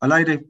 Al 0.00 0.12
aire. 0.12 0.46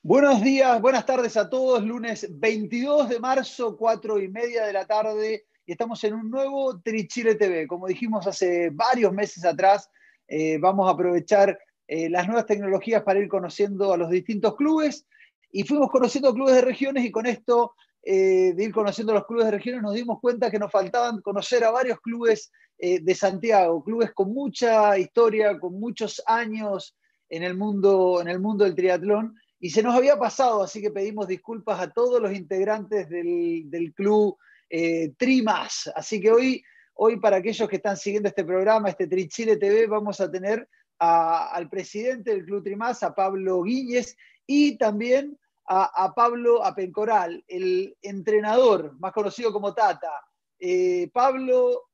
Buenos 0.00 0.40
días, 0.44 0.80
buenas 0.80 1.04
tardes 1.04 1.36
a 1.36 1.50
todos. 1.50 1.82
Lunes 1.82 2.24
22 2.30 3.08
de 3.08 3.18
marzo, 3.18 3.76
4 3.76 4.20
y 4.20 4.28
media 4.28 4.64
de 4.64 4.72
la 4.72 4.86
tarde. 4.86 5.44
Y 5.66 5.72
estamos 5.72 6.04
en 6.04 6.14
un 6.14 6.30
nuevo 6.30 6.80
Trichile 6.80 7.34
TV. 7.34 7.66
Como 7.66 7.88
dijimos 7.88 8.28
hace 8.28 8.70
varios 8.70 9.12
meses 9.12 9.44
atrás, 9.44 9.90
eh, 10.28 10.58
vamos 10.58 10.86
a 10.86 10.92
aprovechar 10.92 11.58
eh, 11.88 12.08
las 12.08 12.28
nuevas 12.28 12.46
tecnologías 12.46 13.02
para 13.02 13.18
ir 13.18 13.28
conociendo 13.28 13.92
a 13.92 13.96
los 13.96 14.08
distintos 14.08 14.54
clubes. 14.54 15.04
Y 15.50 15.64
fuimos 15.64 15.90
conociendo 15.90 16.32
clubes 16.32 16.54
de 16.54 16.60
regiones 16.60 17.04
y 17.04 17.10
con 17.10 17.26
esto 17.26 17.74
eh, 18.04 18.52
de 18.54 18.64
ir 18.64 18.72
conociendo 18.72 19.14
los 19.14 19.26
clubes 19.26 19.46
de 19.46 19.50
regiones 19.50 19.82
nos 19.82 19.94
dimos 19.94 20.20
cuenta 20.20 20.50
que 20.50 20.58
nos 20.58 20.70
faltaban 20.70 21.22
conocer 21.22 21.64
a 21.64 21.70
varios 21.70 21.98
clubes 22.00 22.52
de 22.78 23.14
Santiago, 23.14 23.82
clubes 23.82 24.12
con 24.12 24.34
mucha 24.34 24.98
historia, 24.98 25.58
con 25.58 25.78
muchos 25.80 26.22
años 26.26 26.96
en 27.28 27.42
el 27.42 27.56
mundo, 27.56 28.20
en 28.20 28.28
el 28.28 28.40
mundo 28.40 28.64
del 28.64 28.74
triatlón. 28.74 29.34
Y 29.58 29.70
se 29.70 29.82
nos 29.82 29.94
había 29.94 30.18
pasado, 30.18 30.62
así 30.62 30.82
que 30.82 30.90
pedimos 30.90 31.26
disculpas 31.26 31.80
a 31.80 31.90
todos 31.90 32.20
los 32.20 32.34
integrantes 32.34 33.08
del, 33.08 33.70
del 33.70 33.94
club 33.94 34.36
eh, 34.68 35.14
Trimas. 35.16 35.90
Así 35.94 36.20
que 36.20 36.30
hoy, 36.30 36.62
hoy, 36.94 37.18
para 37.18 37.36
aquellos 37.36 37.68
que 37.68 37.76
están 37.76 37.96
siguiendo 37.96 38.28
este 38.28 38.44
programa, 38.44 38.90
este 38.90 39.06
Trichile 39.06 39.56
TV, 39.56 39.86
vamos 39.86 40.20
a 40.20 40.30
tener 40.30 40.68
al 40.98 41.68
presidente 41.68 42.30
del 42.30 42.44
club 42.44 42.62
Trimas, 42.62 43.02
a 43.02 43.14
Pablo 43.14 43.62
Guíñez, 43.62 44.16
y 44.46 44.76
también 44.76 45.38
a, 45.66 46.12
Pablo 46.14 46.64
Apencoral, 46.64 47.42
el 47.48 47.96
entrenador, 48.02 48.98
más 48.98 49.12
conocido 49.12 49.52
como 49.52 49.74
Tata. 49.74 50.12
Eh, 50.58 51.08
Pablo 51.12 51.84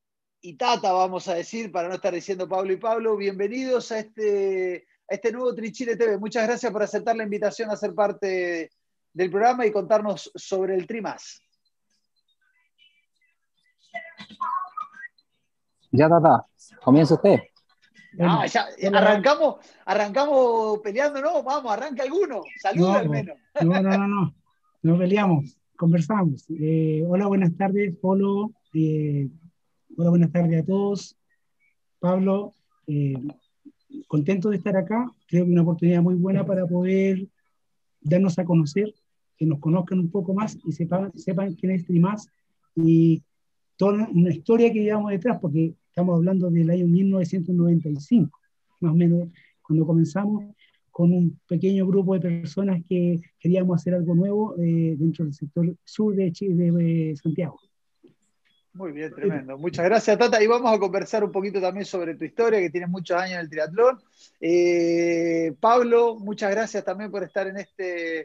y 0.43 0.55
Tata, 0.55 0.93
vamos 0.93 1.29
a 1.29 1.35
decir, 1.35 1.71
para 1.71 1.89
no 1.89 1.95
estar 1.95 2.15
diciendo 2.15 2.49
Pablo 2.49 2.73
y 2.73 2.77
Pablo, 2.77 3.17
bienvenidos 3.17 3.93
a 3.93 3.99
este, 3.99 4.87
a 5.09 5.15
este 5.15 5.33
nuevo 5.33 5.55
Trichile 5.55 5.97
TV. 5.97 6.19
Muchas 6.19 6.47
gracias 6.47 6.73
por 6.73 6.83
aceptar 6.83 7.17
la 7.17 7.25
invitación 7.25 7.71
a 7.71 7.77
ser 7.77 7.95
parte 7.95 8.71
del 9.13 9.31
programa 9.31 9.67
y 9.67 9.73
contarnos 9.73 10.31
sobre 10.35 10.75
el 10.77 10.87
Trimas. 10.87 11.43
Ya, 15.93 16.09
Tata, 16.09 16.47
comienza 16.83 17.15
usted. 17.15 17.41
Ah, 18.19 18.47
ya, 18.47 18.67
arrancamos, 18.97 19.57
arrancamos 19.85 20.81
peleando, 20.81 21.21
no, 21.21 21.43
vamos, 21.43 21.73
arranca 21.73 22.03
alguno, 22.03 22.43
saluda 22.61 23.01
al 23.01 23.09
menos. 23.09 23.37
No, 23.61 23.83
no, 23.83 23.99
no, 23.99 24.09
no, 24.09 24.35
no 24.83 24.99
peleamos, 24.99 25.57
conversamos. 25.77 26.47
Eh, 26.49 27.05
hola, 27.07 27.27
buenas 27.27 27.57
tardes, 27.57 27.95
Polo. 28.01 28.53
Eh, 28.75 29.29
hola, 29.97 30.11
buenas 30.11 30.33
tardes 30.33 30.63
a 30.63 30.65
todos. 30.65 31.17
Pablo, 31.99 32.55
eh, 32.87 33.15
contento 34.07 34.51
de 34.51 34.57
estar 34.57 34.77
acá. 34.77 35.11
Creo 35.27 35.45
que 35.45 35.53
una 35.53 35.63
oportunidad 35.63 36.03
muy 36.03 36.15
buena 36.15 36.45
para 36.45 36.67
poder 36.67 37.27
darnos 38.01 38.39
a 38.39 38.45
conocer, 38.45 38.95
que 39.37 39.47
nos 39.47 39.59
conozcan 39.59 39.99
un 39.99 40.11
poco 40.11 40.35
más 40.35 40.59
y 40.65 40.73
sepan, 40.73 41.17
sepan 41.19 41.55
quién 41.55 41.73
es 41.73 41.87
Trimas 41.87 42.29
y 42.77 43.23
toda 43.77 44.09
una 44.13 44.31
historia 44.31 44.73
que 44.73 44.83
llevamos 44.83 45.11
detrás, 45.11 45.39
porque 45.41 45.75
estamos 45.89 46.17
hablando 46.17 46.51
del 46.51 46.71
año 46.71 46.87
1995, 46.87 48.39
más 48.81 48.93
o 48.93 48.97
menos, 48.97 49.29
cuando 49.63 49.87
comenzamos 49.87 50.45
con 50.91 51.13
un 51.13 51.39
pequeño 51.49 51.87
grupo 51.87 52.15
de 52.15 52.21
personas 52.21 52.83
que 52.89 53.21
queríamos 53.39 53.81
hacer 53.81 53.95
algo 53.95 54.15
nuevo 54.15 54.55
eh, 54.59 54.97
dentro 54.99 55.25
del 55.25 55.35
sector 55.35 55.77
sur 55.85 56.15
de, 56.15 56.33
Chile, 56.33 56.71
de 56.71 57.17
Santiago. 57.17 57.59
Muy 58.73 58.93
bien, 58.93 59.13
tremendo. 59.15 59.59
Muchas 59.59 59.85
gracias, 59.85 60.19
Tata. 60.19 60.43
Y 60.43 60.47
vamos 60.47 60.73
a 60.73 60.79
conversar 60.79 61.25
un 61.25 61.33
poquito 61.33 61.61
también 61.61 61.85
sobre 61.85 62.15
tu 62.15 62.25
historia, 62.25 62.61
que 62.61 62.71
tienes 62.71 62.89
muchos 62.89 63.17
años 63.17 63.35
en 63.35 63.41
el 63.41 63.51
triatlón. 63.51 64.01
Eh, 64.41 65.53
Pablo, 65.61 66.17
muchas 66.17 66.51
gracias 66.51 66.85
también 66.85 67.11
por 67.11 67.23
estar 67.23 67.47
en 67.47 67.59
este, 67.59 68.21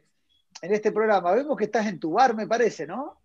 en 0.61 0.73
este 0.73 0.91
programa. 0.91 1.33
Vemos 1.33 1.57
que 1.57 1.65
estás 1.65 1.87
en 1.87 1.99
tu 1.99 2.11
bar, 2.11 2.35
me 2.35 2.47
parece, 2.47 2.85
¿no? 2.85 3.17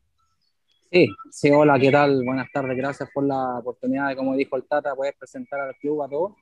Sí, 0.91 1.09
sí, 1.31 1.51
hola, 1.51 1.79
¿qué 1.79 1.91
tal? 1.91 2.25
Buenas 2.25 2.51
tardes, 2.53 2.77
gracias 2.77 3.09
por 3.15 3.25
la 3.25 3.59
oportunidad 3.59 4.09
de, 4.09 4.17
como 4.17 4.35
dijo 4.35 4.57
el 4.57 4.65
Tata, 4.65 4.95
poder 4.97 5.15
presentar 5.17 5.61
al 5.61 5.77
club 5.77 6.03
a 6.03 6.09
todos. 6.09 6.33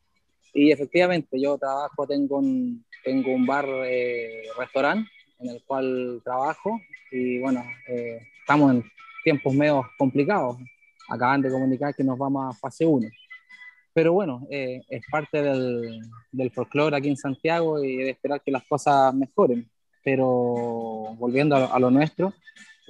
Y 0.54 0.72
efectivamente, 0.72 1.38
yo 1.38 1.58
trabajo, 1.58 2.06
tengo 2.06 2.38
un, 2.38 2.82
tengo 3.04 3.34
un 3.34 3.44
bar, 3.44 3.66
eh, 3.84 4.44
restaurante, 4.56 5.10
en 5.38 5.50
el 5.50 5.62
cual 5.64 6.20
trabajo 6.24 6.80
y 7.10 7.38
bueno, 7.38 7.64
eh, 7.86 8.20
estamos 8.40 8.74
en 8.74 8.84
tiempos 9.28 9.54
medio 9.54 9.84
complicados. 9.98 10.56
Acaban 11.08 11.42
de 11.42 11.50
comunicar 11.50 11.94
que 11.94 12.02
nos 12.02 12.18
vamos 12.18 12.48
a 12.48 12.58
fase 12.58 12.86
1. 12.86 13.06
Pero 13.92 14.12
bueno, 14.14 14.46
eh, 14.50 14.80
es 14.88 15.02
parte 15.10 15.42
del, 15.42 16.00
del 16.32 16.50
folclore 16.50 16.96
aquí 16.96 17.08
en 17.08 17.16
Santiago 17.16 17.82
y 17.82 17.96
de 17.96 18.10
esperar 18.10 18.40
que 18.42 18.50
las 18.50 18.64
cosas 18.64 19.14
mejoren. 19.14 19.68
Pero 20.02 20.26
volviendo 21.18 21.56
a 21.56 21.78
lo 21.78 21.90
nuestro, 21.90 22.32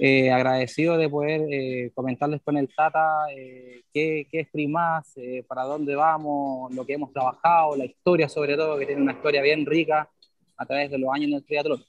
eh, 0.01 0.31
agradecido 0.31 0.95
de 0.95 1.09
poder 1.09 1.41
eh, 1.51 1.91
comentarles 1.93 2.41
con 2.41 2.55
el 2.55 2.73
Tata 2.73 3.25
eh, 3.35 3.81
qué, 3.93 4.29
qué, 4.31 4.39
es 4.39 4.49
Primas, 4.49 5.13
para 5.45 5.63
dónde 5.63 5.93
vamos, 5.93 6.73
lo 6.73 6.85
que 6.85 6.93
hemos 6.93 7.11
trabajado, 7.11 7.75
la 7.75 7.83
historia 7.83 8.29
sobre 8.29 8.55
todo, 8.55 8.79
que 8.79 8.85
tiene 8.85 9.01
una 9.01 9.11
historia 9.11 9.41
bien 9.41 9.65
rica 9.65 10.09
a 10.55 10.65
través 10.65 10.89
de 10.89 10.99
los 10.99 11.13
años 11.13 11.27
en 11.27 11.33
el 11.33 11.45
triatlón. 11.45 11.83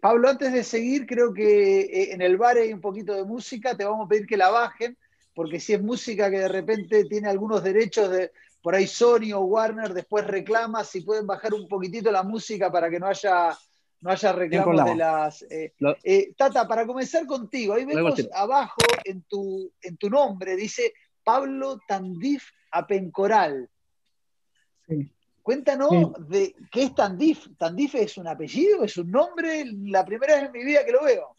Pablo, 0.00 0.28
antes 0.28 0.52
de 0.52 0.64
seguir, 0.64 1.06
creo 1.06 1.34
que 1.34 2.12
en 2.12 2.22
el 2.22 2.36
bar 2.36 2.56
hay 2.56 2.72
un 2.72 2.80
poquito 2.80 3.14
de 3.14 3.24
música, 3.24 3.76
te 3.76 3.84
vamos 3.84 4.06
a 4.06 4.08
pedir 4.08 4.26
que 4.26 4.36
la 4.36 4.48
bajen, 4.48 4.96
porque 5.34 5.60
si 5.60 5.74
es 5.74 5.82
música 5.82 6.30
que 6.30 6.38
de 6.38 6.48
repente 6.48 7.04
tiene 7.04 7.28
algunos 7.28 7.62
derechos 7.62 8.10
de 8.10 8.32
por 8.62 8.74
ahí 8.74 8.86
Sony 8.86 9.32
o 9.34 9.40
Warner, 9.42 9.92
después 9.92 10.26
reclama 10.26 10.82
si 10.82 11.02
pueden 11.02 11.26
bajar 11.26 11.54
un 11.54 11.68
poquitito 11.68 12.10
la 12.10 12.22
música 12.22 12.72
para 12.72 12.90
que 12.90 12.98
no 12.98 13.06
haya 13.06 13.56
no 14.00 14.10
haya 14.10 14.32
reclamos 14.32 14.84
de 14.84 14.94
las... 14.94 15.42
Eh, 15.42 15.74
eh, 16.04 16.32
Tata, 16.36 16.66
para 16.68 16.86
comenzar 16.86 17.26
contigo, 17.26 17.74
ahí 17.74 17.84
vemos 17.84 18.14
abajo 18.34 18.76
en 19.04 19.22
tu, 19.22 19.72
en 19.82 19.96
tu 19.96 20.10
nombre, 20.10 20.56
dice 20.56 20.92
Pablo 21.24 21.80
Tandif 21.86 22.44
Apencoral. 22.70 23.68
Sí. 24.88 25.12
Cuéntanos 25.46 26.12
de 26.28 26.56
qué 26.72 26.82
es 26.82 26.94
Tandif. 26.96 27.46
¿Tandif 27.56 27.94
es 27.94 28.18
un 28.18 28.26
apellido? 28.26 28.82
¿Es 28.82 28.96
un 28.96 29.12
nombre? 29.12 29.64
La 29.84 30.04
primera 30.04 30.34
vez 30.34 30.46
en 30.46 30.50
mi 30.50 30.64
vida 30.64 30.84
que 30.84 30.90
lo 30.90 31.04
veo. 31.04 31.36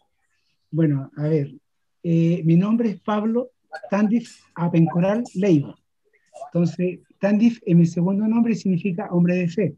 Bueno, 0.70 1.10
a 1.14 1.24
ver, 1.24 1.52
eh, 2.02 2.40
mi 2.42 2.56
nombre 2.56 2.88
es 2.88 3.00
Pablo 3.00 3.50
Tandif 3.90 4.44
Apencoral 4.54 5.24
Leiva. 5.34 5.78
Entonces, 6.46 7.00
Tandif 7.20 7.60
en 7.66 7.80
mi 7.80 7.84
segundo 7.84 8.26
nombre 8.26 8.54
significa 8.54 9.08
hombre 9.10 9.36
de 9.36 9.48
fe. 9.48 9.76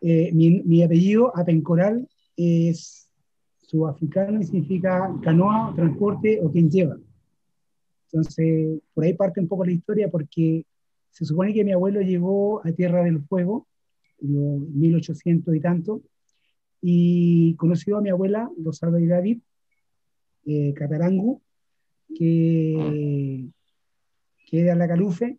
Eh, 0.00 0.30
mi, 0.32 0.82
apellido, 0.82 1.30
Apencoral, 1.36 2.08
es 2.38 3.10
sudafricano 3.58 4.40
y 4.40 4.44
significa 4.44 5.14
canoa, 5.22 5.74
transporte 5.76 6.40
o 6.42 6.50
quien 6.50 6.70
lleva. 6.70 6.96
Entonces, 8.10 8.80
por 8.94 9.04
ahí 9.04 9.12
parte 9.12 9.40
un 9.40 9.48
poco 9.48 9.66
la 9.66 9.72
historia 9.72 10.08
porque 10.10 10.64
se 11.10 11.24
supone 11.24 11.54
que 11.54 11.64
mi 11.64 11.72
abuelo 11.72 12.00
llegó 12.00 12.64
a 12.66 12.72
Tierra 12.72 13.02
del 13.04 13.22
Fuego, 13.22 13.66
en 14.20 14.78
1800 14.78 15.54
y 15.54 15.60
tanto, 15.60 16.02
y 16.80 17.54
conoció 17.56 17.98
a 17.98 18.02
mi 18.02 18.10
abuela, 18.10 18.50
Rosalba 18.62 19.00
y 19.00 19.06
David, 19.06 19.38
eh, 20.46 20.72
Catarangu, 20.74 21.42
que, 22.14 23.48
que 24.46 24.60
era 24.60 24.74
la 24.74 24.86
Calufe, 24.86 25.38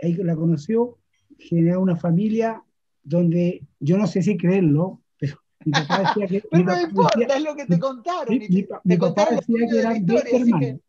ahí 0.00 0.14
la 0.14 0.36
conoció, 0.36 0.98
generó 1.38 1.80
una 1.80 1.96
familia 1.96 2.62
donde 3.02 3.66
yo 3.80 3.98
no 3.98 4.06
sé 4.06 4.22
si 4.22 4.36
creerlo, 4.36 5.02
pero 5.18 5.38
mi 5.64 5.72
papá 5.72 6.14
decía 6.14 6.26
que... 6.26 6.42
pero 6.50 6.64
no 6.64 6.80
importa, 6.80 7.36
es 7.36 7.42
lo 7.42 7.54
que 7.56 7.66
te 7.66 7.78
contaron. 7.78 8.38
Mi, 8.84 8.96
papá 8.96 9.28
decía 9.30 9.66
que 9.70 9.78
eran 9.78 10.06
20 10.06 10.36
hermanos. 10.36 10.80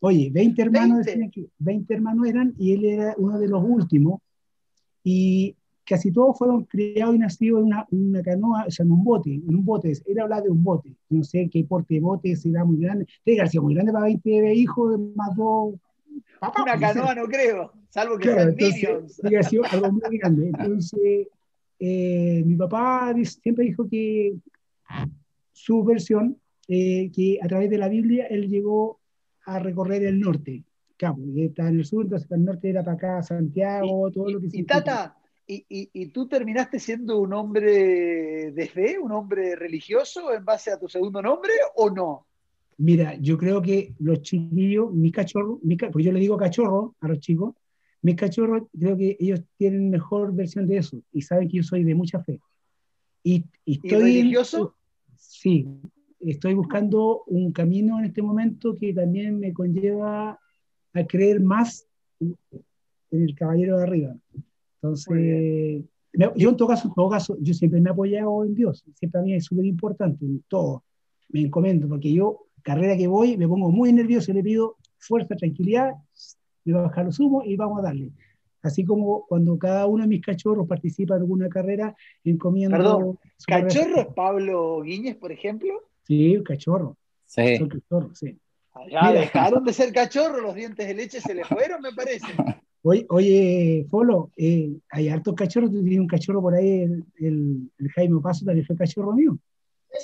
Oye, 0.00 0.30
20 0.32 0.62
hermanos, 0.62 1.06
20. 1.06 1.30
Que 1.30 1.48
20 1.58 1.94
hermanos 1.94 2.26
eran 2.26 2.54
y 2.58 2.72
él 2.72 2.84
era 2.84 3.14
uno 3.18 3.38
de 3.38 3.48
los 3.48 3.62
últimos. 3.64 4.20
Y 5.02 5.56
casi 5.84 6.12
todos 6.12 6.36
fueron 6.36 6.64
criados 6.64 7.14
y 7.14 7.18
nacidos 7.18 7.60
en 7.60 7.66
una, 7.66 7.86
una, 7.90 8.22
canoa, 8.22 8.64
o 8.66 8.70
sea, 8.70 8.84
en 8.84 8.92
un 8.92 9.04
bote, 9.04 9.34
en 9.34 9.54
un 9.54 9.64
bote. 9.64 9.92
Él 10.06 10.18
hablaba 10.18 10.42
de 10.42 10.50
un 10.50 10.62
bote. 10.62 10.92
No 11.08 11.22
sé 11.22 11.48
qué 11.50 11.64
porte 11.64 11.94
de 11.94 12.00
bote 12.00 12.36
será 12.36 12.64
muy 12.64 12.78
grande. 12.78 13.06
Tiene 13.24 13.48
ser 13.48 13.60
muy 13.60 13.74
grande 13.74 13.92
para 13.92 14.04
20 14.04 14.54
hijos, 14.54 15.00
más 15.14 15.34
dos. 15.36 15.74
Papá, 16.40 16.62
una 16.62 16.78
canoa 16.78 17.14
no 17.14 17.26
creo, 17.26 17.72
salvo 17.90 18.16
que 18.18 18.28
claro, 18.28 18.54
que 18.54 18.72
ser 18.72 19.60
algo 19.70 19.92
muy 19.92 20.00
grande. 20.18 20.48
Entonces, 20.48 21.28
eh, 21.78 22.42
mi 22.44 22.56
papá 22.56 23.14
siempre 23.24 23.64
dijo 23.64 23.88
que 23.88 24.34
su 25.52 25.84
versión, 25.84 26.38
eh, 26.68 27.10
que 27.14 27.38
a 27.42 27.48
través 27.48 27.70
de 27.70 27.78
la 27.78 27.88
Biblia 27.88 28.26
él 28.26 28.48
llegó 28.48 28.98
a 29.46 29.58
recorrer 29.58 30.04
el 30.04 30.20
norte. 30.20 30.62
Claro, 30.96 31.16
está 31.36 31.68
en 31.68 31.78
el 31.78 31.84
sur, 31.84 32.04
entonces 32.04 32.30
el 32.30 32.44
norte 32.44 32.70
era 32.70 32.82
para 32.82 32.96
acá, 32.96 33.22
Santiago, 33.22 34.10
todo 34.10 34.30
lo 34.30 34.40
que 34.40 34.48
Y 34.52 34.64
Tata, 34.64 35.16
¿y, 35.46 35.64
y, 35.68 36.06
tú 36.06 36.26
terminaste 36.26 36.78
siendo 36.78 37.18
un 37.18 37.32
hombre 37.32 38.52
de 38.52 38.68
fe, 38.68 38.98
un 38.98 39.12
hombre 39.12 39.56
religioso 39.56 40.32
en 40.32 40.44
base 40.44 40.70
a 40.70 40.78
tu 40.78 40.88
segundo 40.88 41.20
nombre 41.20 41.52
o 41.76 41.90
no? 41.90 42.26
Mira, 42.78 43.14
yo 43.20 43.38
creo 43.38 43.62
que 43.62 43.94
los 43.98 44.22
chiquillos, 44.22 44.92
mi 44.92 45.10
cachorro, 45.12 45.58
mi, 45.62 45.76
pues 45.76 46.04
yo 46.04 46.12
le 46.12 46.20
digo 46.20 46.36
cachorro 46.36 46.94
a 47.00 47.08
los 47.08 47.20
chicos, 47.20 47.54
mis 48.02 48.16
cachorros, 48.16 48.64
creo 48.78 48.96
que 48.96 49.16
ellos 49.18 49.42
tienen 49.56 49.90
mejor 49.90 50.34
versión 50.34 50.66
de 50.66 50.78
eso 50.78 51.00
y 51.12 51.22
saben 51.22 51.48
que 51.48 51.58
yo 51.58 51.62
soy 51.62 51.84
de 51.84 51.94
mucha 51.94 52.22
fe. 52.22 52.40
Y, 53.22 53.44
estoy, 53.64 54.02
religioso? 54.02 54.74
Sí, 55.16 55.66
estoy 56.20 56.54
buscando 56.54 57.22
un 57.26 57.52
camino 57.52 57.98
en 57.98 58.06
este 58.06 58.22
momento 58.22 58.74
que 58.74 58.92
también 58.92 59.38
me 59.38 59.52
conlleva 59.52 60.38
a 60.92 61.06
creer 61.06 61.40
más 61.40 61.86
en 62.20 62.36
el 63.10 63.34
caballero 63.34 63.78
de 63.78 63.82
arriba. 63.82 64.16
Entonces, 64.76 65.84
yo 66.36 66.50
en 66.50 66.56
todo 66.56 66.68
caso, 66.68 66.88
en 66.88 66.94
todo 66.94 67.10
caso, 67.10 67.36
yo 67.40 67.54
siempre 67.54 67.80
me 67.80 67.90
he 67.90 67.92
apoyado 67.92 68.44
en 68.44 68.54
Dios, 68.54 68.84
siempre 68.94 69.20
a 69.20 69.24
mí 69.24 69.34
es 69.34 69.44
súper 69.44 69.66
importante, 69.66 70.24
en 70.24 70.42
todo, 70.48 70.84
me 71.28 71.42
encomiendo, 71.42 71.88
porque 71.88 72.12
yo, 72.12 72.46
carrera 72.62 72.96
que 72.96 73.06
voy, 73.06 73.36
me 73.36 73.46
pongo 73.46 73.70
muy 73.70 73.92
nervioso 73.92 74.30
y 74.30 74.34
le 74.34 74.42
pido 74.42 74.76
fuerza, 74.98 75.36
tranquilidad, 75.36 75.94
me 76.64 76.72
voy 76.72 76.80
a 76.82 76.86
bajar 76.86 77.04
los 77.04 77.20
humos 77.20 77.44
y 77.46 77.56
vamos 77.56 77.80
a 77.80 77.82
darle. 77.82 78.10
Así 78.62 78.84
como 78.84 79.26
cuando 79.26 79.56
cada 79.58 79.86
uno 79.86 80.02
de 80.02 80.08
mis 80.08 80.22
cachorros 80.22 80.66
participa 80.66 81.14
en 81.14 81.20
alguna 81.22 81.48
carrera, 81.48 81.94
encomiendo... 82.24 82.76
Perdón, 82.76 83.18
¿cachorro 83.46 84.00
es 84.00 84.06
Pablo 84.08 84.80
Guiñez, 84.82 85.16
por 85.16 85.30
ejemplo? 85.30 85.82
Sí, 86.06 86.40
cachorro. 86.44 86.96
Sí. 87.24 87.56
Son 87.56 87.68
cachorros, 87.68 88.18
sí. 88.18 88.38
Ya 88.90 89.12
dejaron 89.12 89.64
de 89.64 89.72
ser 89.72 89.92
cachorros, 89.92 90.42
los 90.42 90.54
dientes 90.54 90.86
de 90.86 90.94
leche 90.94 91.20
se 91.20 91.34
les 91.34 91.46
fueron, 91.46 91.80
me 91.80 91.92
parece. 91.92 92.26
Oye, 92.82 93.04
oye 93.08 93.86
Folo, 93.90 94.30
eh, 94.36 94.78
hay 94.90 95.08
hartos 95.08 95.34
cachorros, 95.34 95.72
tú 95.72 95.82
tienes 95.82 95.98
un 95.98 96.06
cachorro 96.06 96.40
por 96.40 96.54
ahí, 96.54 96.82
el, 96.82 97.04
el, 97.18 97.90
Jaime 97.96 98.20
Paso 98.20 98.44
también 98.44 98.64
fue 98.64 98.76
cachorro 98.76 99.12
mío. 99.12 99.36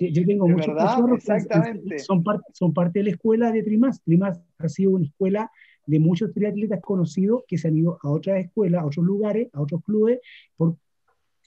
yo 0.00 0.26
tengo 0.26 0.48
muchos 0.48 0.74
cachorros 0.74 1.18
exactamente. 1.18 2.00
son, 2.00 2.24
parte, 2.24 2.42
son 2.52 2.74
parte 2.74 2.98
de 2.98 3.04
la 3.04 3.10
escuela 3.12 3.52
de 3.52 3.62
Trimas. 3.62 4.02
Trimas 4.02 4.40
ha 4.58 4.68
sido 4.68 4.90
una 4.90 5.04
escuela 5.04 5.48
de 5.86 6.00
muchos 6.00 6.32
triatletas 6.32 6.80
conocidos 6.80 7.44
que 7.46 7.56
se 7.56 7.68
han 7.68 7.76
ido 7.76 8.00
a 8.02 8.10
otras 8.10 8.44
escuelas, 8.44 8.82
a 8.82 8.86
otros 8.86 9.06
lugares, 9.06 9.48
a 9.52 9.60
otros 9.60 9.80
clubes, 9.84 10.18
por 10.56 10.74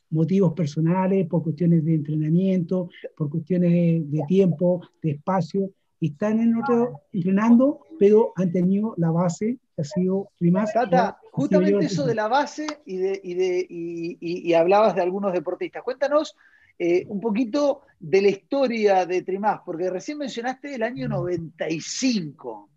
motivos 0.10 0.54
personales, 0.54 1.28
por 1.28 1.44
cuestiones 1.44 1.84
de 1.86 1.96
entrenamiento, 1.96 2.90
por 3.16 3.30
cuestiones 3.30 3.72
de, 4.12 4.24
tiempo, 4.28 4.82
de 5.02 5.12
espacio, 5.12 5.72
y 6.00 6.12
están 6.12 6.40
en 6.40 6.56
otro 6.56 7.02
entrenando, 7.14 7.82
pero 7.98 8.34
han 8.36 8.52
tenido 8.52 8.94
la 8.98 9.12
base 9.12 9.58
que 9.76 9.82
ha 9.82 9.86
sido 9.86 10.30
Trimas. 10.38 10.74
Tata, 10.74 11.18
justamente 11.32 11.86
eso 11.86 12.06
de 12.06 12.16
la 12.16 12.28
base 12.28 12.68
y, 12.86 12.98
de, 12.98 13.20
y, 13.24 13.34
de, 13.34 13.68
y, 13.70 14.54
hablabas 14.54 14.96
de 14.96 15.02
algunos 15.02 15.34
deportistas. 15.34 15.84
Cuéntanos 15.84 16.36
eh, 16.78 17.06
un 17.08 17.22
poquito 17.22 17.82
de 18.00 18.22
la 18.22 18.30
historia 18.30 19.06
de 19.06 19.22
Trimás, 19.22 19.62
porque 19.66 19.90
recién 19.90 20.18
mencionaste 20.18 20.76
el 20.76 20.84
año 20.84 21.08
95. 21.08 22.70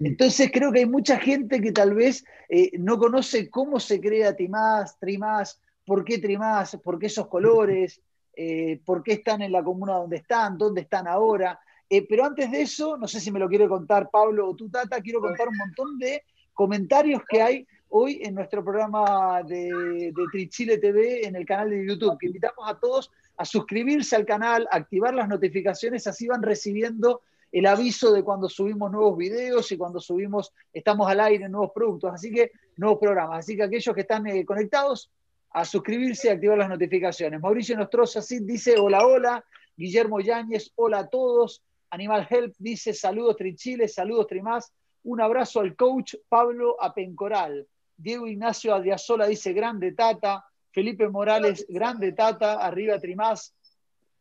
Entonces 0.00 0.50
creo 0.52 0.72
que 0.72 0.80
hay 0.80 0.86
mucha 0.86 1.18
gente 1.18 1.60
que 1.60 1.70
tal 1.70 1.94
vez 1.94 2.24
eh, 2.48 2.72
no 2.78 2.98
conoce 2.98 3.48
cómo 3.48 3.78
se 3.78 4.00
crea 4.00 4.34
Trimás, 4.34 4.98
Trimás, 4.98 5.60
por 5.84 6.04
qué 6.04 6.18
Trimás, 6.18 6.78
por 6.82 6.98
qué 6.98 7.06
esos 7.06 7.26
colores, 7.28 8.00
eh, 8.36 8.80
por 8.84 9.02
qué 9.02 9.14
están 9.14 9.42
en 9.42 9.52
la 9.52 9.62
comuna 9.62 9.94
donde 9.94 10.16
están, 10.16 10.58
dónde 10.58 10.82
están 10.82 11.06
ahora. 11.06 11.58
Eh, 11.88 12.06
pero 12.08 12.24
antes 12.24 12.50
de 12.50 12.62
eso, 12.62 12.96
no 12.96 13.06
sé 13.06 13.20
si 13.20 13.30
me 13.30 13.38
lo 13.38 13.48
quiere 13.48 13.68
contar 13.68 14.10
Pablo 14.10 14.48
o 14.48 14.56
tú, 14.56 14.68
Tata, 14.70 15.00
quiero 15.00 15.20
contar 15.20 15.48
un 15.48 15.56
montón 15.56 15.98
de 15.98 16.22
comentarios 16.52 17.22
que 17.28 17.42
hay 17.42 17.66
hoy 17.90 18.20
en 18.22 18.34
nuestro 18.34 18.64
programa 18.64 19.42
de, 19.42 20.12
de 20.14 20.24
Trichile 20.32 20.78
TV 20.78 21.26
en 21.26 21.36
el 21.36 21.46
canal 21.46 21.70
de 21.70 21.86
YouTube, 21.86 22.18
que 22.18 22.26
invitamos 22.26 22.68
a 22.68 22.78
todos 22.78 23.10
a 23.36 23.44
suscribirse 23.44 24.16
al 24.16 24.24
canal, 24.24 24.66
activar 24.70 25.14
las 25.14 25.28
notificaciones, 25.28 26.06
así 26.06 26.26
van 26.26 26.42
recibiendo 26.42 27.22
el 27.54 27.66
aviso 27.66 28.12
de 28.12 28.24
cuando 28.24 28.48
subimos 28.48 28.90
nuevos 28.90 29.16
videos 29.16 29.70
y 29.70 29.76
cuando 29.76 30.00
subimos, 30.00 30.52
estamos 30.72 31.08
al 31.08 31.20
aire, 31.20 31.48
nuevos 31.48 31.70
productos, 31.72 32.12
así 32.12 32.32
que 32.32 32.50
nuevos 32.76 32.98
programas. 32.98 33.38
Así 33.38 33.56
que 33.56 33.62
aquellos 33.62 33.94
que 33.94 34.00
están 34.00 34.26
eh, 34.26 34.44
conectados, 34.44 35.10
a 35.54 35.64
suscribirse 35.64 36.26
y 36.26 36.30
activar 36.30 36.58
las 36.58 36.68
notificaciones. 36.68 37.40
Mauricio 37.40 37.76
Nostroza 37.76 38.20
dice 38.40 38.76
hola, 38.76 39.06
hola. 39.06 39.44
Guillermo 39.76 40.20
Yáñez, 40.20 40.72
hola 40.74 40.98
a 40.98 41.08
todos. 41.08 41.62
Animal 41.90 42.26
Help 42.28 42.54
dice 42.58 42.92
saludos 42.92 43.36
Trichile, 43.36 43.86
saludos 43.86 44.26
Trimás. 44.26 44.72
Un 45.04 45.20
abrazo 45.20 45.60
al 45.60 45.76
coach 45.76 46.16
Pablo 46.28 46.76
Apencoral. 46.82 47.68
Diego 47.96 48.26
Ignacio 48.26 48.74
Adiasola 48.74 49.28
dice 49.28 49.52
grande 49.52 49.92
Tata. 49.92 50.44
Felipe 50.72 51.08
Morales, 51.08 51.64
grande 51.68 52.10
Tata, 52.12 52.54
arriba 52.54 52.98
Trimás. 52.98 53.54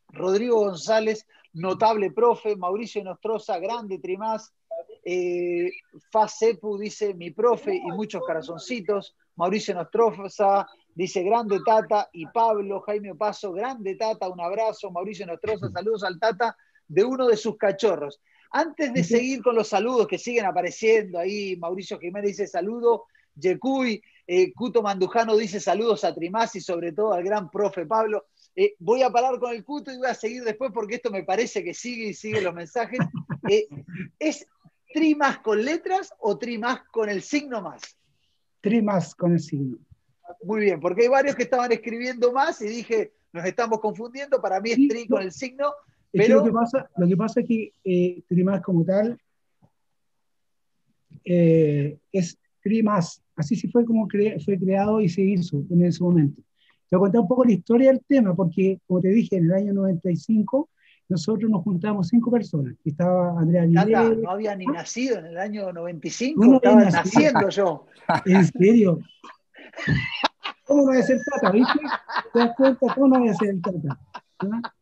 Rodrigo 0.09 0.59
González, 0.59 1.25
notable 1.53 2.11
profe, 2.11 2.55
Mauricio 2.55 3.03
Nostroza, 3.03 3.57
grande 3.57 3.97
Trimás, 3.97 4.53
eh, 5.03 5.71
Facepu 6.11 6.77
dice 6.77 7.15
mi 7.15 7.31
profe 7.31 7.73
y 7.75 7.91
muchos 7.91 8.21
corazoncitos, 8.21 9.15
Mauricio 9.35 9.73
Nostroza 9.73 10.67
dice 10.95 11.23
grande 11.23 11.59
Tata 11.65 12.09
y 12.13 12.25
Pablo, 12.27 12.81
Jaime 12.81 13.15
Paso, 13.15 13.51
grande 13.51 13.95
Tata, 13.95 14.29
un 14.29 14.41
abrazo, 14.41 14.91
Mauricio 14.91 15.25
Nostroza, 15.25 15.69
saludos 15.69 16.03
al 16.03 16.19
Tata 16.19 16.55
de 16.87 17.03
uno 17.03 17.27
de 17.27 17.37
sus 17.37 17.57
cachorros. 17.57 18.21
Antes 18.51 18.93
de 18.93 19.03
seguir 19.03 19.41
con 19.41 19.55
los 19.55 19.67
saludos 19.67 20.07
que 20.07 20.19
siguen 20.19 20.45
apareciendo 20.45 21.17
ahí, 21.17 21.57
Mauricio 21.57 21.99
Jiménez 21.99 22.31
dice 22.31 22.47
saludo, 22.47 23.05
Yecuy, 23.35 24.01
eh, 24.27 24.53
Cuto 24.53 24.81
Mandujano 24.81 25.35
dice 25.35 25.59
saludos 25.59 26.03
a 26.03 26.13
Trimás 26.13 26.55
y 26.55 26.61
sobre 26.61 26.91
todo 26.91 27.13
al 27.13 27.23
gran 27.23 27.49
profe 27.49 27.85
Pablo. 27.85 28.27
Eh, 28.55 28.75
voy 28.77 29.01
a 29.01 29.09
parar 29.09 29.39
con 29.39 29.51
el 29.53 29.63
cuto 29.63 29.91
y 29.91 29.97
voy 29.97 30.07
a 30.07 30.13
seguir 30.13 30.43
después 30.43 30.71
porque 30.71 30.95
esto 30.95 31.09
me 31.09 31.23
parece 31.23 31.63
que 31.63 31.73
sigue 31.73 32.09
y 32.09 32.13
sigue 32.13 32.41
los 32.41 32.53
mensajes. 32.53 32.99
Eh, 33.49 33.67
¿Es 34.19 34.47
tri 34.93 35.15
más 35.15 35.39
con 35.39 35.65
letras 35.65 36.13
o 36.19 36.37
tri 36.37 36.57
más 36.57 36.83
con 36.91 37.09
el 37.09 37.23
signo 37.23 37.61
más? 37.61 37.81
Tri 38.61 38.81
más 38.81 39.15
con 39.15 39.33
el 39.33 39.39
signo. 39.39 39.79
Muy 40.43 40.61
bien, 40.61 40.79
porque 40.79 41.03
hay 41.03 41.07
varios 41.07 41.35
que 41.35 41.43
estaban 41.43 41.71
escribiendo 41.71 42.31
más 42.31 42.61
y 42.61 42.67
dije, 42.67 43.13
nos 43.31 43.45
estamos 43.45 43.79
confundiendo, 43.79 44.41
para 44.41 44.59
mí 44.61 44.71
es 44.71 44.87
tri 44.87 45.07
con 45.07 45.21
el 45.21 45.31
signo, 45.31 45.71
pero... 46.11 46.37
lo, 46.37 46.43
que 46.45 46.51
pasa, 46.51 46.89
lo 46.97 47.07
que 47.07 47.17
pasa 47.17 47.39
es 47.41 47.47
que 47.47 47.73
eh, 47.83 48.23
tri 48.27 48.43
más 48.43 48.61
como 48.61 48.85
tal 48.85 49.19
es 51.23 52.37
tri 52.61 52.83
más, 52.83 53.21
así 53.35 53.55
sí 53.55 53.67
fue 53.67 53.85
como 53.85 54.07
fue 54.09 54.59
creado 54.59 55.01
y 55.01 55.09
se 55.09 55.21
hizo 55.21 55.63
en 55.69 55.85
ese 55.85 56.03
momento. 56.03 56.41
Te 56.89 56.95
voy 56.97 57.05
a 57.05 57.11
contar 57.11 57.21
un 57.21 57.27
poco 57.27 57.45
la 57.45 57.51
historia 57.51 57.91
del 57.91 58.01
tema, 58.07 58.35
porque, 58.35 58.79
como 58.85 59.01
te 59.01 59.09
dije, 59.09 59.37
en 59.37 59.45
el 59.45 59.53
año 59.53 59.73
95 59.73 60.69
nosotros 61.09 61.49
nos 61.49 61.63
juntamos 61.63 62.07
cinco 62.07 62.31
personas. 62.31 62.75
Estaba 62.85 63.39
Andrea 63.39 63.65
Vidal. 63.65 64.21
no 64.21 64.31
había 64.31 64.55
ni 64.55 64.65
nacido 64.65 65.19
en 65.19 65.25
el 65.25 65.37
año 65.37 65.71
95, 65.71 66.45
no 66.45 66.55
estaba 66.55 66.85
naciendo 66.85 67.49
yo. 67.49 67.85
¿En 68.25 68.45
serio? 68.45 68.99
¿Cómo 70.65 70.81
no 70.81 70.87
voy 70.87 70.97
a 70.97 71.03
ser 71.03 71.19
tata, 71.29 71.51
viste? 71.51 71.79
¿Te 72.33 72.39
das 72.39 72.55
cuenta? 72.55 72.93
¿Cómo 72.93 73.07
no 73.07 73.19
voy 73.19 73.29
a 73.29 73.33
ser 73.33 73.61
tata? 73.61 73.99
¿Ah? 74.39 74.73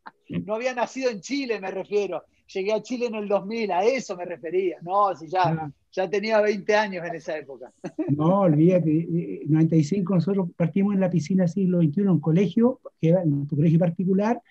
No 0.45 0.55
había 0.55 0.73
nacido 0.73 1.09
en 1.09 1.21
Chile, 1.21 1.59
me 1.59 1.71
refiero. 1.71 2.23
Llegué 2.47 2.73
a 2.73 2.81
Chile 2.81 3.07
en 3.07 3.15
el 3.15 3.27
2000, 3.27 3.71
a 3.71 3.83
eso 3.83 4.15
me 4.15 4.25
refería. 4.25 4.77
No, 4.81 5.15
si 5.15 5.27
ya, 5.27 5.43
ah 5.43 5.71
ya 5.91 6.09
tenía 6.09 6.39
20 6.41 6.75
años 6.75 7.05
en 7.05 7.15
esa 7.15 7.37
época. 7.37 7.71
No, 8.09 8.41
olvídate, 8.41 9.41
en 9.43 9.51
95 9.51 10.15
nosotros 10.15 10.49
partimos 10.55 10.93
en 10.93 11.01
la 11.01 11.09
piscina 11.09 11.47
siglo 11.47 11.81
XXI, 11.81 12.01
un 12.01 12.19
colegio, 12.19 12.79
que 12.99 13.09
era 13.09 13.21
un 13.21 13.45
colegio 13.45 13.79
particular, 13.79 14.41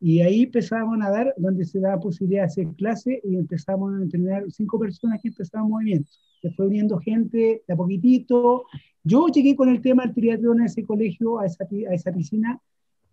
y 0.00 0.22
ahí 0.22 0.44
empezamos 0.44 0.98
a 1.02 1.10
dar, 1.10 1.34
donde 1.36 1.66
se 1.66 1.78
da 1.78 2.00
posibilidad 2.00 2.42
de 2.42 2.46
hacer 2.46 2.68
clase, 2.78 3.20
y 3.22 3.36
empezamos 3.36 3.92
a 3.94 4.02
entrenar 4.02 4.44
cinco 4.50 4.78
personas 4.78 5.20
que 5.20 5.28
empezaban 5.28 5.68
movimientos. 5.68 6.18
Se 6.40 6.50
fue 6.52 6.68
uniendo 6.68 6.98
gente 6.98 7.62
de 7.66 7.74
a 7.74 7.76
poquitito. 7.76 8.64
Yo 9.04 9.28
llegué 9.28 9.54
con 9.54 9.68
el 9.68 9.82
tema 9.82 10.04
del 10.04 10.14
triatlón 10.14 10.62
a 10.62 10.66
ese 10.66 10.84
colegio, 10.84 11.38
a 11.38 11.44
esa, 11.44 11.64
a 11.64 11.94
esa 11.94 12.12
piscina, 12.12 12.58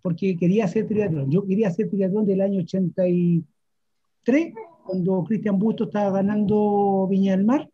porque 0.02 0.38
quería 0.38 0.64
hacer 0.64 0.88
triatlón. 0.88 1.30
Yo 1.30 1.46
quería 1.46 1.68
hacer 1.68 1.90
triatlón 1.90 2.26
del 2.26 2.40
año 2.40 2.62
83 2.62 4.54
cuando 4.86 5.26
Cristian 5.26 5.60
Busto 5.60 5.84
estaba 5.84 6.12
ganando 6.12 7.06
Viña 7.10 7.36
del 7.36 7.46
Mar. 7.46 7.70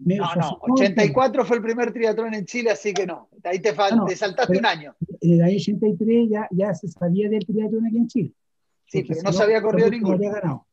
no, 0.00 0.16
no, 0.34 0.58
84 0.60 1.44
fue 1.44 1.58
el 1.58 1.62
primer 1.62 1.92
triatlón 1.92 2.34
en 2.34 2.44
Chile, 2.44 2.70
así 2.70 2.92
que 2.92 3.06
no, 3.06 3.28
ahí 3.44 3.60
te, 3.60 3.68
ah, 3.68 4.06
saltaste 4.16 4.58
un 4.58 4.66
año. 4.66 4.96
En 5.20 5.34
el 5.34 5.42
año 5.42 5.54
83 5.54 6.28
ya, 6.28 6.48
ya 6.50 6.74
se 6.74 6.88
sabía 6.88 7.28
del 7.28 7.46
triatlón 7.46 7.86
aquí 7.86 7.98
en 7.98 8.08
Chile. 8.08 8.32
Sí, 8.86 9.04
pero 9.06 9.22
no 9.22 9.32
se 9.32 9.42
había 9.42 9.62
corrido 9.62 9.90
ninguno. 9.90 10.16
Había 10.16 10.32
ganado. 10.32 10.66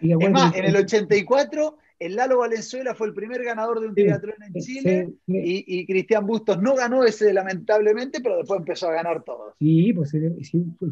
es 0.00 0.30
más, 0.30 0.54
en 0.56 0.64
el 0.64 0.76
84 0.76 1.78
el 1.98 2.16
Lalo 2.16 2.38
Valenzuela 2.38 2.94
fue 2.94 3.06
el 3.06 3.14
primer 3.14 3.42
ganador 3.44 3.80
de 3.80 3.88
un 3.88 3.94
triatlón 3.94 4.34
en 4.42 4.60
Chile 4.60 5.14
Y, 5.26 5.86
Cristian 5.86 6.26
Bustos 6.26 6.60
no 6.60 6.74
ganó 6.74 7.04
ese 7.04 7.32
lamentablemente, 7.32 8.20
pero 8.20 8.38
después 8.38 8.60
empezó 8.60 8.88
a 8.88 8.94
ganar 8.94 9.22
todos. 9.22 9.54
Sí, 9.58 9.92
pues 9.92 10.10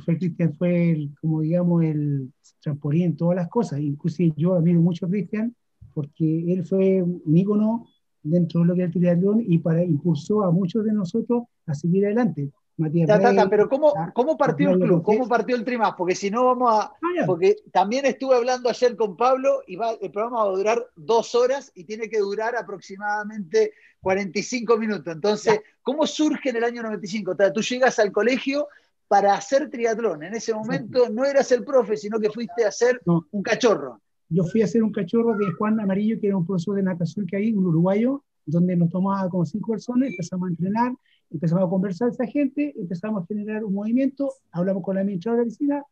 fue, 0.04 0.16
Cristian 0.16 0.54
fue 0.54 1.08
como 1.20 1.40
digamos 1.42 1.84
el 1.84 2.32
trampolín 2.62 3.02
en 3.02 3.16
todas 3.16 3.36
las 3.36 3.48
cosas. 3.48 3.80
Inclusive 3.80 4.32
yo 4.36 4.54
admiro 4.54 4.80
mucho 4.80 5.06
a 5.06 5.08
Cristian 5.08 5.54
porque 5.92 6.52
él 6.52 6.64
fue 6.64 7.02
un 7.02 7.36
ícono 7.36 7.88
dentro 8.22 8.60
de 8.60 8.66
lo 8.66 8.74
que 8.74 8.82
es 8.82 8.86
el 8.86 8.92
triatlón 8.92 9.44
y 9.46 9.58
para 9.58 9.84
impulsó 9.84 10.44
a 10.44 10.50
muchos 10.50 10.84
de 10.84 10.92
nosotros 10.92 11.44
a 11.66 11.74
seguir 11.74 12.06
adelante. 12.06 12.50
Matías 12.76 13.06
Tata, 13.06 13.48
pero 13.48 13.68
¿cómo, 13.68 13.92
¿cómo 14.14 14.36
partió 14.36 14.70
el 14.70 14.80
club? 14.80 15.02
¿Cómo 15.02 15.28
partió 15.28 15.56
el 15.56 15.64
Trimás? 15.64 15.94
Porque 15.96 16.14
si 16.14 16.30
no 16.30 16.46
vamos 16.46 16.72
a... 16.72 16.80
Ah, 16.84 17.24
porque 17.26 17.56
también 17.70 18.06
estuve 18.06 18.34
hablando 18.36 18.68
ayer 18.68 18.96
con 18.96 19.16
Pablo 19.16 19.62
y 19.66 19.76
va, 19.76 19.92
el 20.00 20.10
programa 20.10 20.44
va 20.44 20.50
a 20.50 20.56
durar 20.56 20.86
dos 20.96 21.34
horas 21.34 21.70
y 21.74 21.84
tiene 21.84 22.08
que 22.08 22.18
durar 22.18 22.56
aproximadamente 22.56 23.72
45 24.00 24.76
minutos. 24.78 25.14
Entonces, 25.14 25.60
¿cómo 25.82 26.06
surge 26.06 26.50
en 26.50 26.56
el 26.56 26.64
año 26.64 26.82
95? 26.82 27.36
Tata, 27.36 27.52
tú 27.52 27.60
llegas 27.60 27.98
al 27.98 28.10
colegio 28.10 28.66
para 29.06 29.34
hacer 29.34 29.68
triatlón. 29.68 30.22
En 30.22 30.34
ese 30.34 30.54
momento 30.54 31.10
no 31.10 31.26
eras 31.26 31.52
el 31.52 31.64
profe, 31.64 31.98
sino 31.98 32.18
que 32.18 32.30
fuiste 32.30 32.64
a 32.64 32.68
hacer 32.68 33.02
un 33.04 33.42
cachorro. 33.42 34.00
Yo 34.30 34.44
fui 34.44 34.62
a 34.62 34.64
hacer 34.64 34.82
un 34.82 34.90
cachorro 34.90 35.36
de 35.36 35.52
Juan 35.52 35.78
Amarillo, 35.78 36.18
que 36.18 36.28
era 36.28 36.38
un 36.38 36.46
profesor 36.46 36.76
de 36.76 36.82
natación 36.82 37.26
que 37.26 37.36
hay, 37.36 37.52
un 37.52 37.66
uruguayo, 37.66 38.24
donde 38.46 38.74
nos 38.74 38.90
tomaba 38.90 39.28
como 39.28 39.44
cinco 39.44 39.72
personas, 39.72 40.08
empezamos 40.08 40.48
a 40.48 40.50
entrenar, 40.50 40.92
empezamos 41.32 41.64
a 41.64 41.68
conversar 41.70 42.08
con 42.08 42.14
esa 42.14 42.26
gente, 42.26 42.74
empezamos 42.78 43.22
a 43.22 43.26
generar 43.26 43.64
un 43.64 43.74
movimiento, 43.74 44.32
hablamos 44.50 44.82
con 44.82 44.94
la 44.94 45.00
administradora 45.00 45.42
de 45.42 45.46
la 45.46 45.50
piscina, 45.50 45.84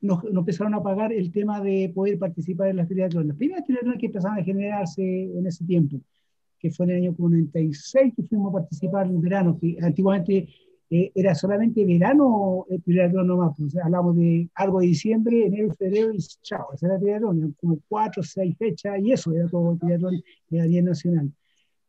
nos, 0.00 0.24
empezaron 0.24 0.74
a 0.74 0.82
pagar 0.82 1.12
el 1.12 1.30
tema 1.30 1.60
de 1.60 1.92
poder 1.94 2.18
participar 2.18 2.68
en 2.68 2.76
las 2.76 2.88
triatlones. 2.88 3.28
Las 3.28 3.36
primeras 3.36 3.66
triatlones 3.66 4.00
que 4.00 4.06
empezaron 4.06 4.38
a 4.38 4.44
generarse 4.44 5.02
en 5.02 5.46
ese 5.46 5.64
tiempo, 5.64 6.00
que 6.58 6.70
fue 6.70 6.86
en 6.86 6.90
el 6.90 6.96
año 6.98 7.14
96 7.16 8.14
que 8.16 8.22
fuimos 8.22 8.50
a 8.50 8.58
participar 8.58 9.06
en 9.06 9.20
verano, 9.20 9.58
que 9.60 9.76
antiguamente 9.80 10.48
eh, 10.90 11.12
era 11.14 11.34
solamente 11.34 11.84
verano 11.84 12.66
el 12.68 12.82
triatlón 12.82 13.26
nomás, 13.26 13.54
pues, 13.56 13.76
hablamos 13.76 14.16
de 14.16 14.48
algo 14.54 14.80
de 14.80 14.86
diciembre, 14.86 15.46
enero, 15.46 15.72
febrero 15.74 16.12
y 16.12 16.18
chao, 16.42 16.72
ese 16.74 16.86
era 16.86 16.96
el 16.96 17.00
triatlón, 17.00 17.56
como 17.60 17.78
cuatro, 17.88 18.22
seis 18.22 18.56
fechas 18.58 18.98
y 19.00 19.12
eso 19.12 19.32
era 19.32 19.48
todo 19.48 19.72
el 19.72 19.78
triatlón 19.78 20.14
a 20.14 20.66
nivel 20.66 20.84
nacional. 20.84 21.32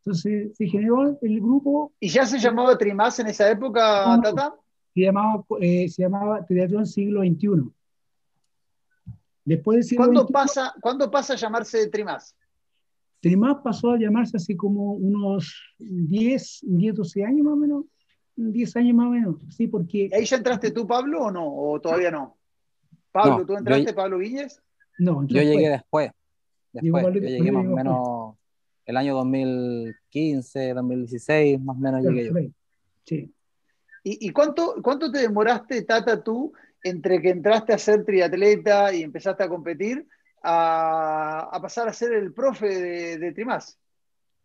Entonces 0.04 0.58
se 0.58 0.68
generó 0.68 1.18
el 1.22 1.40
grupo. 1.40 1.94
¿Y 2.00 2.10
ya 2.10 2.26
se 2.26 2.40
llamaba 2.40 2.78
Trimás 2.78 3.20
en 3.20 3.28
esa 3.28 3.50
época, 3.52 4.20
Tata? 4.22 4.56
Se 4.94 5.02
llamaba, 5.02 5.44
eh, 5.60 5.88
se 5.90 6.02
llamaba 6.02 6.44
Triatlón 6.46 6.88
Siglo 6.88 7.22
XXI. 7.22 7.72
Después 9.46 9.76
del 9.76 9.84
siglo 9.84 10.06
¿Cuándo, 10.06 10.28
pasa, 10.28 10.74
¿Cuándo 10.82 11.12
pasa 11.12 11.34
a 11.34 11.36
llamarse 11.36 11.88
Trimás? 11.90 12.36
Trimás 13.20 13.58
pasó 13.64 13.92
a 13.92 14.00
llamarse 14.00 14.38
así 14.38 14.56
como 14.56 14.94
unos 14.94 15.54
10, 15.78 16.60
10, 16.64 16.96
12 16.96 17.24
años 17.24 17.46
más 17.46 17.54
o 17.54 17.58
menos. 17.58 17.86
10 18.36 18.76
años 18.78 18.96
más 18.96 19.08
o 19.08 19.10
menos, 19.12 19.36
sí, 19.50 19.68
porque... 19.68 20.10
¿Ahí 20.14 20.26
ya 20.26 20.38
entraste 20.38 20.72
tú, 20.72 20.88
Pablo, 20.88 21.26
o 21.26 21.32
no? 21.32 21.46
¿O 21.46 21.80
todavía 21.80 22.10
no? 22.10 22.38
Pablo, 23.12 23.46
¿tú 23.46 23.56
entraste, 23.56 23.94
Pablo 23.94 24.18
Viñez? 24.18 24.60
No, 24.98 25.28
yo 25.28 25.42
llegué 25.42 25.70
después. 25.70 26.12
Después, 26.72 27.06
yo 27.14 27.20
llegué 27.20 27.52
más 27.52 27.66
o 27.66 27.70
menos 27.70 28.36
el 28.86 28.98
año 28.98 29.16
2015, 29.16 30.74
2016, 30.74 31.62
más 31.62 31.78
o 31.78 31.80
menos 31.80 32.02
llegué 32.04 32.26
yo. 32.26 32.34
Sí. 33.06 33.34
¿Y, 34.04 34.30
cuánto, 34.32 34.76
cuánto 34.82 35.12
te 35.12 35.20
demoraste, 35.20 35.84
Tata, 35.84 36.24
tú, 36.24 36.54
entre 36.84 37.22
que 37.22 37.30
entraste 37.30 37.74
a 37.74 37.78
ser 37.78 38.04
triatleta 38.04 38.94
y 38.94 39.04
empezaste 39.04 39.44
a 39.44 39.50
competir, 39.50 40.08
a, 40.44 41.60
pasar 41.62 41.88
a 41.88 41.94
ser 41.94 42.14
el 42.14 42.34
profe 42.34 42.68
de, 42.68 43.18
de 43.20 43.32
Trimás? 43.32 43.78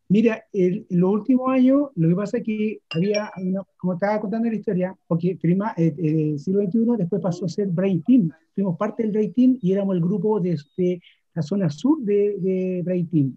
Mira, 0.08 0.44
en 0.52 0.86
los 0.90 1.10
últimos 1.10 1.50
años, 1.50 1.88
lo 1.96 2.08
que 2.08 2.14
pasa 2.14 2.36
es 2.36 2.44
que 2.44 2.80
había, 2.90 3.32
como 3.78 3.94
estaba 3.94 4.20
contando 4.20 4.48
la 4.48 4.54
historia, 4.54 4.96
porque 5.06 5.36
prima, 5.40 5.74
eh, 5.76 5.94
eh, 5.98 6.38
siglo 6.38 6.62
XXI 6.62 6.96
después 6.98 7.22
pasó 7.22 7.46
a 7.46 7.48
ser 7.48 7.68
Brain 7.68 8.02
Team. 8.02 8.30
Fuimos 8.54 8.76
parte 8.76 9.02
del 9.02 9.12
Brain 9.12 9.32
Team 9.32 9.58
y 9.60 9.72
éramos 9.72 9.96
el 9.96 10.02
grupo 10.02 10.38
de, 10.38 11.00
la 11.34 11.42
zona 11.42 11.70
sur 11.70 11.98
de, 12.02 12.36
de 12.38 12.82
Brain 12.84 13.08
Team 13.08 13.36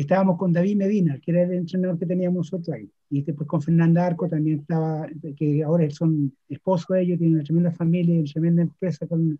estábamos 0.00 0.36
con 0.38 0.52
David 0.52 0.76
Medina, 0.76 1.18
que 1.22 1.30
era 1.30 1.42
el 1.42 1.52
entrenador 1.52 1.98
que 1.98 2.06
teníamos 2.06 2.38
nosotros 2.38 2.68
ahí. 2.74 2.90
Y 3.10 3.22
después 3.22 3.48
con 3.48 3.62
Fernanda 3.62 4.06
Arco 4.06 4.28
también 4.28 4.60
estaba, 4.60 5.06
que 5.36 5.62
ahora 5.62 5.88
son 5.90 6.32
esposos 6.48 6.88
de 6.88 7.02
ellos, 7.02 7.18
tienen 7.18 7.36
una 7.36 7.44
tremenda 7.44 7.70
familia, 7.72 8.20
una 8.20 8.30
tremenda 8.30 8.62
empresa, 8.62 9.06
con 9.06 9.38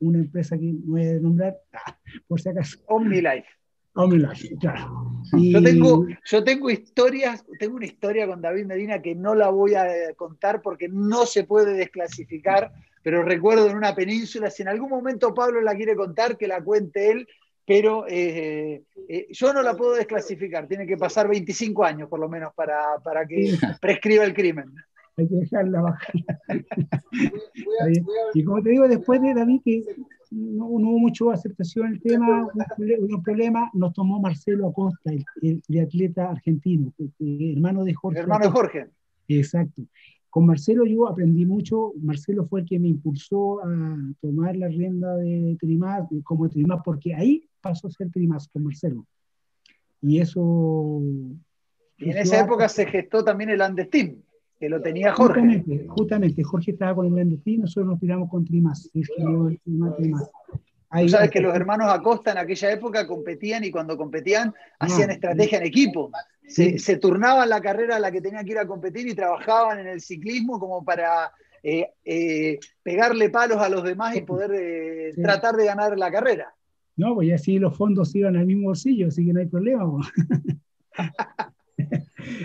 una 0.00 0.18
empresa 0.18 0.58
que 0.58 0.72
no 0.72 0.80
voy 0.92 1.06
a 1.06 1.20
nombrar, 1.20 1.56
ah, 1.72 1.98
por 2.26 2.40
si 2.40 2.48
acaso. 2.48 2.78
OmniLife. 2.86 3.46
OmniLife, 3.94 4.56
claro. 4.60 5.22
Yo, 5.32 5.62
tengo, 5.62 6.06
yo 6.24 6.44
tengo 6.44 6.70
historias, 6.70 7.44
tengo 7.58 7.76
una 7.76 7.86
historia 7.86 8.26
con 8.26 8.40
David 8.40 8.66
Medina 8.66 9.02
que 9.02 9.14
no 9.14 9.34
la 9.34 9.50
voy 9.50 9.74
a 9.74 9.86
contar 10.16 10.62
porque 10.62 10.88
no 10.88 11.26
se 11.26 11.44
puede 11.44 11.74
desclasificar, 11.74 12.72
pero 13.02 13.22
recuerdo 13.22 13.68
en 13.68 13.76
una 13.76 13.94
península, 13.94 14.50
si 14.50 14.62
en 14.62 14.68
algún 14.68 14.90
momento 14.90 15.34
Pablo 15.34 15.60
la 15.60 15.74
quiere 15.74 15.96
contar, 15.96 16.36
que 16.36 16.46
la 16.46 16.62
cuente 16.62 17.10
él, 17.10 17.28
pero 17.66 18.04
eh, 18.08 18.82
eh, 19.08 19.26
yo 19.30 19.52
no 19.52 19.62
la 19.62 19.76
puedo 19.76 19.94
desclasificar, 19.94 20.66
tiene 20.66 20.86
que 20.86 20.96
pasar 20.96 21.28
25 21.28 21.84
años 21.84 22.08
por 22.08 22.18
lo 22.18 22.28
menos 22.28 22.52
para, 22.54 22.98
para 23.02 23.26
que 23.26 23.52
prescriba 23.80 24.24
el 24.24 24.34
crimen. 24.34 24.74
Hay 25.16 25.28
que 25.28 25.36
dejarla 25.36 25.82
bajar. 25.82 26.14
y 28.34 28.44
como 28.44 28.62
te 28.62 28.70
digo, 28.70 28.88
después 28.88 29.20
de 29.20 29.34
David, 29.34 29.60
que 29.64 29.84
no, 30.30 30.66
hubo 30.66 30.98
mucha 30.98 31.32
aceptación 31.32 31.90
del 31.90 32.00
tema, 32.00 32.48
hubo 32.78 33.16
un 33.16 33.22
problema, 33.22 33.70
nos 33.74 33.92
tomó 33.92 34.20
Marcelo 34.20 34.68
Acosta, 34.68 35.10
el, 35.10 35.62
el, 35.68 35.80
atleta 35.80 36.30
argentino, 36.30 36.92
hermano 37.18 37.84
de 37.84 37.94
Jorge. 37.94 38.20
hermano 38.20 38.44
de 38.46 38.50
Jorge. 38.50 38.86
Exacto. 39.28 39.82
Con 40.30 40.46
Marcelo 40.46 40.86
yo 40.86 41.08
aprendí 41.08 41.44
mucho, 41.44 41.92
Marcelo 42.00 42.46
fue 42.46 42.60
el 42.60 42.66
que 42.66 42.78
me 42.78 42.86
impulsó 42.86 43.60
a 43.64 43.96
tomar 44.20 44.56
la 44.56 44.68
rienda 44.68 45.16
de 45.16 45.56
Trimás, 45.58 46.08
como 46.22 46.48
Trimás, 46.48 46.80
porque 46.84 47.14
ahí 47.14 47.49
pasó 47.60 47.88
a 47.88 47.90
ser 47.90 48.10
Trimás 48.10 48.48
con 48.48 48.64
Marcelo. 48.64 49.06
Y 50.00 50.20
eso... 50.20 51.00
Y 51.98 52.10
en 52.10 52.18
esa 52.18 52.40
época 52.40 52.68
se 52.68 52.86
gestó 52.86 53.22
también 53.22 53.50
el 53.50 53.60
Andestín, 53.60 54.24
que 54.58 54.70
lo 54.70 54.80
tenía 54.80 55.12
Jorge. 55.12 55.40
Justamente, 55.40 55.86
justamente 55.86 56.42
Jorge 56.42 56.70
estaba 56.70 56.94
con 56.94 57.06
el 57.06 57.18
Andestín, 57.18 57.60
nosotros 57.60 57.86
nos 57.86 58.00
tiramos 58.00 58.30
con 58.30 58.44
Trimás, 58.44 58.90
el 58.94 59.06
Trimás. 59.96 60.30
Tú 60.98 61.08
sabes 61.08 61.30
que 61.30 61.40
los 61.40 61.54
hermanos 61.54 61.88
Acosta 61.88 62.32
en 62.32 62.38
aquella 62.38 62.72
época 62.72 63.06
competían 63.06 63.62
y 63.62 63.70
cuando 63.70 63.96
competían 63.96 64.52
hacían 64.78 65.10
estrategia 65.10 65.58
en 65.58 65.66
equipo. 65.66 66.10
Se, 66.48 66.96
turnaban 66.96 67.48
la 67.48 67.60
carrera 67.60 67.96
a 67.96 68.00
la 68.00 68.10
que 68.10 68.20
tenían 68.20 68.44
que 68.44 68.52
ir 68.52 68.58
a 68.58 68.66
competir 68.66 69.06
y 69.06 69.14
trabajaban 69.14 69.78
en 69.78 69.86
el 69.86 70.00
ciclismo 70.00 70.58
como 70.58 70.84
para 70.84 71.30
eh, 71.62 71.92
eh, 72.04 72.58
pegarle 72.82 73.30
palos 73.30 73.58
a 73.58 73.68
los 73.68 73.84
demás 73.84 74.16
y 74.16 74.22
poder 74.22 74.50
eh, 74.52 75.12
tratar 75.22 75.54
de 75.54 75.66
ganar 75.66 75.96
la 75.96 76.10
carrera. 76.10 76.52
No, 77.00 77.14
pues 77.14 77.32
así 77.32 77.58
los 77.58 77.74
fondos 77.74 78.14
iban 78.14 78.36
al 78.36 78.44
mismo 78.44 78.64
bolsillo, 78.64 79.08
así 79.08 79.24
que 79.24 79.32
no 79.32 79.40
hay 79.40 79.46
problema. 79.46 79.84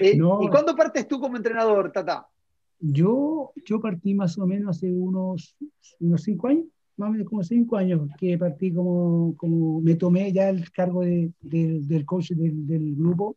¿Y 0.01 0.17
cuándo 0.17 0.74
partes 0.77 1.05
tú 1.09 1.19
como 1.19 1.35
entrenador, 1.35 1.91
Tata? 1.91 2.25
Yo, 2.79 3.51
yo 3.65 3.81
partí 3.81 4.13
más 4.13 4.38
o 4.38 4.47
menos 4.47 4.77
hace 4.77 4.89
unos, 4.89 5.57
unos 6.00 6.24
cinco 6.24 6.47
años 6.47 6.67
más 6.95 7.09
o 7.09 7.12
menos 7.12 7.27
como 7.27 7.43
cinco 7.43 7.75
años 7.75 8.07
que 8.17 8.38
partí 8.38 8.71
como, 8.71 9.35
como 9.35 9.81
me 9.81 9.95
tomé 9.95 10.31
ya 10.31 10.47
el 10.47 10.71
cargo 10.71 11.01
de, 11.01 11.33
del 11.41 12.05
coach 12.05 12.31
del, 12.31 12.65
del, 12.65 12.95
grupo 12.95 13.35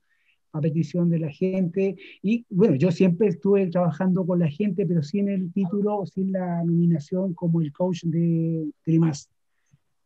a 0.53 0.61
petición 0.61 1.11
de 1.11 1.19
la 1.19 1.31
gente. 1.31 1.97
Y 2.23 2.47
bueno, 2.49 2.77
yo 2.77 2.93
siempre 2.93 3.27
estuve 3.27 3.67
trabajando 3.67 4.25
con 4.25 4.39
la 4.39 4.49
gente, 4.49 4.87
pero 4.87 5.03
sin 5.03 5.29
el 5.29 5.53
título, 5.53 6.07
sin 6.07 6.31
la 6.31 6.63
nominación 6.63 7.35
como 7.35 7.61
el 7.61 7.73
coach 7.73 8.05
de 8.05 8.71
Trimas, 8.85 9.29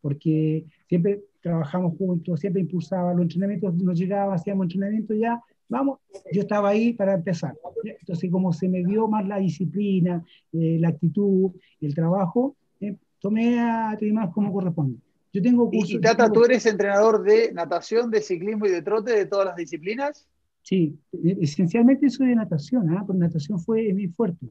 porque 0.03 0.65
siempre 0.93 1.23
trabajamos 1.41 1.97
juntos, 1.97 2.39
siempre 2.39 2.61
impulsaba 2.61 3.13
los 3.13 3.23
entrenamientos, 3.23 3.73
nos 3.73 3.97
llegaba, 3.97 4.35
hacíamos 4.35 4.65
entrenamiento 4.65 5.15
ya, 5.15 5.41
vamos, 5.67 5.97
yo 6.31 6.41
estaba 6.41 6.69
ahí 6.69 6.93
para 6.93 7.15
empezar. 7.15 7.55
Entonces, 7.83 8.29
como 8.29 8.53
se 8.53 8.69
me 8.69 8.83
dio 8.83 9.07
más 9.07 9.27
la 9.27 9.39
disciplina, 9.39 10.23
eh, 10.51 10.77
la 10.79 10.89
actitud, 10.89 11.51
el 11.81 11.95
trabajo, 11.95 12.55
eh, 12.79 12.95
tomé 13.19 13.59
a 13.59 13.95
Trimas 13.97 14.29
como 14.31 14.53
corresponde. 14.53 14.99
Yo 15.33 15.41
tengo 15.41 15.67
¿Y, 15.71 15.99
Tata, 15.99 16.31
tú 16.31 16.45
eres 16.45 16.63
entrenador 16.67 17.23
de 17.23 17.51
natación, 17.53 18.11
de 18.11 18.21
ciclismo 18.21 18.67
y 18.67 18.69
de 18.69 18.83
trote, 18.83 19.13
de 19.13 19.25
todas 19.25 19.47
las 19.47 19.55
disciplinas? 19.55 20.27
Sí, 20.61 20.95
esencialmente 21.41 22.07
soy 22.11 22.27
de 22.27 22.35
natación, 22.35 22.95
¿ah? 22.95 23.03
porque 23.05 23.19
natación 23.19 23.59
fue 23.59 23.91
mi 23.93 24.09
fuerte. 24.09 24.45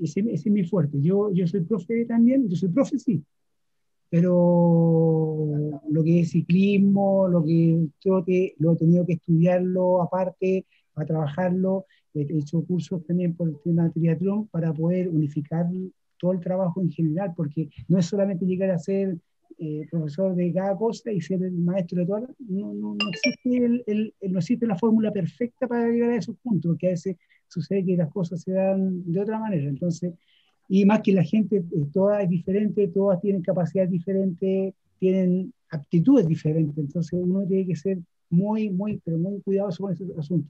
Ese, 0.00 0.20
ese, 0.20 0.32
es 0.32 0.46
mi 0.46 0.64
fuerte. 0.64 0.96
Yo, 1.02 1.30
yo 1.34 1.46
soy 1.46 1.60
profe 1.60 2.06
también, 2.06 2.48
yo 2.48 2.56
soy 2.56 2.70
profe, 2.70 2.98
sí, 2.98 3.22
pero 4.12 5.48
lo 5.88 6.04
que 6.04 6.20
es 6.20 6.32
ciclismo, 6.32 7.26
lo 7.28 7.42
que 7.42 7.72
es 7.72 7.90
trote, 7.98 8.54
lo 8.58 8.74
he 8.74 8.76
tenido 8.76 9.06
que 9.06 9.14
estudiarlo 9.14 10.02
aparte, 10.02 10.66
para 10.92 11.06
trabajarlo. 11.06 11.86
He 12.12 12.26
hecho 12.38 12.62
cursos 12.62 13.02
también 13.06 13.34
por 13.34 13.48
el 13.48 13.56
tema 13.64 13.90
triatlón 13.90 14.48
para 14.48 14.70
poder 14.74 15.08
unificar 15.08 15.64
todo 16.18 16.32
el 16.32 16.40
trabajo 16.40 16.82
en 16.82 16.90
general, 16.90 17.32
porque 17.34 17.70
no 17.88 17.98
es 17.98 18.04
solamente 18.04 18.44
llegar 18.44 18.70
a 18.70 18.78
ser 18.78 19.16
eh, 19.58 19.86
profesor 19.90 20.34
de 20.34 20.52
cada 20.52 20.76
cosa 20.76 21.10
y 21.10 21.22
ser 21.22 21.42
el 21.42 21.52
maestro 21.52 22.00
de 22.00 22.06
todas, 22.06 22.24
no, 22.38 22.74
no, 22.74 22.94
no, 22.94 23.08
existe 23.14 23.64
el, 23.64 23.82
el, 23.86 24.14
no 24.30 24.40
existe 24.40 24.66
la 24.66 24.76
fórmula 24.76 25.10
perfecta 25.10 25.66
para 25.66 25.88
llegar 25.88 26.10
a 26.10 26.16
esos 26.16 26.36
puntos, 26.36 26.72
porque 26.72 26.88
a 26.88 26.90
veces 26.90 27.16
sucede 27.48 27.82
que 27.82 27.96
las 27.96 28.10
cosas 28.10 28.42
se 28.42 28.52
dan 28.52 29.10
de 29.10 29.20
otra 29.20 29.38
manera. 29.38 29.70
Entonces, 29.70 30.12
y 30.68 30.84
más 30.84 31.00
que 31.02 31.12
la 31.12 31.24
gente 31.24 31.56
eh, 31.56 31.86
toda 31.92 32.22
es 32.22 32.28
diferente, 32.28 32.88
todas 32.88 33.20
tienen 33.20 33.42
capacidades 33.42 33.90
diferentes, 33.90 34.74
tienen 34.98 35.52
aptitudes 35.70 36.26
diferentes, 36.26 36.76
entonces 36.78 37.12
uno 37.12 37.46
tiene 37.46 37.66
que 37.66 37.76
ser 37.76 37.98
muy, 38.30 38.70
muy, 38.70 39.00
pero 39.04 39.18
muy 39.18 39.40
cuidadoso 39.42 39.84
con 39.84 39.92
ese 39.92 40.04
asunto. 40.18 40.48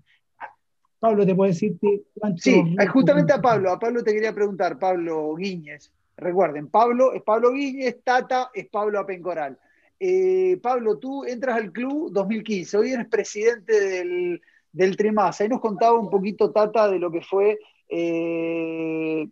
Pablo 0.99 1.27
te 1.27 1.35
puede 1.35 1.51
decirte 1.51 2.03
cuánto. 2.15 2.41
Sí, 2.41 2.63
justamente 2.93 3.33
a 3.33 3.41
Pablo, 3.41 3.73
a 3.73 3.79
Pablo 3.79 4.05
te 4.05 4.13
quería 4.13 4.33
preguntar, 4.33 4.79
Pablo 4.79 5.35
Guíñez. 5.35 5.93
Recuerden, 6.17 6.69
Pablo 6.69 7.13
es 7.13 7.23
Pablo 7.23 7.53
Guíñez, 7.53 7.99
Tata 8.05 8.51
es 8.55 8.69
Pablo 8.69 9.01
Apencoral. 9.01 9.59
Eh, 9.99 10.59
Pablo, 10.63 10.99
tú 10.99 11.25
entras 11.25 11.57
al 11.57 11.73
club 11.73 12.13
2015, 12.13 12.77
hoy 12.77 12.93
eres 12.93 13.09
presidente 13.09 13.81
del, 13.81 14.41
del. 14.73 14.97
Ahí 15.17 15.49
nos 15.49 15.61
contaba 15.61 15.99
un 15.99 16.11
poquito 16.11 16.53
Tata 16.53 16.89
de 16.89 17.01
lo 17.01 17.11
que 17.11 17.23
fue 17.23 17.59
eh, 17.89 19.29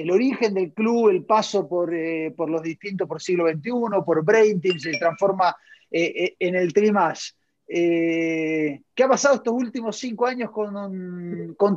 el 0.00 0.10
origen 0.10 0.54
del 0.54 0.72
club, 0.72 1.08
el 1.08 1.24
paso 1.24 1.68
por, 1.68 1.94
eh, 1.94 2.34
los 2.36 2.62
distintos, 2.62 3.06
por 3.08 3.20
siglo 3.20 3.48
XXI, 3.48 3.70
por 4.04 4.24
Brain 4.24 4.60
Team, 4.60 4.78
se 4.78 4.92
transforma 4.92 5.54
en 5.90 6.54
el 6.54 6.72
Trimas. 6.72 7.36
¿Qué 7.66 9.02
ha 9.02 9.08
pasado 9.08 9.36
estos 9.36 9.54
últimos 9.54 9.96
cinco 9.96 10.26
años 10.26 10.50
con, 10.50 11.54
con? 11.56 11.76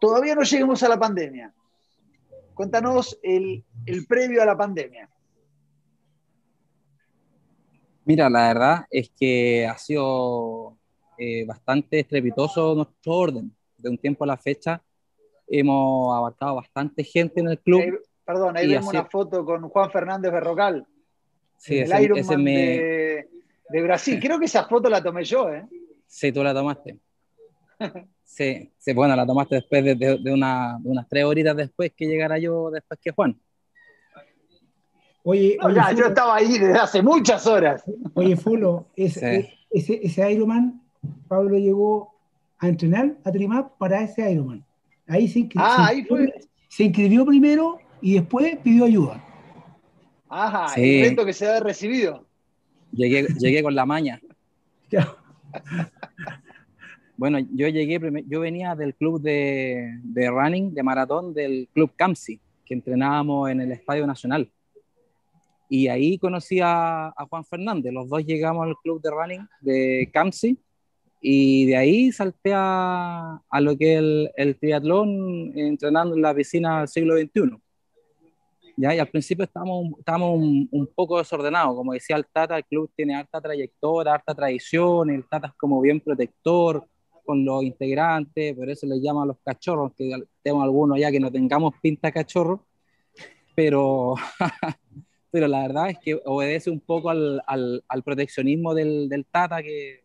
Todavía 0.00 0.34
no 0.34 0.42
llegamos 0.42 0.82
a 0.82 0.88
la 0.88 0.98
pandemia. 0.98 1.52
Cuéntanos 2.54 3.18
el 3.22 3.62
previo 4.08 4.42
a 4.42 4.46
la 4.46 4.56
pandemia. 4.56 5.08
Mira, 8.06 8.28
la 8.28 8.48
verdad 8.48 8.86
es 8.90 9.10
que 9.18 9.66
ha 9.66 9.78
sido 9.78 10.76
eh, 11.16 11.44
bastante 11.46 12.00
estrepitoso 12.00 12.74
nuestro 12.74 13.12
orden. 13.12 13.54
De 13.78 13.90
un 13.90 13.98
tiempo 13.98 14.24
a 14.24 14.26
la 14.26 14.36
fecha 14.36 14.82
hemos 15.58 16.16
abarcado 16.16 16.56
bastante 16.56 17.04
gente 17.04 17.40
en 17.40 17.48
el 17.48 17.58
club. 17.58 18.00
perdón, 18.24 18.56
ahí 18.56 18.68
vemos 18.68 18.88
una 18.88 19.04
foto 19.04 19.44
con 19.44 19.68
Juan 19.68 19.90
Fernández 19.90 20.32
Berrocal. 20.32 20.86
Sí, 21.56 21.78
el 21.78 22.02
Ironman 22.02 22.44
de, 22.44 23.26
Brasil. 23.82 24.18
Creo 24.20 24.38
que 24.38 24.44
esa 24.46 24.64
foto 24.64 24.88
la 24.88 25.02
tomé 25.02 25.24
yo, 25.24 25.50
¿eh? 25.50 25.66
Sí, 26.06 26.30
tú 26.32 26.42
la 26.42 26.52
tomaste. 26.52 26.98
sí, 28.24 28.70
sí, 28.78 28.92
bueno, 28.92 29.16
la 29.16 29.26
tomaste 29.26 29.56
después 29.56 29.84
de, 29.84 29.94
de, 29.94 30.32
una, 30.32 30.78
unas 30.84 31.08
tres 31.08 31.24
horitas 31.24 31.56
después 31.56 31.92
que 31.96 32.06
llegara 32.06 32.38
yo, 32.38 32.70
después 32.70 33.00
que 33.00 33.10
Juan. 33.12 33.38
Oye, 35.26 35.56
yo 35.96 36.06
estaba 36.06 36.36
ahí 36.36 36.58
desde 36.58 36.78
hace 36.78 37.00
muchas 37.00 37.46
horas. 37.46 37.82
Oye, 38.12 38.36
Fulo, 38.36 38.88
ese, 38.94 39.54
ese, 39.70 40.30
Ironman, 40.30 40.82
Pablo 41.28 41.56
llegó 41.56 42.14
a 42.58 42.68
entrenar 42.68 43.16
a 43.24 43.32
Trimap 43.32 43.78
para 43.78 44.02
ese 44.02 44.30
Ironman. 44.30 44.62
Ahí 45.06 45.28
se 45.28 45.40
inscribió, 45.40 45.66
ah, 45.66 45.86
ahí 45.88 46.04
fue. 46.04 46.32
se 46.68 46.84
inscribió 46.84 47.26
primero 47.26 47.78
y 48.00 48.14
después 48.14 48.56
pidió 48.62 48.84
ayuda. 48.84 49.22
Ajá, 50.28 50.74
el 50.76 51.04
evento 51.04 51.24
que 51.24 51.32
se 51.32 51.46
ha 51.46 51.60
recibido. 51.60 52.26
Llegué, 52.92 53.26
llegué 53.38 53.62
con 53.62 53.74
la 53.74 53.86
maña. 53.86 54.20
bueno, 57.16 57.38
yo 57.38 57.68
llegué, 57.68 58.00
yo 58.26 58.40
venía 58.40 58.74
del 58.74 58.94
club 58.94 59.20
de, 59.20 59.98
de 60.02 60.30
running, 60.30 60.74
de 60.74 60.82
maratón, 60.82 61.34
del 61.34 61.68
club 61.72 61.92
CAMSI, 61.96 62.40
que 62.64 62.74
entrenábamos 62.74 63.50
en 63.50 63.60
el 63.60 63.72
Estadio 63.72 64.06
Nacional. 64.06 64.50
Y 65.68 65.88
ahí 65.88 66.18
conocí 66.18 66.60
a, 66.62 67.12
Juan 67.28 67.44
Fernández. 67.44 67.92
Los 67.92 68.08
dos 68.08 68.24
llegamos 68.24 68.66
al 68.66 68.76
club 68.82 69.00
de 69.02 69.10
running 69.10 69.48
de 69.60 70.10
Camsi 70.12 70.58
y 71.26 71.64
de 71.64 71.76
ahí 71.78 72.12
salté 72.12 72.52
a, 72.54 73.40
a 73.48 73.60
lo 73.62 73.78
que 73.78 73.94
es 73.94 73.98
el, 73.98 74.30
el, 74.36 74.58
triatlón 74.58 75.56
entrenando 75.56 76.14
en 76.14 76.20
la 76.20 76.34
piscina 76.34 76.80
del 76.80 76.88
siglo 76.88 77.16
XXI. 77.16 77.56
¿Ya? 78.76 78.94
Y 78.94 78.98
al 78.98 79.08
principio 79.08 79.46
estábamos, 79.46 79.98
estábamos 79.98 80.38
un, 80.38 80.90
poco 80.94 81.16
desordenados. 81.16 81.76
Como 81.76 81.94
decía 81.94 82.16
el 82.16 82.26
Tata, 82.26 82.58
el 82.58 82.66
club 82.66 82.90
tiene 82.94 83.14
harta 83.14 83.40
trayectoria, 83.40 84.12
harta 84.12 84.34
tradición, 84.34 85.08
el 85.08 85.26
Tata 85.26 85.46
es 85.46 85.54
como 85.54 85.80
bien 85.80 85.98
protector 85.98 86.86
con 87.24 87.42
los 87.42 87.62
integrantes, 87.62 88.54
por 88.54 88.68
eso 88.68 88.86
le 88.86 89.00
llaman 89.00 89.28
los 89.28 89.38
cachorros, 89.42 89.94
que 89.96 90.12
tenemos 90.42 90.62
algunos 90.62 90.98
ya 91.00 91.10
que 91.10 91.20
no 91.20 91.32
tengamos 91.32 91.72
pinta 91.80 92.12
cachorro, 92.12 92.66
pero 93.54 94.14
pero 95.30 95.48
la 95.48 95.62
verdad 95.62 95.88
es 95.88 95.98
que 96.00 96.20
obedece 96.26 96.68
un 96.68 96.80
poco 96.80 97.08
al, 97.08 97.42
al, 97.46 98.02
proteccionismo 98.04 98.74
del, 98.74 99.08
del, 99.08 99.24
Tata, 99.24 99.62
que 99.62 100.03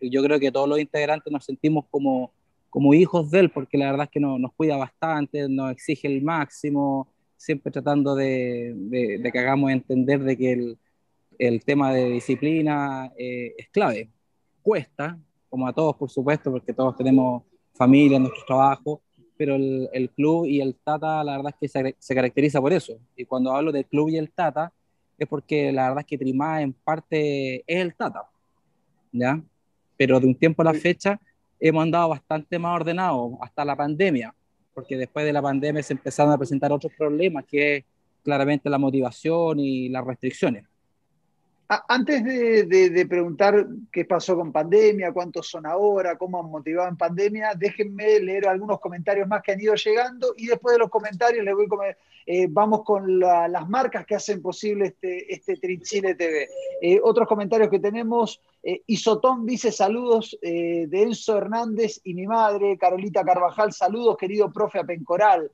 yo, 0.00 0.22
creo 0.22 0.38
que 0.38 0.52
todos 0.52 0.68
los 0.68 0.78
integrantes 0.78 1.32
nos 1.32 1.44
sentimos 1.44 1.84
como, 1.90 2.32
como 2.70 2.94
hijos 2.94 3.30
de 3.30 3.40
él, 3.40 3.50
porque 3.50 3.78
la 3.78 3.90
verdad 3.90 4.04
es 4.04 4.10
que 4.10 4.20
no, 4.20 4.38
nos 4.38 4.52
cuida 4.52 4.76
bastante, 4.76 5.48
nos 5.48 5.72
exige 5.72 6.08
el 6.08 6.22
máximo, 6.22 7.08
siempre 7.36 7.70
tratando 7.70 8.14
de, 8.14 8.72
de, 8.76 9.30
que 9.32 9.38
hagamos 9.38 9.70
entender 9.70 10.22
de 10.22 10.36
que 10.36 10.52
el, 10.52 10.78
el 11.38 11.64
tema 11.64 11.92
de 11.92 12.10
disciplina 12.10 13.12
eh, 13.18 13.54
es 13.56 13.68
clave. 13.68 14.10
Cuesta, 14.62 15.18
como 15.48 15.66
a 15.68 15.72
todos, 15.72 15.96
por 15.96 16.10
supuesto, 16.10 16.50
porque 16.50 16.72
todos 16.72 16.96
tenemos 16.96 17.42
familia, 17.74 18.18
nuestro 18.18 18.44
trabajo, 18.46 19.02
pero 19.36 19.54
el, 19.54 19.88
el, 19.92 20.10
club 20.10 20.46
y 20.46 20.60
el 20.60 20.74
Tata, 20.76 21.22
la 21.22 21.36
verdad 21.36 21.52
es 21.54 21.60
que 21.60 21.68
se, 21.68 21.94
se, 21.98 22.14
caracteriza 22.14 22.60
por 22.60 22.72
eso. 22.72 22.98
Y 23.14 23.26
cuando 23.26 23.52
hablo 23.52 23.70
del 23.70 23.84
club 23.86 24.08
y 24.08 24.16
el 24.16 24.32
Tata, 24.32 24.72
es 25.18 25.28
porque 25.28 25.72
la 25.72 25.88
verdad 25.88 26.00
es 26.00 26.06
que 26.06 26.18
Trimá 26.18 26.62
en 26.62 26.72
parte 26.72 27.56
es 27.66 27.80
el 27.82 27.94
Tata, 27.94 28.28
¿ya? 29.12 29.42
Pero 29.96 30.20
de 30.20 30.26
un 30.26 30.34
tiempo 30.34 30.62
a 30.62 30.66
la 30.66 30.74
fecha 30.74 31.20
hemos 31.58 31.82
andado 31.82 32.10
bastante 32.10 32.58
más 32.58 32.76
ordenados 32.76 33.32
hasta 33.40 33.64
la 33.64 33.76
pandemia, 33.76 34.34
porque 34.74 34.96
después 34.96 35.24
de 35.24 35.32
la 35.32 35.42
pandemia 35.42 35.82
se 35.82 35.94
empezaron 35.94 36.32
a 36.32 36.38
presentar 36.38 36.72
otros 36.72 36.92
problemas, 36.96 37.44
que 37.44 37.76
es 37.76 37.84
claramente 38.22 38.68
la 38.68 38.78
motivación 38.78 39.58
y 39.60 39.88
las 39.88 40.04
restricciones. 40.04 40.64
Antes 41.68 42.22
de, 42.22 43.06
preguntar 43.08 43.66
qué 43.90 44.04
pasó 44.04 44.36
con 44.36 44.52
pandemia, 44.52 45.12
cuántos 45.12 45.48
son 45.48 45.66
ahora, 45.66 46.16
cómo 46.16 46.38
han 46.38 46.48
motivado 46.48 46.88
en 46.88 46.96
pandemia, 46.96 47.54
déjenme 47.56 48.20
leer 48.20 48.46
algunos 48.46 48.78
comentarios 48.78 49.26
más 49.26 49.42
que 49.42 49.50
han 49.50 49.60
ido 49.60 49.74
llegando 49.74 50.32
y 50.36 50.46
después 50.46 50.74
de 50.74 50.78
los 50.78 50.90
comentarios 50.90 51.44
les 51.44 51.54
voy 51.54 51.66
eh, 52.26 52.46
vamos 52.48 52.84
con 52.84 53.18
las 53.18 53.68
marcas 53.68 54.06
que 54.06 54.14
hacen 54.14 54.40
posible 54.42 54.86
este, 54.86 55.32
este 55.32 55.56
Trichile 55.56 56.14
TV. 56.14 56.48
Eh, 56.80 57.00
otros 57.02 57.26
comentarios 57.26 57.68
que 57.68 57.80
tenemos, 57.80 58.40
eh, 58.68 58.82
Isotón 58.86 59.46
dice 59.46 59.70
saludos 59.70 60.36
de 60.42 60.88
Enzo 60.90 61.38
Hernández 61.38 62.00
y 62.04 62.14
mi 62.14 62.26
madre, 62.26 62.76
Carolita 62.76 63.24
Carvajal, 63.24 63.72
saludos 63.72 64.16
querido 64.16 64.52
profe 64.52 64.80
Apencoral. 64.80 65.50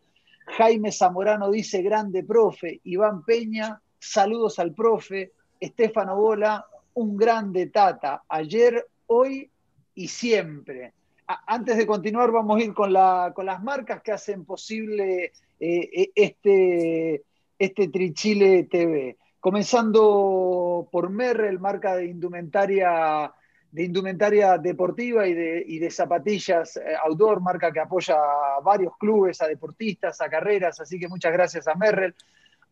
Jaime 0.47 0.91
Zamorano 0.91 1.51
dice 1.51 1.83
grande 1.83 2.25
profe, 2.25 2.81
Iván 2.85 3.25
Peña, 3.25 3.81
saludos 3.99 4.59
al 4.59 4.75
profe. 4.75 5.33
Estefano 5.63 6.17
Bola, 6.17 6.67
un 6.95 7.17
grande 7.17 7.67
Tata, 7.67 8.25
ayer, 8.29 8.85
hoy 9.07 9.49
y 9.95 10.09
siempre. 10.09 10.93
Antes 11.47 11.77
de 11.77 11.87
continuar, 11.87 12.33
vamos 12.33 12.61
a 12.61 12.65
ir 12.65 12.75
con, 12.75 12.93
las 12.93 13.63
marcas 13.63 14.03
que 14.03 14.11
hacen 14.11 14.45
posible 14.45 15.33
eh, 15.61 15.91
e, 15.93 16.11
este, 16.15 17.23
este 17.59 17.89
Trichile 17.89 18.65
TV. 18.65 19.17
Comenzando 19.43 20.89
por 20.93 21.11
Merrell, 21.11 21.59
marca 21.59 21.97
de 21.97 22.05
indumentaria, 22.05 23.35
de 23.73 23.83
indumentaria 23.83 24.57
deportiva 24.57 25.27
y 25.27 25.35
de, 25.35 25.91
zapatillas 25.91 26.77
eh, 26.77 26.95
outdoor, 27.03 27.41
marca 27.41 27.73
que 27.73 27.81
apoya 27.81 28.15
a 28.15 28.61
varios 28.63 28.97
clubes, 28.97 29.43
a 29.43 29.49
deportistas, 29.49 30.21
a 30.21 30.29
carreras, 30.29 30.79
así 30.79 30.97
que 30.97 31.09
muchas 31.09 31.33
gracias 31.33 31.67
a 31.67 31.75
Merrell. 31.75 32.15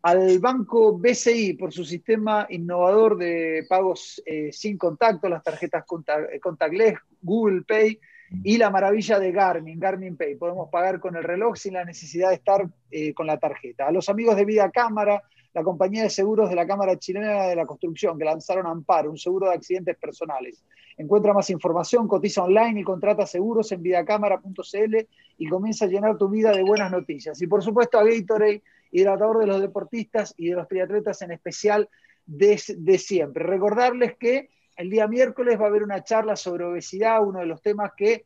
Al 0.03 0.39
banco 0.39 0.97
BCI 0.97 1.55
por 1.55 1.73
su 1.73 1.85
sistema 1.85 2.47
innovador 2.51 3.19
de 3.19 3.67
pagos 3.69 4.23
eh, 4.25 4.53
sin 4.53 4.79
contacto, 4.79 5.29
las 5.29 5.43
tarjetas 5.43 5.85
eh, 6.31 6.39
contactless, 6.39 7.01
Google 7.21 7.63
Pay 7.63 7.99
y 8.43 8.59
la 8.59 8.71
maravilla 8.71 9.19
de 9.19 9.33
Garmin, 9.33 9.79
Garmin 9.79 10.17
Pay. 10.17 10.37
Podemos 10.37 10.69
pagar 10.71 11.01
con 11.01 11.17
el 11.17 11.25
reloj 11.25 11.57
sin 11.57 11.75
la 11.75 11.85
necesidad 11.85 12.29
de 12.29 12.37
estar 12.37 12.69
eh, 12.91 13.13
con 13.15 13.27
la 13.27 13.39
tarjeta. 13.39 13.87
A 13.87 13.93
los 13.93 14.09
amigos 14.09 14.37
de 14.37 14.45
Vida 14.45 14.71
Cámara, 14.71 15.23
la 15.53 15.65
compañía 15.65 16.05
de 16.05 16.11
seguros 16.11 16.49
de 16.49 16.57
la 16.57 16.67
Cámara 16.67 16.97
Chilena 16.99 17.47
de 17.47 17.57
la 17.57 17.67
Construcción, 17.67 18.19
que 18.19 18.25
lanzaron 18.25 18.67
Amparo, 18.67 19.11
un 19.11 19.19
seguro 19.19 19.49
de 19.49 19.55
accidentes 19.55 19.97
personales. 19.97 20.63
Encuentra 20.97 21.33
más 21.33 21.51
información, 21.51 22.07
cotiza 22.07 22.45
online 22.45 22.81
y 22.81 22.85
contrata 22.85 23.27
seguros 23.27 23.73
en 23.73 23.83
vidacámara.cl 23.83 24.97
y 25.39 25.49
comienza 25.49 25.87
a 25.87 25.89
llenar 25.89 26.19
tu 26.19 26.29
vida 26.29 26.53
de 26.53 26.63
buenas 26.63 26.93
noticias. 26.93 27.41
Y 27.41 27.47
por 27.47 27.63
supuesto 27.63 27.99
a 27.99 28.05
Gatorade 28.05 28.63
hidratador 28.93 29.39
de 29.39 29.47
los 29.47 29.61
deportistas 29.61 30.35
y 30.37 30.51
de 30.51 30.57
los 30.57 30.69
triatletas 30.69 31.23
en 31.23 31.33
especial 31.33 31.89
de, 32.27 32.59
siempre. 32.99 33.45
Recordarles 33.45 34.17
que 34.17 34.51
el 34.81 34.89
día 34.89 35.07
miércoles 35.07 35.61
va 35.61 35.65
a 35.65 35.69
haber 35.69 35.83
una 35.83 36.03
charla 36.03 36.37
sobre 36.37 36.65
obesidad, 36.65 37.23
uno 37.23 37.41
de 37.41 37.47
los 37.47 37.61
temas 37.61 37.93
que 37.95 38.25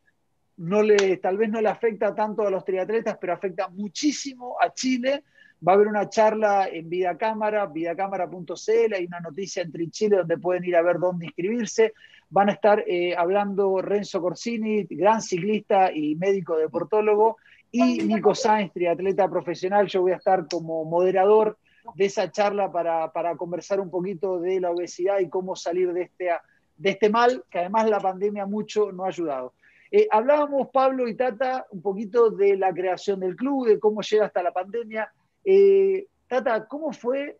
no 0.57 0.81
le, 0.81 1.17
tal 1.17 1.35
vez 1.37 1.49
no 1.49 1.59
le 1.59 1.67
afecta 1.67 2.15
tanto 2.15 2.47
a 2.47 2.49
los 2.49 2.63
triatletas, 2.63 3.17
pero 3.19 3.33
afecta 3.33 3.67
muchísimo 3.67 4.55
a 4.61 4.73
Chile. 4.73 5.25
Va 5.67 5.73
a 5.73 5.75
haber 5.75 5.87
una 5.87 6.07
charla 6.09 6.69
en 6.71 6.87
Vida 6.89 7.17
Cámara, 7.17 7.65
vidacámara.cl, 7.65 8.93
hay 8.93 9.05
una 9.05 9.19
noticia 9.19 9.63
entre 9.63 9.89
Chile 9.89 10.17
donde 10.17 10.37
pueden 10.37 10.63
ir 10.63 10.77
a 10.77 10.81
ver 10.81 10.97
dónde 10.97 11.25
inscribirse. 11.25 11.93
Van 12.29 12.47
a 12.47 12.53
estar 12.53 12.85
eh, 12.87 13.13
hablando 13.17 13.81
Renzo 13.81 14.21
Corsini, 14.21 14.85
gran 14.89 15.21
ciclista 15.21 15.91
y 15.93 16.15
médico 16.15 16.55
deportólogo, 16.55 17.35
y 17.69 17.97
Nico 18.03 18.33
Sáenz, 18.33 18.71
triatleta 18.71 19.29
profesional. 19.29 19.87
Yo 19.87 20.03
voy 20.03 20.13
a 20.13 20.17
estar 20.17 20.47
como 20.47 20.85
moderador 20.85 21.57
de 21.93 22.05
esa 22.05 22.31
charla 22.31 22.71
para, 22.71 23.35
conversar 23.37 23.79
un 23.79 23.89
poquito 23.89 24.39
de 24.39 24.59
la 24.59 24.71
obesidad 24.71 25.19
y 25.19 25.29
cómo 25.29 25.55
salir 25.55 25.93
de 25.93 26.03
este, 26.03 26.29
de 26.77 26.89
este 26.89 27.09
mal, 27.09 27.43
que 27.49 27.59
además 27.59 27.89
la 27.89 27.99
pandemia 27.99 28.45
mucho 28.45 28.91
no 28.91 29.05
ha 29.05 29.09
ayudado. 29.09 29.53
Eh, 29.91 30.07
hablábamos, 30.11 30.69
Pablo 30.73 31.07
y 31.07 31.15
Tata, 31.15 31.67
un 31.69 31.81
poquito 31.81 32.31
de 32.31 32.57
la 32.57 32.73
creación 32.73 33.19
del 33.19 33.35
club, 33.35 33.67
de 33.67 33.79
cómo 33.79 34.01
llega 34.01 34.25
hasta 34.25 34.43
la 34.43 34.51
pandemia. 34.51 35.11
Eh, 35.43 36.07
Tata, 36.27 36.67
¿cómo 36.67 36.91
fue 36.91 37.37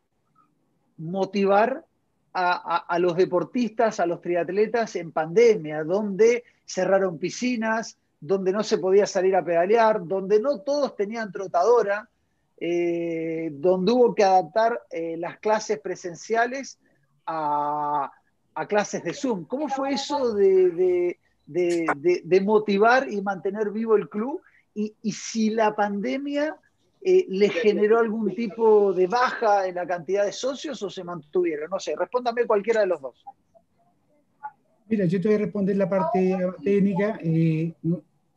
motivar 0.97 1.83
a, 2.37 2.99
los 2.99 3.15
deportistas, 3.15 3.99
a 4.01 4.05
los 4.05 4.21
triatletas 4.21 4.97
en 4.97 5.13
pandemia, 5.13 5.85
donde 5.85 6.43
cerraron 6.65 7.17
piscinas, 7.17 7.97
donde 8.19 8.51
no 8.51 8.61
se 8.61 8.77
podía 8.77 9.05
salir 9.05 9.35
a 9.37 9.45
pedalear, 9.45 10.05
donde 10.05 10.41
no 10.41 10.59
todos 10.59 10.97
tenían 10.97 11.31
trotadora, 11.31 12.09
eh, 12.57 13.49
donde 13.53 13.91
hubo 13.91 14.15
que 14.15 14.23
adaptar 14.23 14.81
las 15.17 15.39
clases 15.39 15.79
presenciales 15.79 16.79
a, 17.25 18.11
clases 18.67 19.03
de 19.03 19.13
Zoom. 19.13 19.45
¿Cómo 19.45 19.67
fue 19.67 19.93
eso 19.93 20.33
de, 20.33 21.17
motivar 22.43 23.11
y 23.11 23.21
mantener 23.21 23.71
vivo 23.71 23.95
el 23.95 24.09
club? 24.09 24.41
Y, 24.73 24.93
si 25.11 25.49
la 25.49 25.75
pandemia 25.75 26.57
eh, 27.01 27.25
le 27.29 27.49
generó 27.49 27.99
algún 27.99 28.33
tipo 28.33 28.91
de 28.91 29.07
baja 29.07 29.67
en 29.67 29.75
la 29.75 29.85
cantidad 29.85 30.25
de 30.25 30.31
socios 30.31 30.81
o 30.81 30.89
se 30.89 31.03
mantuvieron. 31.03 31.69
No 31.69 31.79
sé, 31.79 31.95
respóndame 31.95 32.45
cualquiera 32.45 32.81
de 32.81 32.87
los 32.87 32.99
dos. 32.99 33.23
Mira, 34.87 35.05
yo 35.05 35.21
te 35.21 35.27
voy 35.27 35.35
a 35.35 35.39
responder 35.39 35.75
la 35.77 35.87
parte 35.87 36.37
técnica. 36.63 37.19
Eh, 37.21 37.73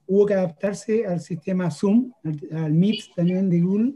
hubo 0.08 0.26
que 0.26 0.34
adaptarse 0.34 1.06
al 1.06 1.20
sistema 1.20 1.70
Zoom, 1.70 2.10
al, 2.24 2.40
al 2.64 2.72
Meet 2.72 3.14
también 3.14 3.48
de 3.48 3.60
Google. 3.60 3.94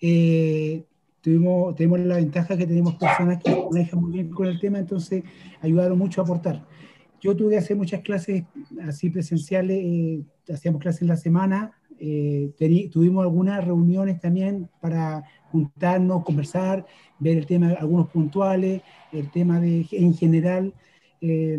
Eh, 0.00 0.84
tuvimos, 1.22 1.74
tenemos 1.76 2.00
la 2.00 2.16
ventaja 2.16 2.56
que 2.56 2.66
tenemos 2.66 2.96
personas 2.96 3.42
que 3.42 3.50
manejan 3.72 4.00
muy 4.00 4.12
bien 4.12 4.28
con 4.28 4.46
el 4.46 4.60
tema, 4.60 4.78
entonces 4.78 5.24
ayudaron 5.60 5.96
mucho 5.96 6.20
a 6.20 6.24
aportar. 6.24 6.66
Yo 7.22 7.34
tuve 7.34 7.52
que 7.52 7.58
hacer 7.58 7.76
muchas 7.76 8.02
clases 8.02 8.44
así 8.82 9.08
presenciales, 9.08 9.78
eh, 9.82 10.22
hacíamos 10.52 10.82
clases 10.82 11.02
en 11.02 11.08
la 11.08 11.16
semana, 11.16 11.72
eh, 11.98 12.52
tuvimos 12.92 13.22
algunas 13.22 13.64
reuniones 13.64 14.20
también 14.20 14.68
para 14.80 15.24
juntarnos, 15.50 16.24
conversar, 16.24 16.84
ver 17.18 17.38
el 17.38 17.46
tema, 17.46 17.70
algunos 17.70 18.08
puntuales, 18.10 18.82
el 19.12 19.30
tema 19.30 19.60
de, 19.60 19.86
en 19.92 20.14
general, 20.14 20.74
eh, 21.20 21.58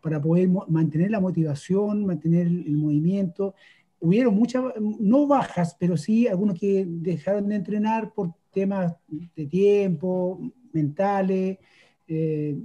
para 0.00 0.20
poder 0.20 0.48
mantener 0.68 1.10
la 1.10 1.20
motivación, 1.20 2.06
mantener 2.06 2.46
el 2.46 2.76
movimiento. 2.76 3.54
Hubieron 4.00 4.34
muchas, 4.34 4.64
no 4.78 5.26
bajas, 5.26 5.76
pero 5.78 5.96
sí 5.96 6.28
algunos 6.28 6.58
que 6.58 6.84
dejaron 6.86 7.48
de 7.48 7.56
entrenar 7.56 8.12
por 8.12 8.32
temas 8.52 8.94
de 9.08 9.46
tiempo, 9.46 10.40
mentales, 10.72 11.58
eh, 12.06 12.56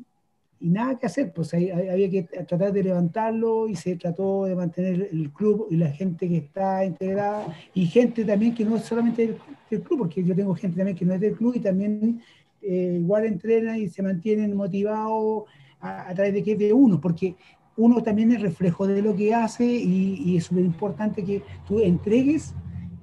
y 0.64 0.70
nada 0.70 0.98
que 0.98 1.08
hacer, 1.08 1.34
pues 1.34 1.54
había 1.54 2.10
que 2.10 2.24
tratar 2.24 2.72
de 2.72 2.84
levantarlo 2.84 3.68
y 3.68 3.76
se 3.76 3.98
trató 3.98 4.46
de 4.46 4.56
mantener 4.56 5.10
el 5.12 5.30
club 5.34 5.68
y 5.70 5.76
la 5.76 5.90
gente 5.90 6.30
que 6.30 6.38
está 6.38 6.86
integrada, 6.86 7.54
y 7.74 7.86
gente 7.86 8.24
también 8.24 8.56
que 8.56 8.64
no 8.64 8.78
es 8.78 8.84
solamente 8.84 9.38
del, 9.70 9.82
club, 9.82 10.00
porque 10.00 10.24
yo 10.24 10.34
tengo 10.34 10.56
gente 10.56 10.78
también 10.78 10.96
que 10.96 11.04
no 11.04 11.14
es 11.16 11.20
del 11.20 11.36
club 11.36 11.56
y 11.58 11.60
también 11.60 12.22
eh, 12.62 12.98
igual 13.02 13.26
entrena 13.26 13.78
y 13.78 13.90
se 13.90 14.02
mantienen 14.02 14.56
motivados 14.56 15.44
a, 15.84 16.14
través 16.14 16.34
de 16.34 16.44
que 16.44 16.56
de 16.56 16.74
uno, 16.74 17.00
porque 17.00 17.36
uno 17.76 18.02
también 18.02 18.32
es 18.32 18.42
reflejo 18.42 18.88
de 18.88 19.02
lo 19.02 19.16
que 19.16 19.34
hace 19.34 19.66
y, 19.66 20.38
es 20.38 20.46
súper 20.46 20.64
importante 20.64 21.24
que 21.24 21.44
tú 21.68 21.80
entregues 21.80 22.54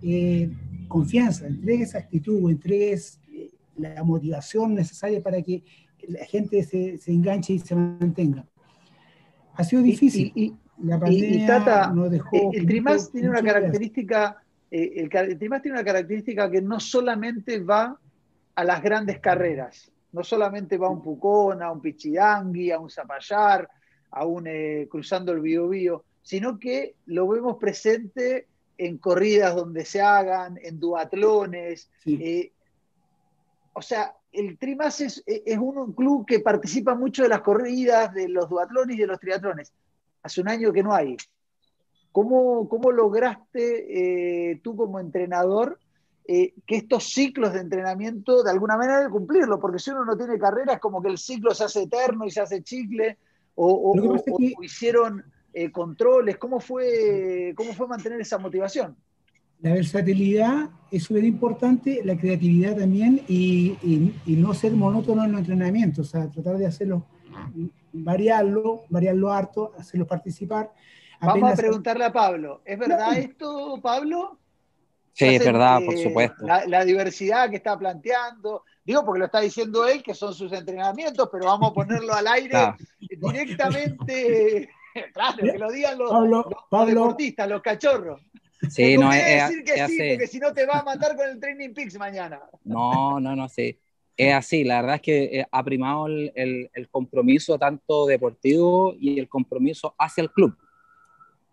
eh, 0.03 0.51
confianza, 0.89 1.47
entregues 1.47 1.95
actitud, 1.95 2.51
entregues 2.51 3.21
eh, 3.33 3.51
la 3.77 4.03
motivación 4.03 4.75
necesaria 4.75 5.23
para 5.23 5.43
que 5.43 5.63
la 6.09 6.25
gente 6.25 6.63
se, 6.63 6.97
se 6.97 7.13
enganche 7.13 7.55
y 7.55 7.59
se 7.59 7.75
mantenga. 7.75 8.47
Ha 9.55 9.65
sido 9.65 9.83
difícil. 9.83 10.33
Y, 10.35 10.55
la 10.83 10.99
pandemia 10.99 11.47
Tata, 11.47 11.93
nos 11.93 12.11
dejó. 12.11 12.35
Eh, 12.35 12.51
el, 12.55 12.67
Trimas 12.67 13.13
tiene 13.13 13.29
una 13.29 13.43
característica. 13.43 14.43
Eh, 14.71 14.93
el, 14.97 15.31
el 15.31 15.39
Trimas 15.39 15.61
tiene 15.61 15.77
una 15.77 15.85
característica 15.85 16.51
que 16.51 16.63
no 16.63 16.81
solamente 16.81 17.61
va 17.61 17.99
a 18.55 18.65
las 18.65 18.83
grandes 18.83 19.19
carreras, 19.19 19.90
no 20.13 20.25
solamente 20.25 20.79
va 20.79 20.89
a 20.89 20.91
un 20.91 21.03
Pucón, 21.03 21.63
a 21.63 21.71
un 21.71 21.81
Pichidangui, 21.81 22.71
a 22.71 22.79
un 22.79 22.91
Zapallar, 22.91 23.69
a 24.11 24.25
un 24.25 24.49
cruzando 24.89 25.33
el 25.33 25.41
Biobío, 25.41 26.05
sino 26.23 26.59
que 26.59 26.97
lo 27.07 27.29
vemos 27.29 27.57
presente 27.57 28.47
en 28.81 28.99
corridas 28.99 29.55
donde 29.55 29.85
se 29.85 30.01
hagan, 30.01 30.59
en 30.63 30.81
duatlones. 30.81 31.91
Eh, 32.07 32.51
o 33.75 33.83
sea, 33.83 34.17
el 34.33 34.57
Trimas 34.59 35.01
es, 35.01 35.23
un, 35.59 35.93
club 35.93 36.25
que 36.27 36.41
participa 36.41 36.95
mucho 36.95 37.23
de 37.23 37.29
las 37.29 37.43
corridas, 37.43 38.15
de 38.15 38.29
los 38.29 38.49
duatlones 38.49 38.97
y 38.97 39.01
de 39.01 39.07
los 39.07 39.21
triatlones. 39.21 39.73
Hace 40.23 40.41
un 40.41 40.49
año 40.49 40.73
que 40.73 40.83
no 40.83 40.95
hay. 40.95 41.17
¿Cómo, 42.11 42.69
cómo 42.69 42.91
lograste 42.91 44.53
eh, 44.53 44.61
tú 44.63 44.75
como 44.75 44.99
entrenador 44.99 45.79
eh, 46.33 46.55
que 46.65 46.77
estos 46.77 47.13
ciclos 47.13 47.53
de 47.53 47.61
entrenamiento 47.61 48.45
de 48.45 48.53
alguna 48.53 48.77
manera 48.77 49.01
de 49.01 49.11
cumplirlo? 49.11 49.59
Porque 49.59 49.81
si 49.81 49.91
uno 49.91 50.05
no 50.05 50.17
tiene 50.17 50.39
carrera 50.39 50.75
es 50.75 50.79
como 50.79 51.03
que 51.03 51.09
el 51.09 51.19
ciclo 51.19 51.53
se 51.53 51.65
hace 51.65 51.83
eterno 51.83 52.25
y 52.25 52.31
se 52.31 52.41
hace 52.41 52.63
chicle, 52.63 53.19
o 53.57 53.95
hicieron 54.63 55.25
eh, 55.53 55.73
controles? 55.73 56.39
¿Cómo 56.39 56.61
fue, 56.61 57.53
¿Cómo 57.57 57.73
fue 57.73 57.89
mantener 57.89 58.21
esa 58.21 58.39
motivación? 58.39 58.97
La 59.61 59.75
versatilidad 59.75 60.71
es 60.93 61.03
súper 61.03 61.25
importante, 61.25 62.01
la 62.05 62.17
creatividad 62.17 62.77
también 62.77 63.23
y, 63.27 63.77
y, 64.25 64.37
no 64.37 64.55
ser 64.55 64.73
monótono 64.73 65.25
en 65.25 65.33
los 65.33 65.41
entrenamientos, 65.41 66.07
o 66.07 66.11
sea, 66.11 66.31
tratar 66.31 66.57
de 66.57 66.67
hacerlo, 66.67 67.05
variarlo, 67.93 68.85
variarlo 68.89 69.33
harto, 69.33 69.73
hacerlo 69.77 70.07
participar. 70.07 70.73
Vamos 71.21 71.53
a 71.53 71.57
preguntarle 71.57 72.05
a 72.05 72.13
Pablo, 72.13 72.63
¿es 72.65 72.79
verdad 72.79 73.19
esto, 73.19 73.81
Pablo? 73.83 74.40
Sí, 75.29 75.35
es 75.37 75.45
verdad, 75.45 75.81
por 75.85 75.97
supuesto. 75.99 76.47
La, 76.47 76.65
la, 76.67 76.85
diversidad 76.85 77.51
que 77.51 77.57
está 77.57 77.79
planteando, 77.79 78.65
digo 78.85 79.05
porque 79.05 79.21
lo 79.21 79.25
está 79.27 79.41
diciendo 79.41 79.87
él, 79.87 80.03
que 80.03 80.15
son 80.15 80.35
sus 80.35 80.53
entrenamientos, 80.53 81.29
pero 81.31 81.47
vamos 81.47 81.71
a 81.71 81.75
ponerlo 81.75 82.13
al 82.15 82.27
aire 82.27 82.75
directamente 82.99 84.69
claro, 85.13 85.39
que 85.39 85.59
lo 85.59 85.71
digan 85.71 85.99
los, 85.99 86.87
deportistas, 86.87 87.49
los 87.49 87.63
cachorros. 87.63 88.21
Sí, 88.69 88.99
no, 88.99 89.13
es, 89.13 89.25
decir 89.25 89.65
que 89.65 89.89
sí, 89.89 89.99
porque 90.11 90.27
si 90.27 90.39
no 90.39 90.53
te 90.53 90.67
va 90.67 90.81
a 90.81 90.83
matar 90.83 91.17
con 91.17 91.29
el 91.29 91.41
Training 91.41 91.73
Peaks 91.73 91.99
mañana. 91.99 92.41
No, 92.65 93.19
no, 93.19 93.35
no, 93.35 93.49
sí. 93.49 93.79
Es 94.17 94.35
así, 94.35 94.65
la 94.65 94.83
verdad 94.83 94.97
es 94.97 95.03
que 95.03 95.23
eh, 95.41 95.47
ha 95.51 95.65
primado 95.65 96.07
el, 96.07 96.71
el, 96.75 96.89
compromiso 96.91 97.59
tanto 97.59 98.05
deportivo 98.05 98.95
y 98.99 99.19
el 99.19 99.29
compromiso 99.29 99.95
hacia 99.99 100.23
el 100.23 100.31
club. 100.31 100.55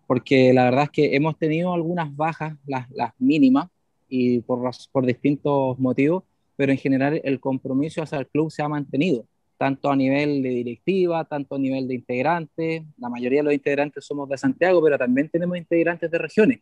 Porque 0.08 0.52
la 0.52 0.64
verdad 0.64 0.84
es 0.84 0.90
que 0.90 1.14
hemos 1.14 1.38
tenido 1.38 1.72
algunas 1.72 2.16
bajas, 2.16 2.56
las, 2.66 2.90
las 2.90 3.12
mínimas, 3.20 3.68
y 4.08 4.40
por, 4.40 4.68
por 4.90 5.06
distintos 5.06 5.78
motivos, 5.78 6.24
pero 6.56 6.72
en 6.72 6.78
general 6.78 7.20
el 7.22 7.38
compromiso 7.38 8.02
hacia 8.02 8.18
el 8.18 8.26
club 8.26 8.50
se 8.50 8.62
ha 8.62 8.68
mantenido 8.68 9.24
tanto 9.58 9.90
a 9.90 9.96
nivel 9.96 10.40
de 10.42 10.50
directiva, 10.50 11.24
tanto 11.24 11.56
a 11.56 11.58
nivel 11.58 11.88
de 11.88 11.94
integrantes. 11.94 12.82
La 12.96 13.08
mayoría 13.08 13.40
de 13.40 13.44
los 13.44 13.52
integrantes 13.52 14.04
somos 14.04 14.28
de 14.28 14.38
Santiago, 14.38 14.80
pero 14.82 14.96
también 14.96 15.28
tenemos 15.28 15.58
integrantes 15.58 16.10
de 16.10 16.16
regiones. 16.16 16.60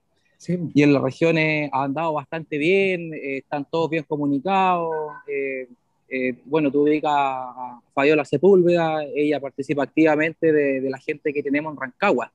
Y 0.74 0.82
en 0.82 0.92
las 0.92 1.02
regiones 1.02 1.70
han 1.72 1.84
andado 1.84 2.14
bastante 2.14 2.58
bien, 2.58 3.12
eh, 3.14 3.38
están 3.38 3.66
todos 3.70 3.90
bien 3.90 4.04
comunicados. 4.04 4.90
Eh, 5.28 5.68
eh, 6.08 6.34
bueno, 6.44 6.70
tú 6.70 6.82
ubicas 6.82 7.12
a 7.12 7.80
Fabiola 7.94 8.24
Sepúlveda, 8.24 9.04
ella 9.04 9.40
participa 9.40 9.82
activamente 9.82 10.52
de, 10.52 10.88
la 10.88 10.98
gente 10.98 11.32
que 11.32 11.42
tenemos 11.42 11.72
en 11.72 11.80
Rancagua. 11.80 12.32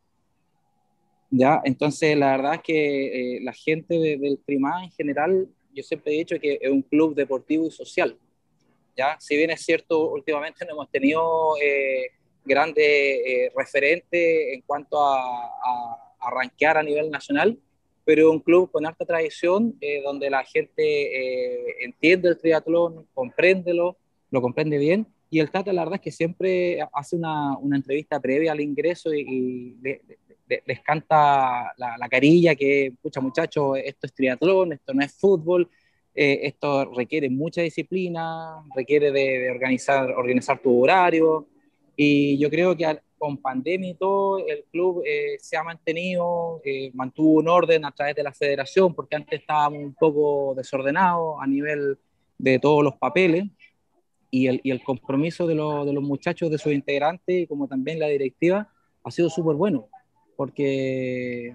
¿Ya? 1.31 1.61
Entonces, 1.63 2.17
la 2.17 2.35
verdad 2.35 2.55
es 2.55 2.61
que 2.61 3.39
la 3.41 3.53
gente 3.53 3.97
del 3.97 4.37
Primá 4.45 4.83
en 4.83 4.91
general, 4.91 5.47
yo 5.73 5.81
siempre 5.81 6.13
he 6.13 6.17
dicho 6.17 6.37
que 6.39 6.59
es 6.61 6.69
un 6.69 6.81
club 6.81 7.15
deportivo 7.15 7.65
y 7.65 7.71
social. 7.71 8.17
¿ya? 8.97 9.17
Si 9.19 9.37
bien 9.37 9.49
es 9.49 9.61
cierto, 9.61 10.09
últimamente 10.11 10.65
no 10.65 10.73
hemos 10.73 10.91
tenido 10.91 11.55
eh, 11.61 12.11
grandes 12.43 12.85
eh, 12.85 13.51
referentes 13.55 14.53
en 14.53 14.61
cuanto 14.61 15.01
a, 15.01 15.45
a, 15.45 16.15
a, 16.19 16.31
rankear 16.31 16.77
a 16.77 16.83
nivel 16.83 17.09
nacional, 17.09 17.57
pero 18.03 18.31
un 18.31 18.39
club 18.39 18.69
con 18.69 18.85
alta 18.85 19.05
tradición 19.05 19.77
eh, 19.79 20.01
donde 20.03 20.29
la 20.29 20.43
gente 20.43 21.83
entiende 21.83 22.29
el 22.29 22.37
triatlón, 22.37 23.07
compréndelo, 23.13 23.97
lo 24.31 24.41
comprende 24.41 24.77
bien. 24.77 25.07
Y 25.29 25.39
el 25.39 25.49
Tata, 25.49 25.71
la 25.71 25.83
verdad 25.83 25.95
es 25.95 26.01
que 26.01 26.11
siempre 26.11 26.79
hace 26.91 27.15
una, 27.15 27.57
una 27.57 27.77
entrevista 27.77 28.19
previa 28.19 28.51
al 28.51 28.59
ingreso 28.59 29.13
y, 29.13 29.77
les 30.65 30.81
canta 30.81 31.73
la, 31.77 31.97
la, 31.97 32.09
carilla 32.09 32.55
que, 32.55 32.93
pucha 33.01 33.21
muchachos, 33.21 33.77
esto 33.83 34.07
es 34.07 34.13
triatlón, 34.13 34.73
esto 34.73 34.93
no 34.93 35.03
es 35.03 35.13
fútbol, 35.13 35.69
eh, 36.13 36.41
esto 36.43 36.85
requiere 36.93 37.29
mucha 37.29 37.61
disciplina, 37.61 38.63
requiere 38.75 39.11
de, 39.11 39.49
organizar, 39.49 40.11
organizar 40.11 40.59
tu 40.61 40.83
horario. 40.83 41.47
Y 41.95 42.37
yo 42.37 42.49
creo 42.49 42.75
que 42.75 42.99
con 43.17 43.37
pandemia 43.37 43.91
y 43.91 43.93
todo, 43.93 44.45
el 44.45 44.65
club 44.71 45.03
eh, 45.05 45.37
se 45.39 45.55
ha 45.55 45.63
mantenido, 45.63 46.59
eh, 46.65 46.91
mantuvo 46.93 47.39
un 47.39 47.47
orden 47.47 47.85
a 47.85 47.91
través 47.91 48.15
de 48.15 48.23
la 48.23 48.33
federación, 48.33 48.95
porque 48.95 49.15
antes 49.15 49.39
estábamos 49.39 49.79
un 49.79 49.93
poco 49.93 50.55
desordenados 50.55 51.37
a 51.39 51.45
nivel 51.45 51.97
de 52.37 52.59
todos 52.59 52.83
los 52.83 52.95
papeles, 52.95 53.45
y 54.31 54.47
el, 54.47 54.61
y 54.63 54.71
el 54.71 54.81
compromiso 54.83 55.45
de, 55.45 55.55
de, 55.55 55.93
los 55.93 56.03
muchachos, 56.03 56.49
de 56.49 56.57
sus 56.57 56.73
integrantes, 56.73 57.47
como 57.47 57.67
también 57.67 57.99
la 57.99 58.07
directiva, 58.07 58.69
ha 59.03 59.11
sido 59.11 59.29
súper 59.29 59.55
bueno 59.55 59.89
porque 60.41 61.53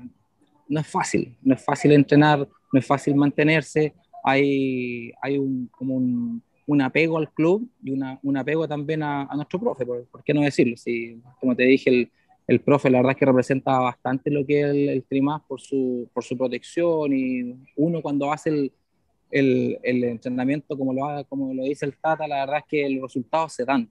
no 0.69 0.79
es 0.79 0.87
fácil, 0.87 1.37
no 1.43 1.55
es 1.55 1.65
fácil 1.65 1.91
entrenar, 1.91 2.39
no 2.73 2.79
es 2.79 2.87
fácil 2.87 3.17
mantenerse, 3.17 3.93
hay, 4.23 5.11
hay 5.21 5.39
un, 5.39 5.67
como 5.73 5.97
un, 5.97 6.41
un 6.69 6.81
apego 6.83 7.19
al 7.19 7.33
club 7.33 7.69
y 7.83 7.91
una, 7.91 8.21
un 8.23 8.37
apego 8.37 8.69
también 8.69 9.03
a, 9.03 9.23
a 9.23 9.35
nuestro 9.35 9.59
profe, 9.59 9.85
por, 9.85 10.07
por, 10.07 10.23
qué 10.23 10.33
no 10.33 10.43
decirlo? 10.43 10.77
Si, 10.77 11.21
como 11.41 11.57
te 11.57 11.65
dije, 11.65 11.91
el, 11.91 12.13
el, 12.47 12.61
profe 12.61 12.89
la 12.89 12.99
verdad 12.99 13.15
es 13.15 13.19
que 13.19 13.27
representa 13.27 13.77
bastante 13.81 14.31
lo 14.31 14.47
que 14.47 14.61
es 14.61 14.67
el, 14.67 14.89
el 14.91 15.03
Trimas 15.03 15.43
por 15.49 15.61
su, 15.61 16.09
por 16.15 16.23
su 16.23 16.39
protección 16.39 17.13
y 17.13 17.57
uno 17.75 18.01
cuando 18.01 18.33
hace 18.33 18.51
el, 18.51 18.73
el, 19.33 19.81
el, 19.83 20.05
entrenamiento 20.05 20.79
como 20.79 20.93
lo, 20.93 21.25
como 21.25 21.53
lo 21.53 21.65
dice 21.65 21.87
el 21.87 21.97
Tata, 21.99 22.29
la 22.29 22.47
verdad 22.47 22.59
es 22.59 22.65
que 22.69 22.89
los 22.89 23.03
resultados 23.03 23.53
se 23.53 23.65
dan. 23.65 23.91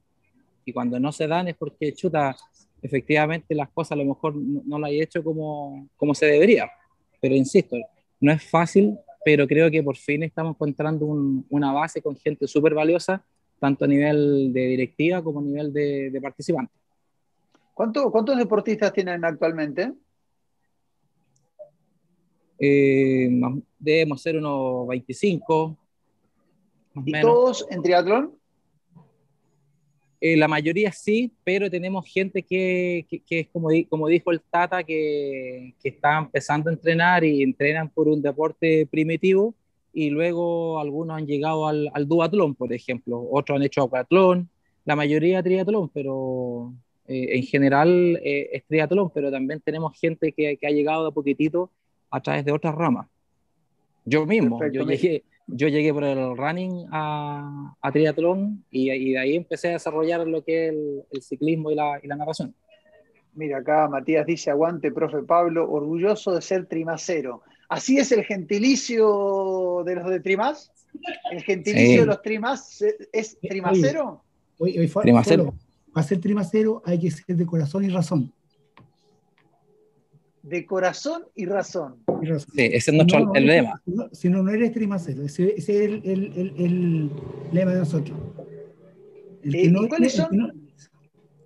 Y 0.64 0.72
cuando 0.72 1.02
no 1.02 1.12
se 1.12 1.28
dan 1.28 1.50
es 1.50 1.56
porque, 1.58 1.94
chuta, 1.94 2.34
efectivamente 2.86 3.56
las 3.56 3.70
cosas 3.70 3.94
a 3.94 3.96
lo 3.96 4.06
mejor 4.06 4.36
no, 4.36 4.62
no 4.66 4.80
las 4.80 4.92
he 4.92 5.02
hecho 5.02 5.24
como, 5.24 5.90
como 5.98 6.14
se 6.14 6.28
debería. 6.28 6.70
Pero 7.20 7.36
insisto, 7.36 7.76
no 8.20 8.32
es 8.32 8.44
fácil, 8.44 8.98
pero 9.24 9.48
creo 9.48 9.72
que 9.72 9.82
por 9.84 9.98
fin 9.98 10.24
estamos 10.24 10.56
encontrando 10.56 11.06
un, 11.06 11.46
una 11.50 11.74
base 11.74 12.02
con 12.02 12.16
gente 12.16 12.48
súper 12.48 12.74
valiosa, 12.74 13.26
tanto 13.60 13.86
a 13.86 13.88
nivel 13.88 14.54
de 14.54 14.68
directiva 14.68 15.24
como 15.24 15.40
a 15.40 15.44
nivel 15.44 15.74
de, 15.74 16.12
de 16.12 16.22
participantes. 16.22 16.78
¿Cuánto, 17.74 18.12
¿Cuántos 18.12 18.38
deportistas 18.38 18.94
tienen 18.94 19.26
actualmente? 19.26 19.92
Eh, 22.58 23.30
debemos 23.78 24.22
ser 24.22 24.38
unos 24.38 24.88
25. 24.88 25.78
¿Y 27.06 27.12
menos. 27.12 27.22
todos 27.22 27.68
en 27.70 27.82
triatlón? 27.82 28.38
Eh, 30.28 30.36
la 30.38 30.48
mayoría 30.48 30.92
sí, 30.92 31.32
pero 31.44 31.70
tenemos 31.70 32.04
gente 32.12 32.42
que, 32.42 33.06
que, 33.08 33.20
que 33.20 33.42
es 33.42 33.48
como, 33.50 33.70
como, 33.88 34.08
dijo 34.08 34.32
el 34.32 34.42
Tata, 34.42 34.84
que, 34.84 35.76
que, 35.80 35.90
está 35.90 36.18
empezando 36.18 36.72
a 36.72 36.74
entrenar 36.74 37.24
y 37.24 37.44
entrenan 37.44 37.90
por 37.90 38.08
un 38.08 38.24
deporte 38.24 38.88
primitivo 38.90 39.54
y 39.94 40.10
luego 40.10 40.80
algunos 40.80 41.16
han 41.16 41.28
llegado 41.28 41.68
al, 41.68 41.92
al 41.94 42.08
duatlón, 42.08 42.56
por 42.56 42.74
ejemplo, 42.74 43.24
otros 43.32 43.58
han 43.58 43.66
hecho 43.66 43.84
aquatlón, 43.84 44.50
la 44.84 44.96
mayoría 44.96 45.44
triatlón, 45.44 45.90
pero 45.90 46.74
eh, 47.08 47.38
en 47.38 47.44
general 47.44 48.20
eh, 48.24 48.50
es 48.52 48.64
triatlón, 48.66 49.12
pero 49.14 49.30
también 49.30 49.62
tenemos 49.64 49.96
gente 49.96 50.32
que, 50.32 50.58
ha 50.60 50.72
llegado 50.72 51.06
de 51.06 51.12
poquitito 51.12 51.70
a 52.10 52.20
través 52.20 52.44
de 52.44 52.52
otras 52.52 52.74
ramas. 52.74 53.08
Yo 54.06 54.26
mismo, 54.26 54.58
Perfecto, 54.58 54.86
yo 54.86 54.90
llegué, 54.90 55.24
yo 55.48 55.68
llegué 55.68 55.94
por 55.94 56.04
el 56.04 56.36
running 56.36 56.88
a, 56.92 57.76
a 57.82 57.92
triatlón 57.92 58.64
y, 58.72 58.92
y, 58.92 59.12
de 59.12 59.20
ahí 59.20 59.36
empecé 59.36 59.70
a 59.70 59.74
desarrollar 59.74 60.26
lo 60.28 60.44
que 60.44 60.68
es 60.68 60.74
el, 60.74 61.04
el 61.12 61.22
ciclismo 61.22 61.72
y 61.72 61.76
la, 61.76 62.00
y 62.02 62.08
la, 62.08 62.16
narración. 62.16 62.56
Mira, 63.34 63.60
acá 63.60 63.88
Matías 63.88 64.26
dice, 64.26 64.50
aguante, 64.50 64.92
profe 64.92 65.22
Pablo, 65.24 65.70
orgulloso 65.70 66.34
de 66.34 66.42
ser 66.42 66.66
trimacero. 66.66 67.42
¿Así 67.70 67.98
es 67.98 68.12
el 68.12 68.24
gentilicio 68.24 69.84
de 69.86 69.96
los 69.96 70.10
de 70.10 70.20
Trimas? 70.20 70.72
¿El 71.32 71.44
gentilicio 71.44 71.92
sí. 71.92 71.98
de 71.98 72.06
los 72.06 72.22
Trimas 72.22 72.84
es 73.12 73.38
trimacero? 73.40 74.22
Oye, 74.58 74.80
oye, 74.80 74.92
trimacero. 75.02 75.54
Para 75.94 76.08
ser 76.08 76.20
trimacero 76.20 76.82
hay 76.86 77.00
que 77.00 77.12
ser 77.12 77.36
de 77.36 77.46
corazón 77.46 77.84
y 77.84 77.90
razón 77.90 78.34
de 80.46 80.66
corazón 80.66 81.24
y 81.34 81.46
razón. 81.46 82.04
Y 82.22 82.28
razón. 82.28 82.52
Sí, 82.56 82.66
ese 82.66 82.92
es 82.92 82.94
nuestro 82.94 83.20
no, 83.20 83.26
no, 83.26 83.36
el 83.36 83.48
lema. 83.48 83.82
No, 83.86 84.10
si 84.12 84.30
no, 84.30 84.44
no 84.44 84.52
eres 84.52 84.72
trimacero, 84.72 85.24
ese, 85.24 85.56
ese 85.58 85.84
es 85.84 85.90
el, 85.90 86.02
el, 86.06 86.34
el, 86.36 86.54
el, 86.58 87.12
lema 87.52 87.74
de 87.74 87.80
nosotros. 87.80 88.18
Eh, 89.44 89.72
¿Y 89.72 89.88
cuáles 89.88 90.14
son? 90.14 90.70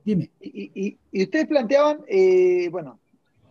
Dime. 0.03 0.29
Y, 0.41 0.71
y, 0.73 0.97
y, 1.11 1.23
ustedes 1.23 1.47
planteaban, 1.47 1.99
eh, 2.07 2.67
bueno, 2.69 2.99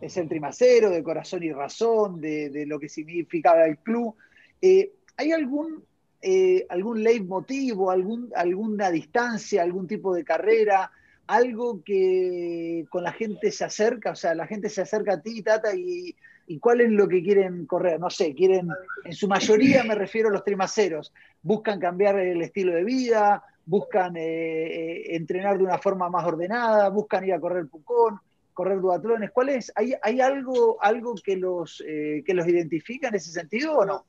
es 0.01 0.15
el 0.17 0.29
trimacero, 0.29 0.91
de 0.91 1.03
corazón 1.03 1.43
y 1.43 1.51
razón, 1.51 2.21
de, 2.21 2.49
de 2.49 2.65
lo 2.65 2.79
que 2.79 2.89
significaba 2.89 3.65
el 3.65 3.77
club. 3.77 4.15
Eh, 4.61 4.91
¿Hay 5.17 5.31
algún, 5.31 5.83
eh, 6.21 6.65
algún 6.69 7.03
leitmotiv, 7.03 7.89
algún, 7.89 8.29
alguna 8.35 8.91
distancia, 8.91 9.63
algún 9.63 9.87
tipo 9.87 10.13
de 10.13 10.23
carrera? 10.23 10.91
Algo 11.29 11.83
que 11.83 12.85
con 12.89 13.03
la 13.03 13.13
gente 13.13 13.51
se 13.51 13.63
acerca, 13.63 14.11
o 14.11 14.15
sea, 14.15 14.33
la 14.33 14.47
gente 14.47 14.67
se 14.67 14.81
acerca 14.81 15.13
a 15.13 15.21
ti, 15.21 15.43
Tata, 15.43 15.75
y, 15.75 16.15
cuál 16.59 16.81
es 16.81 16.89
lo 16.89 17.07
que 17.07 17.21
quieren 17.21 17.67
correr. 17.67 17.99
No 17.99 18.09
sé, 18.09 18.33
quieren, 18.33 18.69
en 19.05 19.13
su 19.13 19.27
mayoría 19.27 19.83
me 19.83 19.93
refiero 19.93 20.29
a 20.29 20.31
los 20.31 20.43
trimaceros, 20.43 21.13
buscan 21.43 21.79
cambiar 21.79 22.17
el 22.19 22.41
estilo 22.41 22.73
de 22.73 22.83
vida, 22.83 23.43
buscan 23.65 24.17
eh, 24.17 24.23
eh, 24.23 25.15
entrenar 25.15 25.59
de 25.59 25.65
una 25.65 25.77
forma 25.77 26.09
más 26.09 26.25
ordenada, 26.25 26.89
buscan 26.89 27.23
ir 27.23 27.33
a 27.33 27.39
correr 27.39 27.67
pucón, 27.67 28.19
correr 28.53 28.81
duatlones. 28.81 29.29
¿Cuál 29.29 29.49
es? 29.49 29.71
¿Hay, 29.75 29.93
hay 30.01 30.21
algo, 30.21 30.81
algo 30.81 31.13
que, 31.23 31.37
los, 31.37 31.83
eh, 31.87 32.23
que 32.25 32.33
los 32.33 32.47
identifica 32.47 33.09
en 33.09 33.15
ese 33.15 33.31
sentido 33.31 33.77
o 33.77 33.85
no? 33.85 34.05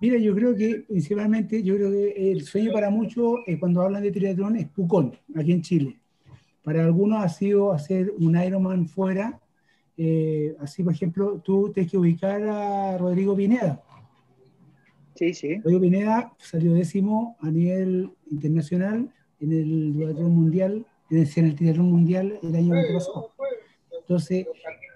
Mira, 0.00 0.18
yo 0.18 0.34
creo 0.34 0.54
que 0.54 0.84
principalmente, 0.86 1.62
yo 1.62 1.74
creo 1.76 1.90
que 1.90 2.30
el 2.30 2.42
sueño 2.42 2.72
para 2.72 2.90
muchos 2.90 3.40
eh, 3.46 3.58
cuando 3.58 3.82
hablan 3.82 4.02
de 4.02 4.12
triatlón 4.12 4.56
es 4.56 4.68
Pucón, 4.68 5.18
aquí 5.34 5.50
en 5.50 5.62
Chile. 5.62 5.98
Para 6.64 6.82
algunos 6.82 7.22
ha 7.22 7.28
sido 7.28 7.72
hacer 7.72 8.12
un 8.18 8.36
Ironman 8.36 8.88
fuera. 8.88 9.38
Eh, 9.96 10.56
así, 10.58 10.82
por 10.82 10.94
ejemplo, 10.94 11.40
tú 11.44 11.70
tienes 11.72 11.92
que 11.92 11.98
ubicar 11.98 12.42
a 12.42 12.98
Rodrigo 12.98 13.36
Pineda. 13.36 13.82
Sí, 15.14 15.34
sí. 15.34 15.58
Rodrigo 15.58 15.82
Pineda 15.82 16.32
salió 16.38 16.72
décimo 16.72 17.36
a 17.40 17.50
nivel 17.50 18.10
internacional 18.30 19.12
en 19.40 19.52
el 19.52 19.92
duatlón 19.92 20.34
mundial, 20.34 20.86
en 21.10 21.18
el, 21.18 21.28
en 21.36 21.44
el 21.44 21.54
triatlón 21.54 21.90
mundial 21.90 22.38
el 22.42 22.56
año 22.56 22.74
pasado. 22.92 23.30
Entonces, 24.00 24.46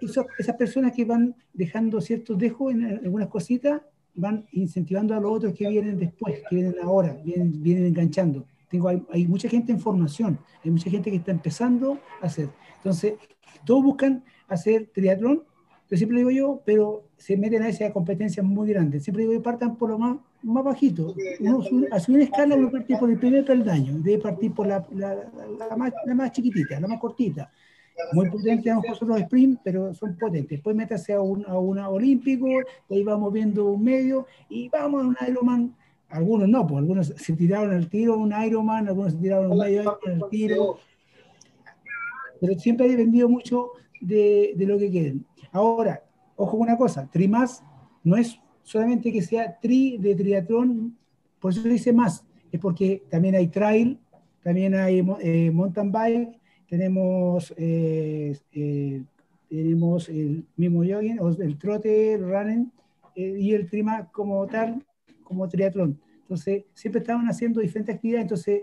eso, 0.01 0.27
esas 0.39 0.57
personas 0.57 0.93
que 0.93 1.05
van 1.05 1.37
dejando 1.53 2.01
ciertos 2.01 2.39
dejos 2.39 2.73
en 2.73 2.85
algunas 2.85 3.29
cositas, 3.29 3.83
van 4.15 4.47
incentivando 4.53 5.15
a 5.15 5.21
los 5.21 5.31
otros 5.31 5.55
que 5.55 5.69
vienen 5.69 5.99
después, 5.99 6.41
que 6.49 6.57
vienen 6.57 6.77
ahora, 6.83 7.17
vienen, 7.25 7.63
vienen 7.63 7.87
enganchando. 7.87 8.45
Tengo, 8.69 8.89
hay, 8.89 9.03
hay, 9.11 9.27
mucha 9.27 9.49
gente 9.49 9.73
en 9.73 9.81
formación, 9.81 10.39
hay 10.65 10.71
mucha 10.71 10.91
gente 10.91 11.11
que 11.11 11.17
está 11.17 11.31
empezando 11.31 11.99
a 12.21 12.27
hacer. 12.27 12.49
Entonces, 12.77 13.15
todos 13.65 13.83
buscan 13.83 14.25
hacer 14.49 14.91
triatlón, 14.93 15.43
yo 15.91 15.97
siempre 15.97 16.19
digo 16.19 16.31
yo, 16.31 16.63
pero 16.67 17.05
se 17.17 17.37
meten 17.37 17.63
a 17.63 17.69
esa 17.69 17.91
competencia 17.93 18.43
muy 18.43 18.69
grande. 18.69 19.01
Siempre 19.01 19.23
digo 19.23 19.33
que 19.33 19.41
partan 19.41 19.77
por 19.77 19.89
lo 19.91 19.99
más, 19.99 20.19
más 20.43 20.63
bajito. 20.63 21.15
Uno 21.41 21.63
a 21.91 21.99
subir 21.99 22.23
escala 22.23 22.57
uno 22.57 22.71
parte 22.71 22.97
por 22.97 23.11
el 23.11 23.19
primer 23.19 23.45
peldaño, 23.45 23.99
debe 23.99 24.19
partir 24.19 24.53
por 24.53 24.67
la, 24.67 24.87
la, 24.93 25.15
la, 25.15 25.77
más, 25.77 25.93
la 26.05 26.15
más 26.15 26.33
chiquitita, 26.33 26.79
la 26.79 26.89
más 26.89 27.01
cortita. 27.01 27.51
Muy 28.13 28.31
potente 28.31 28.71
a 28.71 28.77
lo 28.77 28.83
mejor 28.83 28.97
son 28.97 29.09
los 29.09 29.21
sprint, 29.23 29.61
pero 29.65 29.93
son 29.95 30.17
potentes. 30.17 30.51
Después 30.51 30.77
métase 30.77 31.15
a 31.15 31.21
un 31.21 31.45
a 31.47 31.59
una 31.59 31.89
olímpico, 31.89 32.47
ahí 32.91 33.03
vamos 33.03 33.33
viendo 33.33 33.65
un 33.65 33.83
medio 33.83 34.27
y 34.49 34.69
vamos 34.69 35.03
a 35.03 35.07
un 35.07 35.17
Ironman 35.27 35.75
algunos 36.09 36.49
no, 36.49 36.67
pues 36.67 36.79
algunos 36.79 37.07
se 37.09 37.33
tiraron 37.35 37.73
al 37.73 37.89
tiro 37.89 38.17
un 38.17 38.33
Ironman, 38.33 38.89
algunos 38.89 39.13
se 39.13 39.19
tiraron 39.19 39.53
un 39.53 39.59
medio 39.59 39.99
al 40.07 40.29
tiro, 40.31 40.79
pero 42.41 42.59
siempre 42.59 42.87
ha 42.87 42.91
dependido 42.91 43.29
mucho 43.29 43.73
de, 44.01 44.55
de, 44.57 44.67
lo 44.67 44.79
que 44.79 44.91
quieren. 44.91 45.27
Ahora, 45.53 46.03
ojo 46.37 46.53
con 46.53 46.61
una 46.61 46.77
cosa, 46.77 47.09
tri 47.11 47.29
más 47.29 47.63
no 48.05 48.17
es 48.17 48.41
solamente 48.63 49.13
que 49.13 49.23
sea 49.23 49.59
tri 49.61 49.99
de 49.99 50.15
triatlón, 50.15 50.97
por 51.41 51.53
eso 51.53 51.63
dice 51.63 51.93
más, 51.93 52.25
es 52.51 52.61
porque 52.61 53.03
también 53.11 53.35
hay 53.35 53.49
trail, 53.49 53.99
también 54.43 54.75
hay 54.75 55.05
eh, 55.21 55.51
mountain 55.51 55.93
bike, 55.93 56.39
tenemos, 56.69 57.53
eh, 57.57 58.37
eh, 58.53 59.03
tenemos 59.49 60.09
el 60.09 60.45
mismo 60.57 60.81
jogging, 60.81 61.19
el 61.41 61.59
trote, 61.59 62.15
el 62.15 62.31
running, 62.31 62.73
y 63.15 63.53
el 63.53 63.69
trima 63.69 64.09
como 64.13 64.47
tal, 64.47 64.85
como 65.29 65.49
triatlón. 65.49 66.01
Entonces, 66.23 66.65
siempre 66.75 67.01
estaban 67.01 67.29
haciendo 67.29 67.61
diferentes 67.61 67.95
actividades, 67.95 68.25
entonces, 68.25 68.63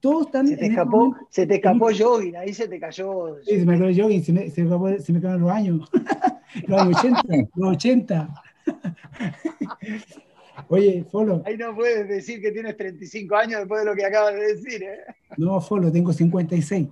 todos 0.00 0.26
están... 0.26 0.46
Se 0.46 0.56
te 0.56 0.66
escapó, 0.66 0.98
momento, 0.98 1.26
se 1.30 1.46
te 1.46 1.54
escapó 1.54 1.88
el, 1.88 1.98
jogging, 1.98 2.36
ahí 2.36 2.52
se 2.52 2.68
te 2.68 2.78
cayó... 2.78 3.38
Sí, 3.42 3.58
se 3.58 3.64
me 3.64 3.78
cayó 3.78 3.88
el 3.88 4.00
jogging, 4.00 4.24
se 4.24 4.32
me, 4.32 4.50
se 4.50 4.64
me, 4.64 4.98
se 4.98 5.12
me 5.12 5.20
los 5.20 5.50
años, 5.50 5.90
los 6.66 6.80
años 6.80 6.98
80, 6.98 7.22
los 7.54 7.70
80. 7.70 8.42
Oye, 10.68 11.04
Folo. 11.10 11.42
Ahí 11.44 11.56
no 11.56 11.74
puedes 11.74 12.08
decir 12.08 12.40
que 12.40 12.52
tienes 12.52 12.76
35 12.76 13.36
años 13.36 13.60
después 13.60 13.80
de 13.80 13.90
lo 13.90 13.96
que 13.96 14.04
acabas 14.04 14.34
de 14.34 14.54
decir, 14.54 14.82
¿eh? 14.82 15.00
No, 15.36 15.60
Folo, 15.60 15.90
tengo 15.90 16.12
56. 16.12 16.88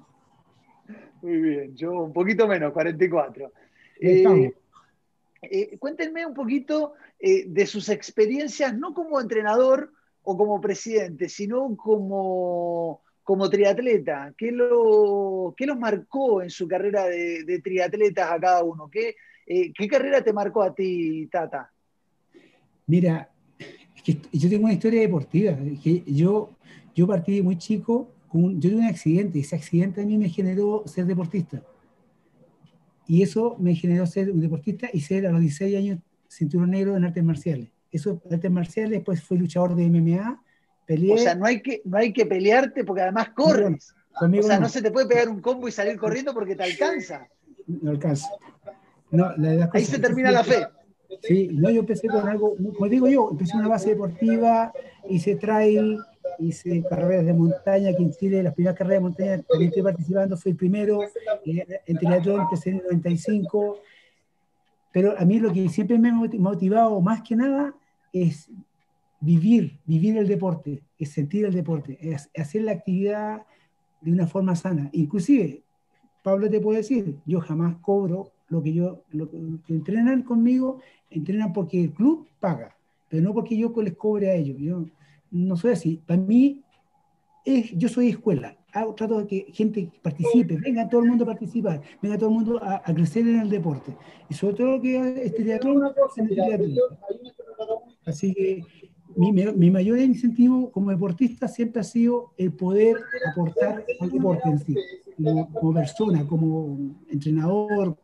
Muy 1.23 1.37
bien, 1.37 1.77
yo 1.77 1.93
un 1.93 2.13
poquito 2.13 2.49
menos, 2.49 2.73
44. 2.73 3.53
Eh, 4.01 4.53
eh, 5.43 5.77
cuéntenme 5.79 6.25
un 6.25 6.35
poquito 6.35 6.95
eh, 7.19 7.45
de 7.49 7.67
sus 7.67 7.89
experiencias, 7.89 8.77
no 8.77 8.95
como 8.95 9.21
entrenador 9.21 9.93
o 10.23 10.37
como 10.37 10.61
presidente, 10.61 11.29
sino 11.29 11.77
como, 11.77 13.03
como 13.25 13.51
triatleta. 13.51 14.33
¿Qué, 14.39 14.53
lo, 14.53 15.53
¿Qué 15.57 15.67
los 15.67 15.79
marcó 15.79 16.43
en 16.43 16.51
su 16.51 16.69
carrera 16.69 17.07
de, 17.07 17.43
de 17.45 17.59
triatletas 17.61 18.31
a 18.31 18.39
cada 18.39 18.63
uno? 18.63 18.89
¿Qué, 18.89 19.17
eh, 19.47 19.73
¿Qué 19.73 19.89
carrera 19.89 20.23
te 20.23 20.33
marcó 20.33 20.63
a 20.63 20.73
ti, 20.73 21.27
Tata? 21.27 21.71
Mira, 22.87 23.29
es 24.07 24.17
yo 24.33 24.49
tengo 24.49 24.65
una 24.65 24.75
historia 24.75 25.01
deportiva. 25.01 25.57
Que 25.83 26.05
yo, 26.07 26.51
yo 26.95 27.07
partí 27.07 27.43
muy 27.43 27.59
chico, 27.59 28.13
con, 28.29 28.61
yo 28.61 28.71
tuve 28.71 28.81
un 28.81 28.87
accidente, 28.87 29.39
y 29.39 29.41
ese 29.41 29.57
accidente 29.57 30.03
a 30.03 30.07
mí 30.07 30.17
me 30.17 30.29
generó 30.29 30.85
ser 30.87 31.07
deportista. 31.07 31.63
Y 33.07 33.23
eso 33.23 33.57
me 33.59 33.75
generó 33.75 34.07
ser 34.07 34.31
un 34.31 34.41
deportista 34.41 34.89
y 34.93 35.01
ser 35.01 35.27
a 35.27 35.33
los 35.33 35.41
16 35.41 35.77
años 35.77 35.99
cinturón 36.29 36.71
negro 36.71 36.97
en 36.97 37.05
artes 37.05 37.23
marciales. 37.23 37.69
Eso, 37.91 38.23
artes 38.31 38.51
marciales, 38.51 38.93
después 38.93 39.23
fui 39.23 39.39
luchador 39.39 39.75
de 39.75 39.89
MMA, 39.89 40.43
peleé. 40.87 41.13
O 41.13 41.19
sea, 41.19 41.35
no 41.35 41.45
hay 41.45 41.61
que, 41.61 41.83
no 41.85 41.99
hay 41.99 42.13
que 42.13 42.25
pelearte 42.25 42.85
porque 42.85 43.03
además 43.03 43.31
corres. 43.31 43.95
o 44.15 44.43
sea, 44.43 44.59
no. 44.59 44.69
se 44.69 44.81
te 44.81 44.91
puede 44.91 45.07
pegar 45.07 45.29
un 45.29 45.41
combo 45.41 45.69
y 45.69 45.73
salir 45.73 45.99
corriendo 45.99 46.33
porque 46.33 46.57
te 46.57 46.63
alcanza. 46.63 47.29
No 47.67 47.91
alcanza. 47.91 48.29
Ahí 49.73 49.85
se 49.85 49.99
termina 49.99 50.31
la 50.31 50.43
fe. 50.43 50.67
Sí, 51.21 51.49
no, 51.53 51.71
yo 51.71 51.81
empecé 51.81 52.09
con 52.09 52.29
algo, 52.29 52.55
como 52.57 52.89
digo 52.89 53.09
yo, 53.09 53.29
empecé 53.31 53.57
una 53.57 53.69
base 53.69 53.91
deportiva, 53.91 54.73
hice 55.09 55.37
trail, 55.37 55.99
hice 56.39 56.83
carreras 56.89 57.27
de 57.27 57.33
montaña, 57.33 57.91
aquí 57.91 58.03
en 58.03 58.13
Chile, 58.13 58.43
las 58.43 58.55
primeras 58.55 58.77
carreras 58.77 59.03
de 59.03 59.09
montaña 59.09 59.45
que 59.59 59.65
estoy 59.65 59.83
participando, 59.83 60.37
fui 60.37 60.53
el 60.53 60.57
primero, 60.57 61.03
eh, 61.03 61.67
en 61.87 61.97
triatlón 61.97 62.43
empecé 62.43 62.71
en 62.71 62.77
el 62.77 62.83
95, 62.85 63.79
pero 64.93 65.15
a 65.19 65.25
mí 65.25 65.39
lo 65.39 65.53
que 65.53 65.69
siempre 65.69 65.99
me 65.99 66.11
ha 66.11 66.13
motivado 66.13 67.01
más 67.01 67.23
que 67.23 67.37
nada 67.37 67.75
es 68.13 68.51
vivir, 69.21 69.79
vivir 69.87 70.17
el 70.19 70.27
deporte, 70.27 70.83
es 70.99 71.11
sentir 71.11 71.45
el 71.47 71.55
deporte, 71.55 71.99
es 72.01 72.31
hacer 72.37 72.63
la 72.63 72.73
actividad 72.73 73.43
de 74.01 74.13
una 74.13 74.27
forma 74.27 74.57
sana. 74.57 74.91
Inclusive, 74.93 75.63
Pablo 76.23 76.51
te 76.51 76.61
puede 76.61 76.79
decir, 76.79 77.17
yo 77.25 77.41
jamás 77.41 77.77
cobro 77.81 78.32
lo 78.53 78.63
que 78.63 78.75
yo, 78.75 79.03
lo 79.13 79.31
que 79.31 79.73
entrenan 79.73 80.23
conmigo, 80.23 80.81
entrenan 81.09 81.55
porque 81.55 81.85
el 81.85 81.93
club 81.93 82.29
paga, 82.39 82.77
pero 83.09 83.23
no 83.23 83.33
porque 83.33 83.57
yo 83.57 83.73
les 83.83 83.97
cobre 83.97 84.31
a 84.31 84.35
ellos. 84.35 84.59
Yo 84.59 84.85
no 85.31 85.57
soy 85.57 85.73
así. 85.73 86.03
Para 86.07 86.21
mí, 86.21 86.63
es, 87.47 87.71
yo 87.73 87.89
soy 87.89 88.11
escuela. 88.11 88.55
trato 88.95 89.21
de 89.21 89.27
que 89.27 89.47
gente 89.55 89.91
participe, 90.03 90.59
venga 90.59 90.87
todo 90.87 91.01
el 91.01 91.09
mundo 91.09 91.25
a 91.25 91.29
participar, 91.29 91.81
venga 92.03 92.19
todo 92.19 92.29
el 92.29 92.35
mundo 92.35 92.61
a, 92.63 92.83
crecer 92.93 93.27
en 93.27 93.41
el 93.41 93.49
deporte. 93.49 93.97
Y 94.29 94.35
sobre 94.35 94.55
todo 94.55 94.81
que 94.83 95.25
este 95.25 95.45
teatro, 95.45 95.75
Así 98.05 98.35
que 98.35 98.65
mi, 99.17 99.33
mi, 99.33 99.71
mayor 99.71 99.99
incentivo 99.99 100.71
como 100.71 100.91
deportista 100.91 101.49
siempre 101.49 101.81
ha 101.81 101.85
sido 101.85 102.33
el 102.37 102.53
poder 102.53 102.97
aportar 103.31 103.85
al 104.01 104.11
deporte 104.11 104.49
en 104.49 104.59
sí, 104.59 104.75
como 105.17 105.73
persona, 105.73 106.27
como 106.27 106.79
entrenador, 107.09 107.97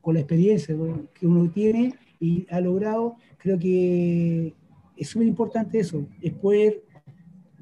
con 0.00 0.14
la 0.14 0.20
experiencia 0.20 0.74
que 1.14 1.26
uno 1.26 1.50
tiene 1.50 1.94
y 2.18 2.46
ha 2.50 2.60
logrado, 2.60 3.16
creo 3.38 3.58
que 3.58 4.54
es 4.96 5.08
súper 5.08 5.26
importante 5.28 5.78
eso, 5.78 6.06
es 6.20 6.32
poder 6.32 6.82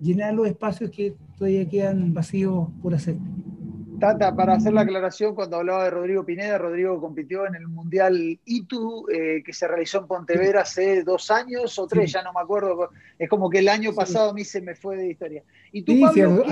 llenar 0.01 0.35
los 0.35 0.46
espacios 0.46 0.90
que 0.90 1.14
todavía 1.37 1.68
quedan 1.68 2.12
vacíos 2.12 2.68
por 2.83 2.94
hacer. 2.94 3.16
Tata, 3.98 4.34
para 4.34 4.54
hacer 4.54 4.72
la 4.72 4.82
aclaración, 4.82 5.34
cuando 5.34 5.56
hablaba 5.56 5.84
de 5.84 5.90
Rodrigo 5.90 6.24
Pineda, 6.24 6.58
Rodrigo 6.58 7.00
compitió 7.00 7.46
en 7.46 7.54
el 7.54 7.66
Mundial 7.66 8.38
ITU 8.44 9.06
eh, 9.11 9.42
que 9.44 9.52
se 9.52 9.66
realizó 9.66 9.98
en 9.98 10.06
Pontevedra 10.06 10.62
hace 10.62 11.02
dos 11.02 11.30
años 11.30 11.78
o 11.78 11.87
tres, 11.87 12.12
ya 12.12 12.22
no 12.22 12.32
me 12.32 12.40
acuerdo. 12.40 12.90
Es 13.18 13.28
como 13.28 13.50
que 13.50 13.58
el 13.58 13.68
año 13.68 13.92
pasado 13.94 14.30
a 14.30 14.32
mí 14.32 14.44
se 14.44 14.61
me 14.61 14.74
fue 14.74 14.96
de 14.96 15.11
historia. 15.11 15.42
Y 15.72 15.82
tú, 15.82 16.00
Pablo, 16.00 16.44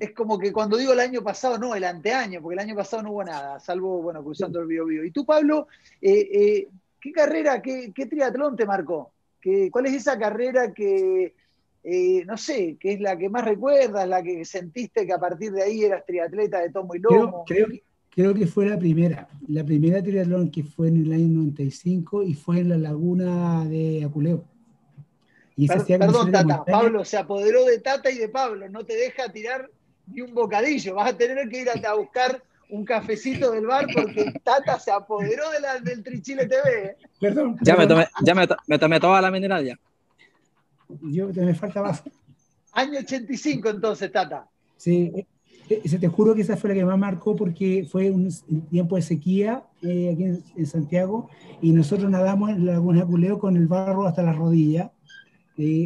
Es 0.00 0.12
como 0.12 0.38
que 0.38 0.52
cuando 0.52 0.76
digo 0.76 0.92
el 0.92 1.00
año 1.00 1.22
pasado, 1.22 1.58
no, 1.58 1.74
el 1.74 1.84
anteaño, 1.84 2.40
porque 2.40 2.54
el 2.54 2.60
año 2.60 2.74
pasado 2.74 3.02
no 3.02 3.12
hubo 3.12 3.24
nada, 3.24 3.60
salvo, 3.60 4.02
bueno, 4.02 4.22
cruzando 4.22 4.60
el 4.60 4.66
Bio, 4.66 4.86
Bio. 4.86 5.04
Y 5.04 5.10
tú, 5.10 5.24
Pablo, 5.24 5.68
eh, 6.00 6.28
eh, 6.32 6.68
¿qué 7.00 7.12
carrera, 7.12 7.60
qué, 7.60 7.92
qué 7.94 8.06
triatlón 8.06 8.56
te 8.56 8.66
marcó? 8.66 9.12
¿Qué, 9.40 9.70
¿Cuál 9.70 9.86
es 9.86 9.94
esa 9.94 10.18
carrera 10.18 10.72
que 10.72 11.34
eh, 11.82 12.24
no 12.26 12.36
sé, 12.36 12.76
¿qué 12.78 12.92
es 12.92 13.00
la 13.00 13.16
que 13.16 13.28
más 13.30 13.44
recuerdas, 13.44 14.06
la 14.06 14.22
que 14.22 14.44
sentiste 14.44 15.06
que 15.06 15.12
a 15.12 15.18
partir 15.18 15.52
de 15.52 15.62
ahí 15.62 15.84
eras 15.84 16.04
triatleta 16.04 16.60
de 16.60 16.70
tomo 16.70 16.94
y 16.94 16.98
lomo. 16.98 17.44
Creo, 17.46 17.68
creo, 18.10 18.34
que 18.34 18.46
fue 18.46 18.66
la 18.66 18.78
primera, 18.78 19.28
la 19.48 19.64
primera 19.64 20.02
triatlón 20.02 20.50
que 20.50 20.62
fue 20.62 20.88
en 20.88 21.04
el 21.04 21.12
año 21.12 21.28
95 21.28 22.22
y 22.24 22.34
fue 22.34 22.60
en 22.60 22.68
la 22.68 22.76
laguna 22.76 23.64
de 23.64 24.04
Aculeo. 24.04 24.44
Y 25.56 25.68
perdón, 25.68 26.32
Tata, 26.32 26.64
Pablo 26.64 27.04
se 27.04 27.16
apoderó 27.16 27.64
de 27.64 27.78
Tata 27.80 28.10
y 28.10 28.18
de 28.18 28.28
Pablo, 28.28 28.68
no 28.68 28.84
te 28.84 28.96
deja 28.96 29.30
tirar 29.30 29.70
ni 30.06 30.20
un 30.20 30.34
bocadillo, 30.34 30.94
vas 30.94 31.12
a 31.12 31.16
tener 31.16 31.48
que 31.48 31.62
ir 31.62 31.68
a, 31.70 31.94
buscar 31.94 32.42
un 32.68 32.84
cafecito 32.84 33.52
del 33.52 33.66
bar 33.66 33.86
porque 33.92 34.32
Tata 34.44 34.78
se 34.78 34.90
apoderó 34.90 35.44
del 35.82 36.02
Trichile 36.02 36.46
TV. 36.46 36.84
¿eh? 36.84 36.96
Perdón, 37.18 37.56
Ya, 37.62 37.76
me 37.76 37.86
tomé, 37.86 38.06
ya 38.22 38.34
me, 38.34 38.46
me 38.66 38.78
tomé 38.78 39.00
toda 39.00 39.20
la 39.20 39.30
mineral 39.30 39.64
ya. 39.64 39.78
Yo 41.02 41.28
me 41.28 41.54
falta 41.54 41.82
más. 41.82 42.02
Año 42.72 43.00
85 43.00 43.68
entonces, 43.68 44.12
Tata. 44.12 44.48
Sí, 44.76 45.12
eh, 45.14 45.26
eh, 45.68 45.98
te 45.98 46.08
juro 46.08 46.34
que 46.34 46.42
esa 46.42 46.56
fue 46.56 46.70
la 46.70 46.76
que 46.76 46.84
más 46.84 46.98
marcó 46.98 47.36
porque 47.36 47.86
fue 47.90 48.10
un 48.10 48.30
tiempo 48.70 48.96
de 48.96 49.02
sequía 49.02 49.64
eh, 49.82 50.10
aquí 50.12 50.24
en, 50.24 50.66
Santiago 50.66 51.28
y 51.60 51.72
nosotros 51.72 52.10
nadamos 52.10 52.50
en 52.50 52.66
la 52.66 52.72
laguna 52.72 53.04
Culeo 53.04 53.38
con 53.38 53.56
el 53.56 53.66
barro 53.66 54.06
hasta 54.06 54.22
la 54.22 54.32
rodilla. 54.32 54.92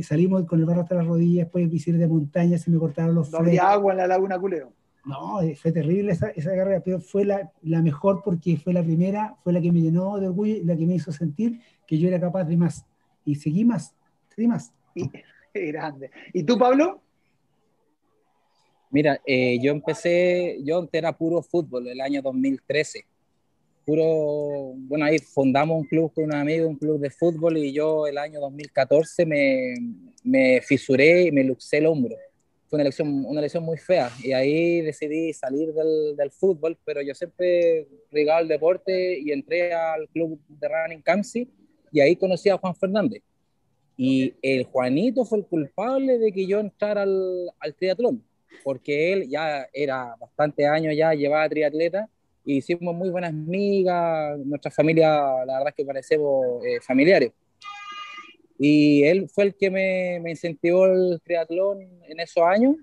salimos 0.02 0.44
con 0.46 0.60
el 0.60 0.66
barro 0.66 0.82
hasta 0.82 0.94
la 0.94 1.02
rodilla, 1.02 1.42
después 1.42 1.70
de 1.70 1.92
de 1.92 2.06
montaña, 2.06 2.58
se 2.58 2.70
me 2.70 2.78
cortaron 2.78 3.14
los 3.14 3.30
No 3.30 3.38
había 3.38 3.70
agua 3.70 3.92
en 3.92 3.98
la 3.98 4.06
laguna 4.06 4.38
Culeo. 4.38 4.72
No, 5.04 5.40
fue 5.60 5.70
terrible 5.70 6.12
esa, 6.12 6.28
esa 6.28 6.50
carrera, 6.56 6.80
pero 6.82 6.98
fue 6.98 7.26
la, 7.26 7.52
la, 7.60 7.82
mejor 7.82 8.22
porque 8.24 8.56
fue 8.56 8.72
la 8.72 8.82
primera, 8.82 9.36
fue 9.42 9.52
la 9.52 9.60
que 9.60 9.70
me 9.70 9.82
llenó 9.82 10.18
de 10.18 10.28
orgullo 10.28 10.56
la 10.64 10.76
que 10.76 10.86
me 10.86 10.94
hizo 10.94 11.12
sentir 11.12 11.60
que 11.86 11.98
yo 11.98 12.08
era 12.08 12.18
capaz 12.18 12.44
de 12.44 12.56
más. 12.56 12.86
Y 13.22 13.34
seguí 13.34 13.66
más, 13.66 13.94
seguí 14.34 14.48
más. 14.48 14.72
Qué 15.52 15.66
grande. 15.66 16.10
¿Y 16.32 16.42
tú, 16.42 16.58
Pablo? 16.58 17.00
Mira, 18.90 19.20
eh, 19.26 19.58
yo 19.60 19.72
empecé, 19.72 20.58
yo 20.62 20.88
era 20.92 21.16
puro 21.16 21.42
fútbol 21.42 21.88
el 21.88 22.00
año 22.00 22.22
2013. 22.22 23.04
Puro, 23.84 24.72
bueno, 24.76 25.04
ahí 25.04 25.18
fundamos 25.18 25.78
un 25.78 25.84
club 25.84 26.12
con 26.14 26.24
un 26.24 26.34
amigo, 26.34 26.68
un 26.68 26.76
club 26.76 27.00
de 27.00 27.10
fútbol, 27.10 27.58
y 27.58 27.72
yo 27.72 28.06
el 28.06 28.16
año 28.18 28.40
2014 28.40 29.26
me, 29.26 29.74
me 30.22 30.60
fisuré 30.62 31.24
y 31.24 31.32
me 31.32 31.44
luxé 31.44 31.78
el 31.78 31.86
hombro. 31.86 32.16
Fue 32.68 32.76
una 32.76 32.84
lesión, 32.84 33.24
una 33.26 33.40
lesión 33.40 33.64
muy 33.64 33.78
fea, 33.78 34.10
y 34.22 34.32
ahí 34.32 34.80
decidí 34.80 35.32
salir 35.32 35.72
del, 35.72 36.16
del 36.16 36.30
fútbol, 36.30 36.78
pero 36.84 37.02
yo 37.02 37.14
siempre 37.14 37.86
ligado 38.10 38.38
al 38.38 38.48
deporte 38.48 39.18
y 39.18 39.32
entré 39.32 39.74
al 39.74 40.08
club 40.08 40.40
de 40.48 40.68
Running 40.68 41.02
Camsi, 41.02 41.48
y 41.92 42.00
ahí 42.00 42.16
conocí 42.16 42.48
a 42.48 42.56
Juan 42.56 42.74
Fernández 42.74 43.22
y 43.96 44.34
el 44.42 44.64
Juanito 44.64 45.24
fue 45.24 45.38
el 45.38 45.46
culpable 45.46 46.18
de 46.18 46.32
que 46.32 46.46
yo 46.46 46.60
entrara 46.60 47.02
al, 47.02 47.50
al 47.60 47.74
triatlón, 47.74 48.24
porque 48.62 49.12
él 49.12 49.28
ya 49.28 49.66
era 49.72 50.16
bastante 50.18 50.66
años 50.66 50.94
ya, 50.96 51.14
llevaba 51.14 51.48
triatleta, 51.48 52.08
y 52.44 52.58
hicimos 52.58 52.94
muy 52.94 53.08
buenas 53.08 53.30
amigas, 53.30 54.38
nuestra 54.40 54.70
familia, 54.70 55.08
la 55.46 55.54
verdad 55.54 55.68
es 55.68 55.74
que 55.74 55.84
parecemos 55.84 56.64
eh, 56.64 56.80
familiares. 56.80 57.32
Y 58.58 59.02
él 59.04 59.28
fue 59.28 59.44
el 59.44 59.54
que 59.54 59.70
me, 59.70 60.20
me, 60.20 60.30
incentivó 60.30 60.86
el 60.86 61.20
triatlón 61.24 61.80
en 62.06 62.20
esos 62.20 62.44
años 62.44 62.76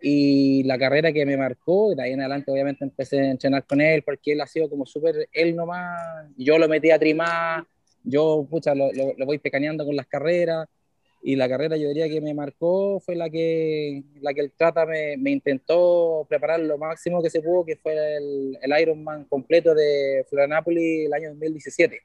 y 0.00 0.62
la 0.64 0.76
carrera 0.78 1.12
que 1.12 1.24
me 1.24 1.36
marcó, 1.36 1.94
de 1.94 2.02
ahí 2.02 2.12
en 2.12 2.20
adelante 2.20 2.50
obviamente 2.50 2.84
empecé 2.84 3.20
a 3.20 3.30
entrenar 3.30 3.64
con 3.64 3.80
él 3.80 4.02
porque 4.02 4.32
él 4.32 4.40
ha 4.42 4.46
sido 4.46 4.68
como 4.68 4.84
súper 4.84 5.28
él 5.32 5.56
nomás, 5.56 6.28
yo 6.36 6.58
lo 6.58 6.68
metí 6.68 6.90
a 6.90 6.98
trimar, 6.98 7.64
yo, 8.04 8.46
pucha, 8.48 8.74
lo, 8.74 8.90
lo, 8.92 9.26
voy 9.26 9.38
pecaneando 9.38 9.84
con 9.84 9.96
las 9.96 10.06
carreras 10.06 10.68
y 11.22 11.36
la 11.36 11.48
carrera 11.48 11.76
yo 11.78 11.88
diría 11.88 12.06
que 12.06 12.20
me 12.20 12.34
marcó 12.34 13.00
fue 13.00 13.16
la 13.16 13.30
que, 13.30 14.04
la 14.20 14.34
que 14.34 14.42
el 14.42 14.52
Trata 14.52 14.84
me, 14.84 15.16
me 15.16 15.30
intentó 15.30 16.26
preparar 16.28 16.60
lo 16.60 16.76
máximo 16.76 17.22
que 17.22 17.30
se 17.30 17.40
pudo, 17.40 17.64
que 17.64 17.76
fue 17.76 18.16
el, 18.18 18.58
el 18.60 18.80
Ironman 18.80 19.24
completo 19.24 19.74
de 19.74 20.26
Florianópolis 20.28 21.06
el 21.06 21.14
año 21.14 21.30
2017. 21.30 22.02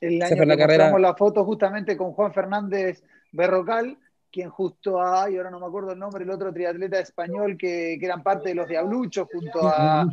El 0.00 0.22
año 0.22 0.36
que 0.36 0.76
la 0.76 0.98
la 0.98 1.14
foto 1.14 1.44
justamente 1.44 1.96
con 1.96 2.12
Juan 2.12 2.34
Fernández 2.34 3.04
Berrocal, 3.30 3.96
quien 4.32 4.50
justo 4.50 5.00
a, 5.00 5.30
y 5.30 5.36
ahora 5.36 5.50
no 5.50 5.60
me 5.60 5.66
acuerdo 5.66 5.92
el 5.92 5.98
nombre, 5.98 6.24
el 6.24 6.30
otro 6.30 6.52
triatleta 6.52 6.98
español 6.98 7.56
que, 7.56 7.96
que 8.00 8.06
eran 8.06 8.22
parte 8.22 8.48
de 8.48 8.56
los 8.56 8.68
Diabluchos, 8.68 9.28
junto 9.32 9.60
a... 9.62 10.06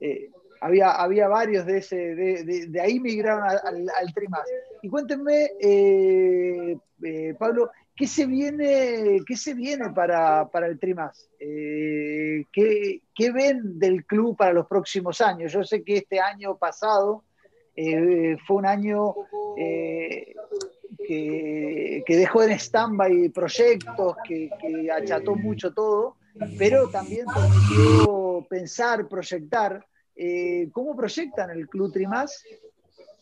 Eh, 0.00 0.30
había, 0.62 0.92
había 0.92 1.26
varios 1.26 1.66
de 1.66 1.78
ese, 1.78 1.96
de, 1.96 2.66
de, 2.68 2.80
ahí 2.80 3.00
migraron 3.00 3.42
al, 3.44 3.88
al, 3.98 4.14
Trimas. 4.14 4.48
Y 4.80 4.88
cuéntenme, 4.88 5.50
eh, 5.60 6.76
eh, 7.02 7.34
Pablo, 7.36 7.70
¿qué 7.96 8.06
se 8.06 8.26
viene, 8.26 9.18
qué 9.26 9.36
se 9.36 9.54
viene 9.54 9.90
para, 9.90 10.48
para 10.48 10.68
el 10.68 10.78
Trimas? 10.78 11.28
Eh, 11.40 12.44
¿qué, 12.52 13.02
¿qué, 13.12 13.32
ven 13.32 13.76
del 13.78 14.06
club 14.06 14.36
para 14.36 14.52
los 14.52 14.68
próximos 14.68 15.20
años? 15.20 15.52
Yo 15.52 15.64
sé 15.64 15.82
que 15.82 15.96
este 15.96 16.20
año 16.20 16.56
pasado 16.56 17.24
fue 17.74 18.56
un 18.56 18.66
año 18.66 19.14
que, 19.56 20.34
que, 22.06 22.16
dejó 22.16 22.44
en 22.44 22.52
stand-by 22.52 23.30
proyectos, 23.30 24.16
que, 24.28 24.50
que 24.60 24.92
acható 24.92 25.34
mucho 25.34 25.72
todo, 25.72 26.16
pero 26.58 26.88
también 26.88 27.26
permitió 27.34 28.46
pensar, 28.48 29.08
proyectar. 29.08 29.84
Eh, 30.16 30.68
¿cómo 30.72 30.96
proyectan 30.96 31.50
el 31.50 31.68
Club 31.68 31.92
Trimás 31.92 32.44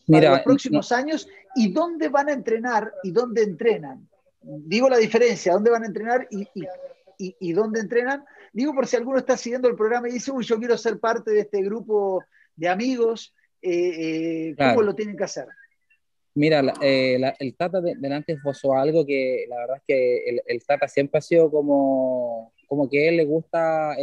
para 0.07 0.31
los 0.31 0.41
próximos 0.41 0.91
años 0.91 1.27
y 1.55 1.71
dónde 1.71 2.09
van 2.09 2.29
a 2.29 2.33
entrenar 2.33 2.93
y 3.03 3.11
dónde 3.11 3.43
entrenan? 3.43 4.07
Digo 4.41 4.89
la 4.89 4.97
diferencia, 4.97 5.53
dónde 5.53 5.71
van 5.71 5.83
a 5.83 5.87
entrenar 5.87 6.27
y, 6.31 6.47
y, 7.39 7.53
dónde 7.53 7.79
entrenan? 7.79 8.25
Digo 8.51 8.73
por 8.73 8.87
si 8.87 8.95
alguno 8.95 9.19
está 9.19 9.37
siguiendo 9.37 9.67
el 9.67 9.75
programa 9.75 10.09
y 10.09 10.13
dice, 10.13 10.31
uy, 10.31 10.43
yo 10.43 10.57
quiero 10.57 10.77
ser 10.77 10.99
parte 10.99 11.31
de 11.31 11.41
este 11.41 11.61
grupo 11.61 12.23
de 12.55 12.67
amigos, 12.67 13.33
eh, 13.61 14.49
eh, 14.49 14.55
¿cómo 14.57 14.81
lo 14.81 14.95
tienen 14.95 15.15
que 15.15 15.23
hacer? 15.23 15.45
Mira, 16.33 16.63
eh, 16.81 17.19
el 17.39 17.55
Tata 17.55 17.81
de, 17.81 17.95
delante 17.97 18.33
esbozó 18.33 18.73
algo 18.73 19.05
que 19.05 19.45
la 19.49 19.57
verdad 19.57 19.77
es 19.77 19.83
que 19.85 20.41
el, 20.45 20.63
Tata 20.65 20.87
siempre 20.87 21.19
ha 21.19 21.21
sido 21.21 21.51
como, 21.51 22.53
como 22.71 22.89
que 22.89 23.05
a 23.05 23.09
él 23.09 23.17
le 23.17 23.25
gusta 23.25 23.97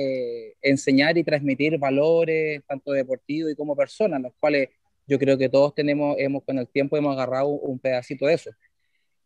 enseñar 0.61 1.16
y 1.16 1.25
transmitir 1.25 1.79
valores, 1.79 2.62
tanto 2.66 2.93
deportivos 2.93 3.51
y 3.51 3.57
como 3.57 3.75
personas, 3.75 4.21
los 4.21 4.35
cuales 4.39 4.69
yo 5.07 5.19
creo 5.19 5.39
que 5.39 5.49
todos 5.49 5.75
tenemos, 5.75 6.16
hemos, 6.19 6.45
con 6.45 6.59
el 6.59 6.69
tiempo 6.69 6.99
hemos 6.99 7.14
agarrado 7.14 7.49
un 7.49 7.79
pedacito 7.79 8.27
de 8.27 8.35
eso. 8.35 8.51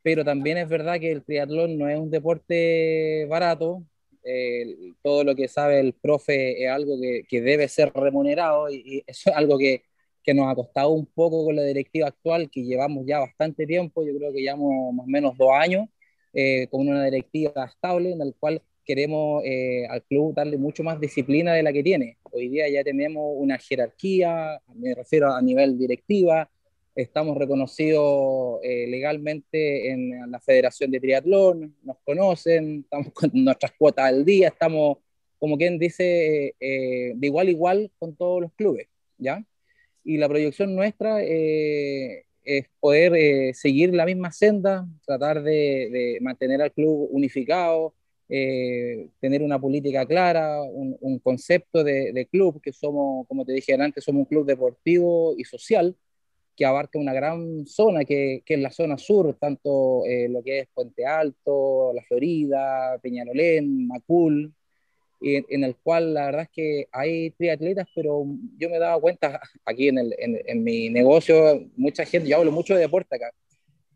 Pero 0.01 0.25
también 0.25 0.59
es 0.59 0.69
verdad 0.69 1.01
que 1.01 1.11
el 1.11 1.25
triatlón 1.25 1.77
no 1.77 1.89
es 1.89 1.99
un 1.99 2.09
deporte 2.09 3.27
barato, 3.27 3.83
todo 5.03 5.25
lo 5.25 5.35
que 5.35 5.49
sabe 5.49 5.81
el 5.81 5.93
profe 5.93 6.63
es 6.63 6.71
algo 6.71 7.01
que, 7.01 7.25
que 7.29 7.41
debe 7.41 7.67
ser 7.67 7.93
remunerado 7.93 8.71
y, 8.71 8.77
y, 8.85 9.05
eso 9.09 9.31
es 9.31 9.37
algo 9.37 9.59
que, 9.59 9.83
que 10.23 10.35
nos 10.35 10.47
ha 10.53 10.55
costado 10.55 10.91
un 10.91 11.07
poco 11.07 11.45
con 11.45 11.57
la 11.57 11.65
directiva 11.65 12.07
actual, 12.07 12.49
que 12.49 12.63
llevamos 12.63 13.07
ya 13.07 13.19
bastante 13.19 13.67
tiempo, 13.67 14.05
yo 14.05 14.17
creo 14.17 14.33
que 14.33 14.41
llevamos 14.41 14.95
más 14.95 15.05
o 15.05 15.11
menos 15.11 15.37
dos 15.37 15.51
años, 15.53 15.89
eh, 16.33 16.69
con 16.71 16.89
una 16.89 17.05
directiva 17.05 17.67
estable 17.67 18.13
en 18.13 18.19
la 18.21 18.27
cual 18.39 18.63
queremos 18.85 19.43
eh, 19.45 19.87
al 19.89 20.03
club 20.03 20.35
darle 20.35 20.59
mucho 20.59 20.83
más 20.83 21.01
disciplina 21.01 21.55
de 21.55 21.63
la 21.63 21.73
que 21.73 21.83
tiene. 21.83 22.19
Hoy 22.31 22.49
día 22.49 22.69
ya 22.69 22.85
tenemos 22.85 23.33
una 23.37 23.59
jerarquía, 23.59 24.61
me 24.75 24.95
refiero 24.95 25.33
a 25.33 25.41
nivel 25.43 25.79
directiva, 25.79 26.51
estamos 26.95 27.37
reconocidos 27.37 28.61
eh, 28.63 28.87
legalmente 28.89 29.91
en 29.91 30.31
la 30.31 30.41
Federación 30.41 30.91
de 30.91 31.01
Triatlón, 31.01 31.77
nos 31.83 31.97
conocen, 32.05 32.81
estamos 32.81 33.09
con 33.15 33.31
nuestras 33.33 33.73
cuotas 33.73 34.07
al 34.07 34.25
día, 34.25 34.49
estamos, 34.49 34.99
como 35.39 35.57
quien 35.57 35.79
dice, 35.79 36.55
de 36.61 37.27
igual 37.27 37.49
a 37.49 37.51
igual 37.51 37.91
con 37.99 38.15
todos 38.17 38.43
los 38.43 38.53
clubes, 38.53 38.89
¿ya? 39.19 39.45
y 40.05 40.19
la 40.19 40.29
proyección 40.29 40.75
nuestra 40.75 41.23
eh, 41.23 42.25
es 42.45 42.67
poder 42.81 43.15
eh, 43.15 43.55
seguir 43.55 43.95
la 43.95 44.05
misma 44.07 44.33
senda, 44.33 44.87
tratar 45.07 45.43
de, 45.43 46.19
mantener 46.21 46.61
al 46.63 46.73
club 46.73 47.09
unificado, 47.11 47.95
eh, 48.35 49.09
tener 49.21 49.43
una 49.43 49.61
política 49.61 50.07
clara, 50.07 50.63
un, 50.63 51.19
concepto 51.19 51.85
de, 51.85 52.29
club, 52.31 52.63
que 52.63 52.73
somos, 52.73 53.27
como 53.29 53.45
te 53.45 53.53
dije 53.53 53.75
antes, 53.75 54.05
somos 54.05 54.21
un 54.21 54.25
club 54.25 54.47
deportivo 54.47 55.35
y 55.37 55.45
social 55.45 55.95
que 56.57 56.65
abarca 56.65 56.99
una 56.99 57.13
gran 57.13 57.67
zona, 57.67 58.05
que, 58.05 58.43
que 58.47 58.55
es 58.55 58.61
la 58.61 58.71
zona 58.71 58.97
sur, 58.97 59.37
tanto 59.39 60.03
lo 60.29 60.43
que 60.43 60.61
es 60.61 60.69
Puente 60.73 61.05
Alto, 61.07 61.93
La 61.95 62.03
Florida, 62.03 62.99
Peñarolén, 63.03 63.87
Macul, 63.87 64.55
en, 65.23 65.65
el 65.65 65.77
cual 65.77 66.15
la 66.15 66.27
verdad 66.27 66.43
es 66.43 66.51
que 66.51 66.89
hay 66.91 67.31
triatletas, 67.33 67.87
pero 67.95 68.25
yo 68.59 68.71
me 68.71 68.79
dado 68.79 69.01
cuenta 69.01 69.41
aquí 69.65 69.89
en, 69.89 69.99
el, 69.99 70.15
en, 70.19 70.65
mi 70.65 70.89
negocio, 70.89 71.69
mucha 71.77 72.05
gente, 72.05 72.29
yo 72.29 72.39
hablo 72.39 72.51
mucho 72.51 72.75
de 72.75 72.81
deporte 72.81 73.17
acá, 73.17 73.31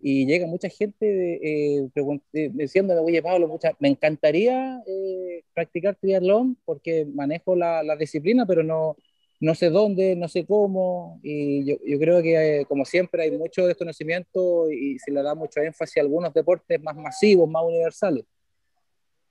y 0.01 0.27
llega 0.27 0.47
mucha 0.47 0.69
gente 0.69 1.41
eh, 1.43 1.89
diciéndome, 2.33 3.01
oye 3.01 3.23
Pablo, 3.23 3.49
mucha, 3.49 3.75
me 3.79 3.89
encantaría 3.89 4.81
eh, 4.87 5.43
practicar 5.55 5.97
triatlón 5.97 6.57
porque 6.65 7.07
manejo 7.07 7.57
la, 7.57 7.83
la, 7.83 7.97
disciplina, 7.97 8.47
pero 8.47 8.63
no, 8.63 8.97
no 9.41 9.55
sé 9.55 9.71
dónde, 9.71 10.17
no 10.17 10.29
sé 10.29 10.45
cómo, 10.45 11.21
y 11.23 11.65
yo, 11.65 11.77
yo 11.85 11.99
creo 11.99 12.23
que 12.23 12.61
eh, 12.61 12.65
como 12.67 12.85
siempre 12.85 13.23
hay 13.23 13.31
mucho 13.33 13.67
desconocimiento 13.67 14.71
y 14.71 14.99
se 14.99 15.11
le 15.11 15.23
da 15.23 15.35
mucho 15.35 15.61
énfasis 15.61 15.99
a 15.99 16.01
algunos 16.01 16.33
deportes 16.35 16.81
más 16.83 16.97
masivos, 16.97 17.49
más 17.49 17.65
universales 17.65 18.25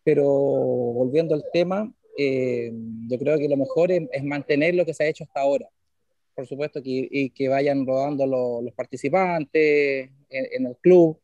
pero 0.06 0.24
volviendo 0.24 1.34
al 1.34 1.44
tema, 1.52 1.92
eh, 2.16 2.72
yo 3.10 3.18
creo 3.18 3.40
que 3.40 3.50
lo 3.50 3.58
mejor 3.58 3.92
es, 3.92 4.24
mantener 4.24 4.76
lo 4.76 4.86
que 4.86 4.94
se 4.94 5.04
ha 5.04 5.08
hecho 5.08 5.24
hasta 5.24 5.42
ahora. 5.42 5.68
Por 6.36 6.46
supuesto, 6.46 6.84
que, 6.84 7.08
y 7.10 7.30
que 7.30 7.48
vayan 7.48 7.86
rodando 7.86 8.26
los 8.62 8.74
participantes 8.74 10.10
en, 10.30 10.66
el 10.66 10.76
club 10.78 11.18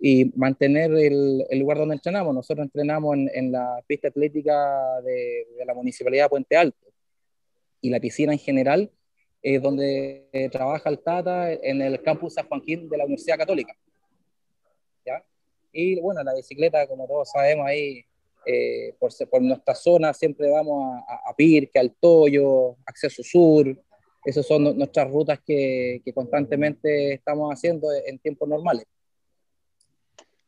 y 0.00 0.32
mantener 0.34 0.92
el, 0.92 1.44
el, 1.48 1.58
lugar 1.58 1.78
donde 1.78 1.96
entrenamos. 1.96 2.34
Nosotros 2.34 2.64
entrenamos 2.64 3.16
en, 3.16 3.30
en 3.34 3.52
la 3.52 3.82
pista 3.86 4.08
atlética 4.08 5.00
de, 5.02 5.46
de, 5.58 5.64
la 5.64 5.74
Municipalidad 5.74 6.24
de 6.24 6.30
Puente 6.30 6.56
Alto 6.56 6.86
y 7.82 7.90
la 7.90 8.00
piscina 8.00 8.32
en 8.32 8.38
general 8.38 8.90
es 9.42 9.62
donde 9.62 10.26
trabaja 10.50 10.90
el 10.90 10.98
Tata 10.98 11.52
en 11.52 11.80
el 11.80 12.02
campus 12.02 12.34
San 12.34 12.48
Joaquín 12.48 12.88
de 12.88 12.96
la 12.96 13.04
Universidad 13.04 13.38
Católica. 13.38 13.76
¿Ya? 15.04 15.24
Y 15.72 16.00
bueno, 16.00 16.22
la 16.24 16.34
bicicleta, 16.34 16.86
como 16.88 17.06
todos 17.06 17.30
sabemos, 17.30 17.66
ahí 17.66 18.04
eh, 18.44 18.94
por, 18.98 19.12
por, 19.28 19.42
nuestra 19.42 19.74
zona 19.74 20.12
siempre 20.14 20.50
vamos 20.50 21.00
a, 21.08 21.30
a, 21.30 21.36
Pirque, 21.36 21.78
al 21.78 21.94
Toyo, 21.94 22.76
Acceso 22.86 23.22
Sur. 23.22 23.68
Esas 24.26 24.44
son 24.44 24.76
nuestras 24.76 25.08
rutas 25.08 25.38
que, 25.46 26.02
constantemente 26.12 27.14
estamos 27.14 27.52
haciendo 27.52 27.86
en 28.04 28.18
tiempos 28.18 28.48
normales. 28.48 28.84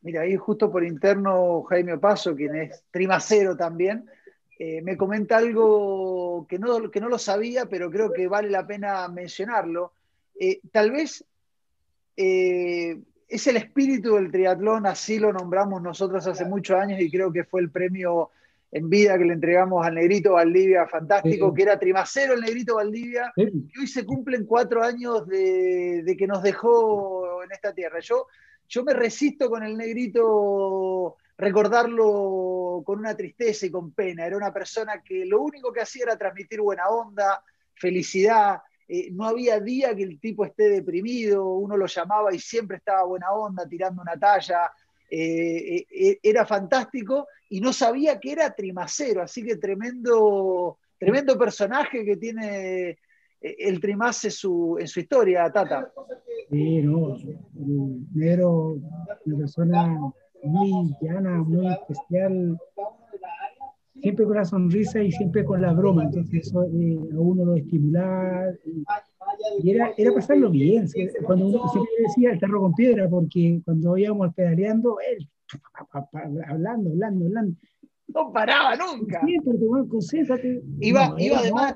Mira, 0.01 0.23
ahí 0.23 0.35
justo 0.35 0.69
por 0.69 0.85
interno 0.85 1.63
Jaime 1.63 1.97
Paso, 1.97 2.35
quien 2.35 2.57
es 2.57 2.83
trimacero 2.91 3.57
también, 3.57 4.05
eh, 4.59 4.83
me 4.83 4.97
comenta 4.97 5.37
algo 5.37 6.45
que 6.49 6.59
no, 6.59 6.91
que 6.91 7.01
no 7.01 7.09
lo 7.09 7.19
sabía, 7.19 7.67
pero 7.67 7.89
creo 7.89 8.13
que 8.13 8.27
vale 8.27 8.51
la 8.51 8.67
pena 8.67 9.07
mencionarlo. 9.07 9.93
Eh, 10.41 10.61
tal 10.73 10.91
vez 10.91 11.25
eh, 12.17 12.99
es 13.29 13.47
el 13.47 13.59
espíritu 13.59 14.17
del 14.17 14.33
triatlón, 14.33 14.87
así 14.87 15.21
lo 15.21 15.33
nombramos 15.33 15.81
nosotros 15.81 16.27
hace 16.27 16.45
muchos 16.45 16.77
años 16.77 17.01
y 17.01 17.09
creo 17.09 17.33
que 17.33 17.45
fue 17.45 17.61
el 17.61 17.71
premio 17.71 18.31
en 18.71 18.91
vida 18.91 19.17
que 19.17 19.25
le 19.25 19.33
entregamos 19.33 19.87
al 19.87 19.95
Negrito 19.95 20.33
Valdivia, 20.33 20.87
fantástico, 20.87 21.55
que 21.55 21.63
era 21.63 21.79
trimacero 21.79 22.35
el 22.35 22.41
Negrito 22.41 22.77
Valdivia, 22.77 23.33
y 23.37 23.79
hoy 23.79 23.87
se 23.87 24.05
cumplen 24.05 24.45
cuatro 24.45 24.83
años 24.83 25.27
de, 25.27 26.15
que 26.19 26.27
nos 26.27 26.43
dejó 26.43 27.43
en 27.43 27.53
esta 27.53 27.73
tierra. 27.73 28.01
Yo, 28.01 28.27
yo 28.69 28.85
me 28.85 28.93
resisto 28.93 29.49
con 29.49 29.63
el 29.63 29.77
Negrito 29.77 31.17
recordarlo 31.39 32.83
con 32.85 32.99
una 32.99 33.17
tristeza 33.17 33.67
y 33.67 33.71
con 33.71 33.93
pena. 33.93 34.27
Era 34.27 34.37
una 34.37 34.53
persona 34.53 35.03
que 35.03 35.25
lo 35.25 35.41
único 35.41 35.73
que 35.73 35.81
hacía 35.81 36.03
era 36.05 36.19
transmitir 36.19 36.61
buena 36.61 36.89
onda, 36.89 37.43
felicidad, 37.75 38.61
eh, 38.89 39.11
no 39.13 39.27
había 39.27 39.61
día 39.61 39.95
que 39.95 40.03
el 40.03 40.19
tipo 40.19 40.47
esté 40.47 40.71
deprimido, 40.71 41.45
uno 41.45 41.77
lo 41.77 41.87
llamaba 41.87 42.35
y 42.35 42.39
siempre 42.39 42.79
estaba 42.79 43.05
buena 43.05 43.31
onda, 43.33 43.69
tirando 43.69 44.01
una 44.01 44.19
talla, 44.19 44.73
eh, 45.11 45.87
eh, 45.91 46.19
era 46.23 46.45
fantástico 46.45 47.27
y 47.49 47.61
no 47.61 47.73
sabía 47.73 48.19
que 48.19 48.33
era 48.33 48.55
trimacero, 48.55 49.23
así 49.23 49.43
que 49.43 49.57
tremendo, 49.57 50.79
tremendo 50.99 51.39
personaje 51.39 52.05
que 52.05 52.17
tiene 52.17 52.99
el 53.41 53.81
Trimás 53.81 54.25
en 54.25 54.31
su, 54.33 54.77
en 54.81 54.89
su 54.89 55.01
historia, 55.01 55.51
Tata. 55.51 55.93
Sí, 56.51 56.83
no, 56.83 57.17
una 57.55 59.39
persona 59.39 60.13
muy 60.43 60.95
llana, 61.01 61.39
muy 61.39 61.73
especial, 61.73 62.59
siempre 64.01 64.25
con 64.25 64.37
la 64.37 64.45
sonrisa 64.45 65.03
y 65.03 65.13
siempre 65.13 65.45
con 65.45 65.63
la 65.63 65.73
broma, 65.73 66.05
entonces 66.05 66.47
eso 66.47 66.65
eh, 66.65 66.99
a 67.13 67.19
uno 67.19 67.45
lo 67.45 67.55
estimulaba 67.57 68.53
y, 69.63 69.71
era, 69.71 69.93
era 69.97 70.13
pasarlo 70.13 70.51
bien, 70.51 70.89
cuando 71.25 71.49
uno 71.49 71.69
siempre 71.69 71.93
decía 72.01 72.33
el 72.33 72.41
terror 72.41 72.61
con 72.61 72.75
piedra, 72.75 73.09
porque 73.09 73.61
cuando 73.65 73.97
íbamos 73.97 74.35
pedaleando, 74.35 74.99
él 75.01 75.29
hablando, 76.13 76.91
hablando, 76.91 77.27
hablando. 77.27 77.57
No 78.09 78.33
paraba 78.33 78.75
nunca. 78.75 79.21
Iba, 80.81 81.15
iba 81.19 81.39
además, 81.39 81.75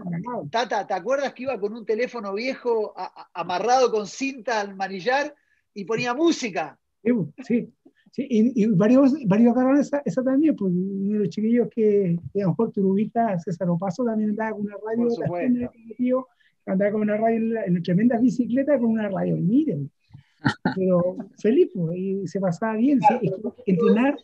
Tata, 0.51 0.87
¿te 0.87 0.95
acuerdas 0.95 1.35
que 1.35 1.43
iba 1.43 1.61
con 1.61 1.75
un 1.75 1.85
teléfono 1.85 2.33
viejo 2.33 2.95
amarrado 3.35 3.91
con 3.91 4.07
cinta 4.07 4.61
al 4.61 4.75
manillar 4.75 5.35
y 5.75 5.85
ponía 5.85 6.15
música? 6.15 6.79
Sí, 7.05 7.11
Sí, 7.45 7.73
y, 8.17 8.67
varios, 8.67 9.15
varios 9.27 9.53
agarraron 9.53 9.81
esa, 9.81 10.03
esa, 10.05 10.23
también, 10.23 10.55
pues 10.55 10.73
uno 10.75 11.15
de 11.15 11.19
los 11.21 11.29
chiquillos 11.31 11.69
que, 11.71 12.19
que 12.33 12.43
a 12.43 12.45
lo 12.45 12.51
mejor 12.51 12.71
tú 12.71 12.91
ubicas, 12.91 13.43
César 13.43 13.71
Opaso, 13.71 14.05
también 14.05 14.31
andaba 14.31 14.53
con 14.53 14.63
una 14.63 14.77
radio, 14.85 16.27
andaba 16.67 16.93
con 16.93 17.01
una 17.01 17.17
radio 17.17 17.37
en, 17.37 17.75
la, 17.75 17.83
tremenda 17.83 18.19
bicicleta 18.19 18.79
con 18.79 18.91
una 18.91 19.09
radio, 19.09 19.37
miren, 19.37 19.91
pero 20.77 21.17
feliz, 21.39 21.71
pues, 21.75 21.97
y 21.97 22.27
se 22.27 22.39
pasaba 22.39 22.77
bien, 22.77 23.01
entrenar 23.67 24.19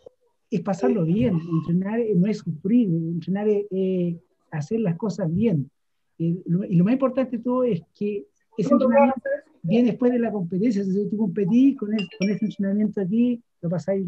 es 0.50 0.60
pasarlo 0.60 1.04
bien, 1.04 1.38
entrenar 1.60 2.00
no 2.16 2.26
es 2.26 2.38
sufrir, 2.38 2.88
entrenar 2.88 3.48
es 3.48 4.16
hacer 4.50 4.80
las 4.80 4.96
cosas 4.96 5.34
bien, 5.34 5.70
y 6.18 6.42
lo, 6.46 6.64
y 6.64 6.74
lo 6.74 6.84
más 6.84 6.92
importante 6.92 7.38
de 7.38 7.42
todo 7.42 7.64
es 7.64 7.80
que 7.94 8.26
ese 8.58 8.72
entrenamiento 8.72 9.22
viene 9.62 9.90
después 9.90 10.12
de 10.12 10.18
la 10.18 10.32
competencia, 10.32 10.84
si 10.84 11.08
tú 11.08 11.16
competís 11.16 11.76
con, 11.78 11.90
con 11.90 12.30
ese 12.30 12.44
entrenamiento 12.44 13.00
aquí, 13.00 13.40
lo 13.60 13.68
pasáis 13.68 14.06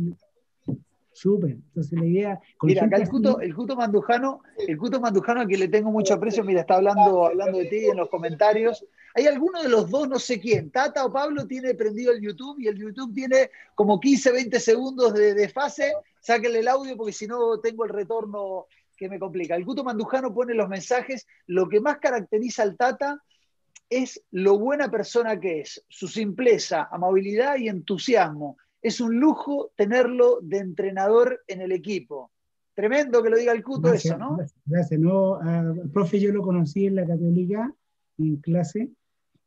súper. 1.13 1.51
Entonces 1.51 1.99
la 1.99 2.07
idea... 2.07 2.41
Mira, 2.63 2.85
acá 2.85 2.97
el 2.97 3.09
Cuto, 3.09 3.41
el 3.41 3.55
Cuto 3.55 3.77
Mandujano, 3.77 4.43
el 4.67 4.79
Cuto 4.79 5.01
Mandujano 5.01 5.41
a 5.41 5.47
quien 5.47 5.61
le 5.61 5.69
tengo 5.69 5.91
mucho 5.91 6.15
aprecio, 6.15 6.45
mira, 6.45 6.61
está 6.61 6.77
hablando, 6.77 7.27
hablando 7.27 7.59
de 7.59 7.67
ti 7.67 7.85
en 7.87 7.97
los 7.97 8.09
comentarios. 8.09 8.85
Hay 9.15 9.27
alguno 9.27 9.63
de 9.63 9.69
los 9.69 9.91
dos, 9.91 10.09
no 10.09 10.19
sé 10.19 10.41
quién, 10.41 10.71
Tata 10.71 11.05
o 11.05 11.13
Pablo, 11.13 11.47
tiene 11.47 11.75
prendido 11.75 12.13
el 12.13 12.21
YouTube 12.21 12.61
y 12.61 12.69
el 12.69 12.77
YouTube 12.77 13.13
tiene 13.13 13.51
como 13.75 13.99
15, 13.99 14.33
20 14.33 14.61
segundos 14.61 15.13
de, 15.15 15.35
de 15.35 15.49
fase. 15.49 15.93
Sáquenle 16.21 16.61
el 16.61 16.69
audio 16.69 16.97
porque 16.97 17.13
si 17.13 17.27
no 17.27 17.59
tengo 17.61 17.85
el 17.85 17.91
retorno 17.91 18.67
que 18.97 19.09
me 19.09 19.19
complica. 19.19 19.57
El 19.57 19.65
Cuto 19.65 19.83
Mandujano 19.83 20.33
pone 20.33 20.55
los 20.55 20.69
mensajes. 20.69 21.27
Lo 21.47 21.69
que 21.69 21.81
más 21.81 21.99
caracteriza 21.99 22.63
al 22.63 22.77
Tata 22.77 23.23
es 23.89 24.23
lo 24.31 24.59
buena 24.59 24.91
persona 24.91 25.41
que 25.41 25.63
es, 25.63 25.85
su 25.89 26.07
simpleza, 26.07 26.89
amabilidad 26.93 27.57
y 27.57 27.69
entusiasmo. 27.69 28.57
Es 28.83 29.01
un 29.01 29.19
lujo 29.19 29.73
tenerlo 29.77 30.41
de 30.43 30.59
entrenador 30.59 31.41
en 31.47 31.61
el 31.61 31.73
equipo. 31.73 32.31
Tremendo 32.75 33.23
que 33.23 33.31
lo 33.31 33.37
diga 33.37 33.53
el 33.53 33.63
Cuto 33.63 33.93
eso, 33.93 34.17
¿no? 34.17 34.39
Gracias. 34.65 35.01
No, 35.01 35.41
el 35.41 35.91
profe 35.91 36.19
yo 36.19 36.33
lo 36.33 36.43
conocí 36.43 36.87
en 36.87 36.95
la 36.95 37.07
Católica, 37.07 37.75
en 38.19 38.37
clase, 38.37 38.91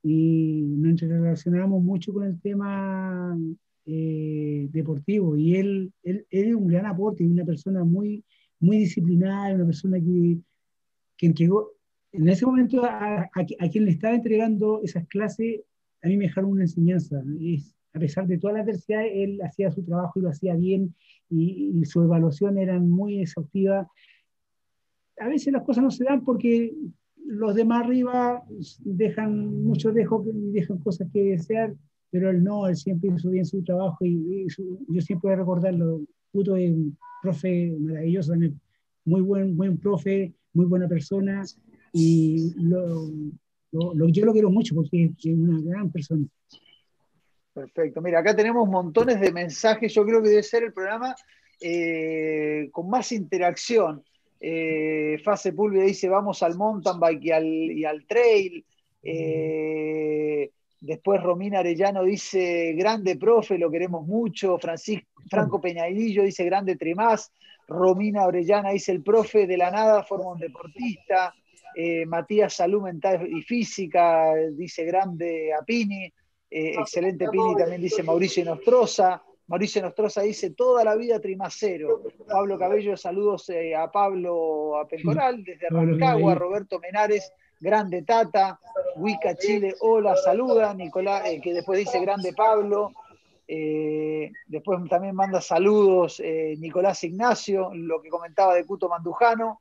y 0.03 0.61
nos 0.77 0.99
relacionamos 0.99 1.81
mucho 1.81 2.13
con 2.13 2.25
el 2.25 2.39
tema 2.41 3.37
eh, 3.85 4.67
deportivo. 4.71 5.35
Y 5.35 5.55
él, 5.55 5.93
él, 6.03 6.27
él, 6.29 6.47
es 6.49 6.55
un 6.55 6.67
gran 6.67 6.85
aporte 6.85 7.23
y 7.23 7.27
una 7.27 7.45
persona 7.45 7.83
muy, 7.83 8.23
muy 8.59 8.77
disciplinada, 8.77 9.55
una 9.55 9.65
persona 9.65 9.97
que, 9.99 10.37
que 11.17 11.25
entregó, 11.25 11.71
en 12.13 12.29
ese 12.29 12.45
momento 12.45 12.85
a, 12.85 13.29
quien 13.71 13.85
le 13.85 13.91
estaba 13.91 14.13
entregando 14.13 14.81
esas 14.83 15.07
clases, 15.07 15.61
a 16.03 16.07
mí 16.07 16.15
me 16.15 16.25
dejaron 16.25 16.51
una 16.51 16.63
enseñanza. 16.63 17.21
Es, 17.41 17.75
a 17.93 17.99
pesar 17.99 18.27
de 18.27 18.37
toda 18.37 18.53
la 18.53 18.61
adversidad, 18.61 19.03
él 19.05 19.39
hacía 19.43 19.71
su 19.71 19.83
trabajo 19.83 20.19
y 20.19 20.23
lo 20.23 20.29
hacía 20.29 20.55
bien 20.55 20.95
y, 21.29 21.71
y 21.75 21.85
su 21.85 22.01
evaluación 22.01 22.57
era 22.57 22.79
muy 22.79 23.21
exhaustiva. 23.21 23.87
A 25.19 25.27
veces 25.27 25.53
las 25.53 25.63
cosas 25.63 25.83
no 25.83 25.91
se 25.91 26.03
dan 26.03 26.23
porque 26.23 26.73
los 27.25 27.55
demás 27.55 27.85
arriba 27.85 28.43
dejan 28.79 29.63
mucho 29.63 29.91
dejo 29.91 30.25
y 30.25 30.51
dejan 30.51 30.77
cosas 30.79 31.07
que 31.11 31.23
desear, 31.23 31.75
pero 32.11 32.29
él 32.29 32.43
no, 32.43 32.67
él 32.67 32.75
siempre 32.75 33.11
hizo 33.15 33.29
bien 33.29 33.45
su 33.45 33.63
trabajo 33.63 34.05
y, 34.05 34.47
yo 34.87 35.01
siempre 35.01 35.29
voy 35.29 35.33
a 35.33 35.37
recordarlo. 35.37 36.01
Puto 36.31 36.55
es 36.55 36.71
un 36.71 36.97
profe 37.21 37.75
maravilloso, 37.79 38.33
muy 39.05 39.21
buen, 39.21 39.55
buen 39.55 39.77
profe, 39.77 40.33
muy 40.53 40.65
buena 40.65 40.87
persona 40.87 41.43
y 41.91 42.53
lo, 42.55 43.09
lo, 43.71 44.07
yo 44.09 44.25
lo 44.25 44.33
quiero 44.33 44.49
mucho 44.49 44.75
porque 44.75 45.13
es 45.17 45.25
una 45.25 45.61
gran 45.61 45.91
persona. 45.91 46.25
Perfecto. 47.53 48.01
Mira, 48.01 48.19
acá 48.19 48.35
tenemos 48.35 48.67
montones 48.67 49.19
de 49.19 49.31
mensajes. 49.31 49.93
Yo 49.93 50.05
creo 50.05 50.21
que 50.21 50.29
debe 50.29 50.43
ser 50.43 50.63
el 50.63 50.73
programa 50.73 51.15
eh, 51.61 52.69
con 52.71 52.89
más 52.89 53.11
interacción. 53.11 54.03
Eh, 54.39 55.19
Fase 55.23 55.53
Pulvia 55.53 55.83
dice, 55.83 56.09
vamos 56.09 56.41
al 56.43 56.57
mountain 56.57 56.99
bike 56.99 57.23
y 57.23 57.85
al, 57.85 58.05
trail. 58.07 58.65
Eh, 59.03 60.49
después 60.81 61.21
Romina 61.21 61.59
Arellano 61.59 62.03
dice, 62.03 62.73
grande 62.73 63.17
profe, 63.17 63.57
lo 63.57 63.69
queremos 63.69 64.05
mucho. 64.05 64.57
Francisco, 64.57 65.07
Franco 65.29 65.61
Peñailillo 65.61 66.23
dice, 66.23 66.43
grande 66.43 66.75
Trimás. 66.75 67.31
Romina 67.67 68.25
Orellana 68.25 68.71
dice, 68.71 68.91
el 68.91 69.03
profe 69.03 69.47
de 69.47 69.57
la 69.57 69.71
nada 69.71 70.03
forma 70.03 70.31
un 70.31 70.39
deportista. 70.39 71.33
Eh, 71.75 72.05
Matías 72.05 72.53
Salud 72.53 72.83
Mental 72.83 73.27
y 73.27 73.41
Física, 73.41 74.33
dice 74.51 74.83
grande 74.85 75.53
Apini, 75.53 76.11
eh, 76.53 76.75
excelente 76.79 77.27
Pini, 77.29 77.55
también 77.55 77.81
dice 77.81 78.03
Mauricio 78.03 78.45
Nostroza. 78.45 79.23
Mauricio 79.47 79.81
Nostroza 79.81 80.21
dice 80.21 80.51
toda 80.51 80.83
la 80.83 80.95
vida 80.95 81.19
trimacero. 81.19 82.01
Pablo 82.27 82.57
Cabello, 82.57 82.95
saludos 82.95 83.49
eh, 83.49 83.75
a 83.75 83.91
Pablo 83.91 84.77
Apencoral, 84.77 85.43
desde 85.43 85.67
Rancagua, 85.69 86.35
Roberto 86.35 86.79
Menares, 86.79 87.31
grande 87.59 88.03
Tata, 88.03 88.59
Huica 88.95 89.35
Chile, 89.35 89.75
hola, 89.81 90.15
saluda, 90.15 90.73
Nicolás, 90.73 91.23
que 91.41 91.53
después 91.53 91.79
dice 91.79 91.99
grande 91.99 92.33
Pablo. 92.33 92.91
después 93.47 94.79
también 94.89 95.15
manda 95.15 95.41
saludos 95.41 96.21
Nicolás 96.57 97.03
Ignacio, 97.03 97.71
lo 97.73 98.01
que 98.01 98.09
comentaba 98.09 98.55
de 98.55 98.65
Cuto 98.65 98.87
Mandujano. 98.87 99.59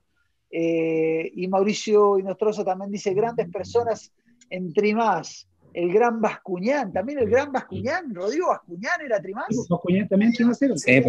Eh, 0.55 1.32
y 1.34 1.49
Mauricio 1.49 2.18
Inostroza 2.18 2.62
también 2.62 2.90
dice, 2.90 3.14
grandes 3.14 3.51
personas 3.51 4.12
en 4.51 4.72
Trimás. 4.74 5.49
El 5.75 5.93
gran 5.93 6.20
Bascuñán, 6.20 6.93
también 6.93 7.20
el 7.20 7.31
gran 7.31 7.53
Bascuñán, 7.53 8.14
Rodrigo 8.14 8.49
Bascuñán 8.49 9.01
era 9.05 9.20
Trimás. 9.20 9.47
Bascuñán 9.68 10.09
también 10.09 10.33
Trimásero. 10.33 10.77
Sí. 10.77 11.03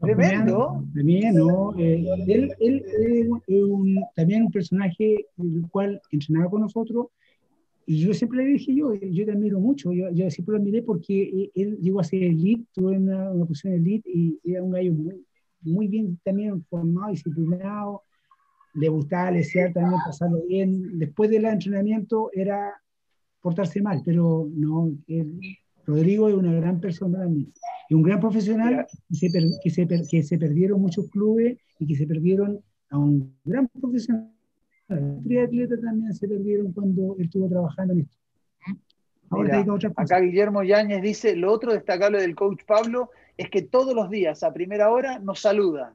Tremendo. 0.00 0.84
También, 0.94 1.34
¿no? 1.34 1.78
Eh, 1.78 2.04
él, 2.26 2.54
él 2.58 2.84
es 3.46 3.62
un, 3.62 4.02
también 4.16 4.42
un 4.44 4.50
personaje 4.50 5.26
el 5.38 5.64
cual 5.70 6.00
entrenaba 6.10 6.50
con 6.50 6.62
nosotros 6.62 7.06
y 7.86 7.98
yo 7.98 8.14
siempre 8.14 8.44
le 8.44 8.52
dije 8.52 8.74
yo, 8.74 8.94
yo 8.94 9.24
te 9.24 9.32
admiro 9.32 9.58
mucho, 9.58 9.92
yo, 9.92 10.10
yo 10.10 10.30
siempre 10.30 10.54
lo 10.54 10.60
admiré 10.60 10.82
porque 10.82 11.50
él 11.54 11.78
llegó 11.80 12.00
a 12.00 12.04
ser 12.04 12.22
elite, 12.22 12.64
tuvo 12.72 12.90
una, 12.90 13.30
una 13.30 13.44
posición 13.44 13.74
elite 13.74 14.08
y 14.08 14.38
era 14.44 14.62
un 14.62 14.70
gallo 14.70 14.92
muy, 14.92 15.26
muy 15.62 15.88
bien 15.88 16.18
también 16.24 16.64
formado, 16.64 17.10
disciplinado, 17.10 18.02
le 18.74 18.88
gustaba 18.88 19.32
lesear 19.32 19.72
también, 19.72 20.00
pasarlo 20.04 20.42
bien. 20.46 20.98
Después 20.98 21.30
del 21.30 21.44
entrenamiento 21.44 22.30
era 22.32 22.72
portarse 23.42 23.82
mal, 23.82 24.00
pero 24.04 24.48
no, 24.54 24.90
Rodrigo 25.84 26.28
es 26.28 26.34
una 26.34 26.54
gran 26.54 26.80
persona 26.80 27.18
también. 27.18 27.52
Y 27.88 27.94
un 27.94 28.02
gran 28.02 28.20
profesional 28.20 28.86
que 29.08 29.28
se, 29.28 29.30
que, 29.62 29.70
se, 29.70 29.86
que 30.08 30.22
se 30.22 30.38
perdieron 30.38 30.80
muchos 30.80 31.10
clubes 31.10 31.58
y 31.78 31.86
que 31.86 31.96
se 31.96 32.06
perdieron 32.06 32.60
a 32.90 32.98
un 32.98 33.36
gran 33.44 33.68
profesional. 33.68 34.30
Tres 34.86 35.46
atletas 35.46 35.80
también 35.80 36.12
se 36.14 36.28
perdieron 36.28 36.72
cuando 36.72 37.16
él 37.18 37.24
estuvo 37.24 37.48
trabajando 37.48 37.94
en 37.94 38.00
esto. 38.00 38.16
Ahora 39.30 39.64
acá 39.96 40.20
Guillermo 40.20 40.62
Yáñez 40.62 41.02
dice, 41.02 41.34
lo 41.34 41.52
otro 41.52 41.72
destacable 41.72 42.20
del 42.20 42.34
coach 42.34 42.64
Pablo 42.66 43.10
es 43.36 43.48
que 43.48 43.62
todos 43.62 43.94
los 43.94 44.10
días 44.10 44.42
a 44.42 44.52
primera 44.52 44.90
hora 44.90 45.18
nos 45.18 45.40
saluda. 45.40 45.94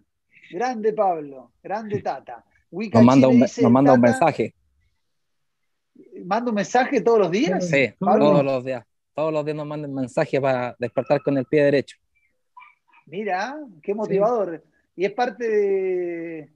Grande 0.51 0.93
Pablo, 0.93 1.51
grande 1.61 2.01
Tata 2.01 2.43
nos 2.71 3.03
manda, 3.03 3.27
un, 3.27 3.39
nos 3.39 3.71
manda 3.71 3.93
un 3.93 4.01
mensaje. 4.01 4.53
¿Manda 6.25 6.49
un 6.49 6.55
mensaje 6.55 7.01
todos 7.01 7.19
los 7.19 7.31
días? 7.31 7.69
Sí, 7.69 7.93
todos 7.99 8.43
los 8.43 8.63
días. 8.63 8.85
Todos 9.13 9.33
los 9.33 9.43
días 9.43 9.57
nos 9.57 9.65
manda 9.65 9.87
un 9.87 9.95
mensaje 9.95 10.39
para 10.39 10.75
despertar 10.77 11.21
con 11.23 11.37
el 11.37 11.45
pie 11.45 11.63
derecho. 11.63 11.97
Mira, 13.07 13.57
qué 13.81 13.93
motivador. 13.95 14.63
Y 14.95 15.05
es 15.05 15.13
parte 15.13 15.47
de, 15.47 16.51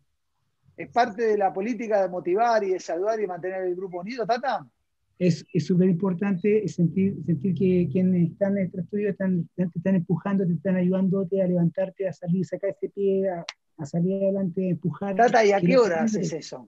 es 0.78 0.89
parte 0.89 1.24
de 1.24 1.38
la 1.38 1.53
política 1.53 2.01
de 2.01 2.09
motivar 2.09 2.64
y 2.64 2.72
de 2.72 2.80
saludar 2.80 3.20
y 3.20 3.28
mantener 3.28 3.64
el 3.64 3.76
grupo 3.76 3.99
unido, 4.01 4.26
Tata. 4.26 4.66
Es 5.18 5.45
súper 5.59 5.88
importante 5.88 6.68
sentir, 6.68 7.16
sentir 7.26 7.53
que 7.53 7.88
quienes 7.91 8.32
están 8.32 8.57
en 8.57 8.66
este 8.66 8.82
estudio 8.82 9.09
están, 9.12 9.47
te 9.55 9.64
están 9.76 9.95
empujando, 9.95 10.45
te 10.45 10.53
están 10.53 10.76
ayudándote 10.76 11.41
a 11.41 11.47
levantarte, 11.47 12.07
a 12.07 12.14
salir, 12.14 12.43
sacar 12.45 12.72
ese 12.72 12.89
pie, 12.89 13.30
a, 13.30 13.45
a 13.78 13.86
salir 13.86 14.24
adelante, 14.24 14.70
empujar. 14.70 15.16
Tata, 15.16 15.45
¿y 15.45 15.51
a 15.51 15.62
qué 15.62 15.78
hora 15.78 16.03
haces 16.03 16.34
eso? 16.34 16.68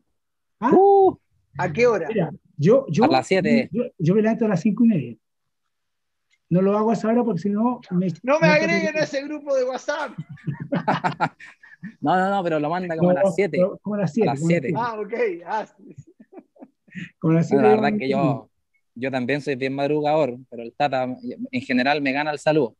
¿Ah? 0.60 0.72
Uh, 0.72 1.18
¿A 1.58 1.72
qué 1.72 1.88
hora? 1.88 2.08
yo, 2.58 2.86
yo, 2.89 3.04
a 3.06 3.08
las 3.08 3.28
7. 3.28 3.70
Yo, 3.97 4.16
me 4.16 4.22
levanto 4.22 4.45
a 4.45 4.49
las 4.49 4.62
5 4.62 4.86
y 4.86 4.88
media. 4.88 5.16
No 6.49 6.62
lo 6.62 6.78
hago 6.78 6.91
a 6.91 6.93
esa 6.93 7.08
hora 7.08 7.24
porque 7.24 7.41
si 7.41 7.49
no... 7.49 7.82
no 8.24 8.39
me 8.39 8.47
agreguen 8.47 8.95
a 8.97 9.01
ese 9.01 9.24
grupo 9.24 9.56
de 9.56 9.64
WhatsApp. 9.64 10.12
no, 12.01 12.16
no, 12.16 12.30
no, 12.30 12.43
pero 12.43 12.60
lo 12.60 12.70
manda 12.70 12.95
como 12.95 13.12
a 13.12 13.16
las 13.16 13.36
7. 13.36 13.60
Como 13.82 13.95
a 13.95 13.99
las 13.99 14.14
7. 14.14 14.74
Ah, 14.76 14.99
ok. 14.99 15.14
Ah, 15.45 15.66
como 17.20 17.34
a 17.34 17.36
las 17.38 17.47
7. 17.47 17.64
la 17.64 17.70
verdad 17.70 17.97
que 17.97 18.10
yo, 18.10 18.49
yo 18.95 19.12
también 19.12 19.41
soy 19.41 19.56
bien 19.56 19.74
madrugador, 19.74 20.38
pero 20.49 20.64
el 20.64 20.74
Tata 20.74 21.04
en 21.04 21.62
general 21.62 22.01
me 22.01 22.12
gana 22.12 22.32
el 22.32 22.39
saludo. 22.39 22.76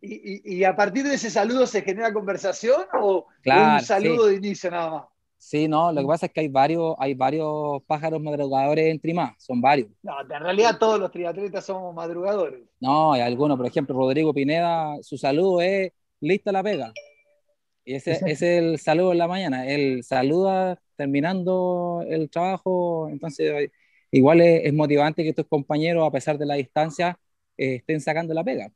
Y, 0.00 0.64
a 0.64 0.74
partir 0.74 1.04
de 1.04 1.14
ese 1.14 1.28
saludo 1.28 1.66
se 1.66 1.82
genera 1.82 2.12
conversación 2.12 2.82
o 2.98 3.26
un 3.44 3.80
saludo 3.80 4.26
de 4.26 4.36
inicio 4.36 4.70
nada 4.70 4.90
más. 4.90 5.04
Sí, 5.38 5.68
no, 5.68 5.92
lo 5.92 6.00
que 6.00 6.06
pasa 6.06 6.26
es 6.26 6.32
que 6.32 6.40
hay 6.40 6.48
varios, 6.48 6.96
hay 6.98 7.14
varios 7.14 7.82
pájaros 7.86 8.20
madrugadores 8.20 8.86
en 8.86 8.98
Trimá, 8.98 9.36
son 9.38 9.60
varios. 9.60 9.88
No, 10.02 10.20
en 10.20 10.42
realidad 10.42 10.78
todos 10.78 10.98
los 10.98 11.12
triatletas 11.12 11.64
somos 11.64 11.94
madrugadores. 11.94 12.60
No, 12.80 13.12
hay 13.12 13.20
algunos, 13.20 13.56
por 13.56 13.66
ejemplo, 13.66 13.94
Rodrigo 13.94 14.34
Pineda, 14.34 14.96
su 15.00 15.16
saludo 15.16 15.60
es 15.60 15.92
lista 16.20 16.50
la 16.50 16.62
pega. 16.62 16.92
Y 17.84 17.94
ese, 17.94 18.10
es 18.26 18.42
el 18.42 18.78
saludo 18.78 19.12
en 19.12 19.18
la 19.18 19.28
mañana. 19.28 19.66
Él 19.66 20.02
saluda 20.02 20.80
terminando 20.96 22.04
el 22.08 22.28
trabajo, 22.28 23.08
entonces 23.08 23.70
igual 24.10 24.40
es, 24.40 24.74
motivante 24.74 25.22
que 25.22 25.32
tus 25.32 25.46
compañeros, 25.46 26.06
a 26.06 26.10
pesar 26.10 26.36
de 26.36 26.46
la 26.46 26.54
distancia, 26.54 27.18
eh, 27.56 27.76
estén 27.76 28.00
sacando 28.00 28.34
la 28.34 28.44
pega. 28.44 28.72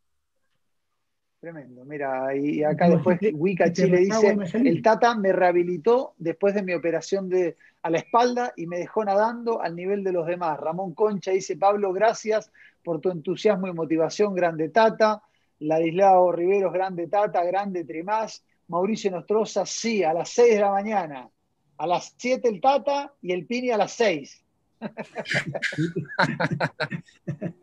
Tremendo, 1.43 1.85
mira, 1.85 2.35
y 2.37 2.63
acá 2.63 2.89
después 2.89 3.19
Wicca 3.33 3.73
Chile 3.73 3.99
dice, 3.99 4.39
el 4.53 4.81
Tata 4.81 5.17
me 5.17 5.33
rehabilitó 5.33 6.15
después 6.17 6.55
de 6.55 6.63
mi 6.63 6.73
operación 6.73 7.29
de, 7.29 7.57
a 7.83 7.91
la 7.91 7.99
espalda 7.99 8.53
y 8.55 8.69
me 8.69 8.79
dejó 8.79 9.05
nadando 9.05 9.61
al 9.61 9.75
nivel 9.75 10.05
de 10.05 10.13
los 10.13 10.25
demás. 10.25 10.61
Ramón 10.61 10.95
Concha 10.95 11.33
dice, 11.33 11.57
Pablo, 11.57 11.93
gracias 11.93 12.53
por 12.85 13.01
tu 13.01 13.11
entusiasmo 13.11 13.67
y 13.67 13.73
motivación, 13.73 14.37
grande 14.37 14.69
Tata. 14.69 15.21
Ladislao 15.59 16.31
Riveros, 16.31 16.73
grande 16.73 17.09
Tata, 17.09 17.43
grande 17.43 17.83
Trimás, 17.83 18.45
Mauricio 18.69 19.11
Nostroza, 19.11 19.67
sí, 19.67 20.05
a 20.05 20.15
las 20.15 20.29
6 20.29 20.55
de 20.55 20.61
la 20.61 20.71
mañana. 20.71 21.29
A 21.77 21.87
las 21.89 22.15
7 22.19 22.49
el 22.49 22.61
Tata 22.61 23.15
y 23.21 23.33
el 23.33 23.47
Pini 23.47 23.73
a 23.73 23.79
las 23.79 23.91
6. 23.95 24.45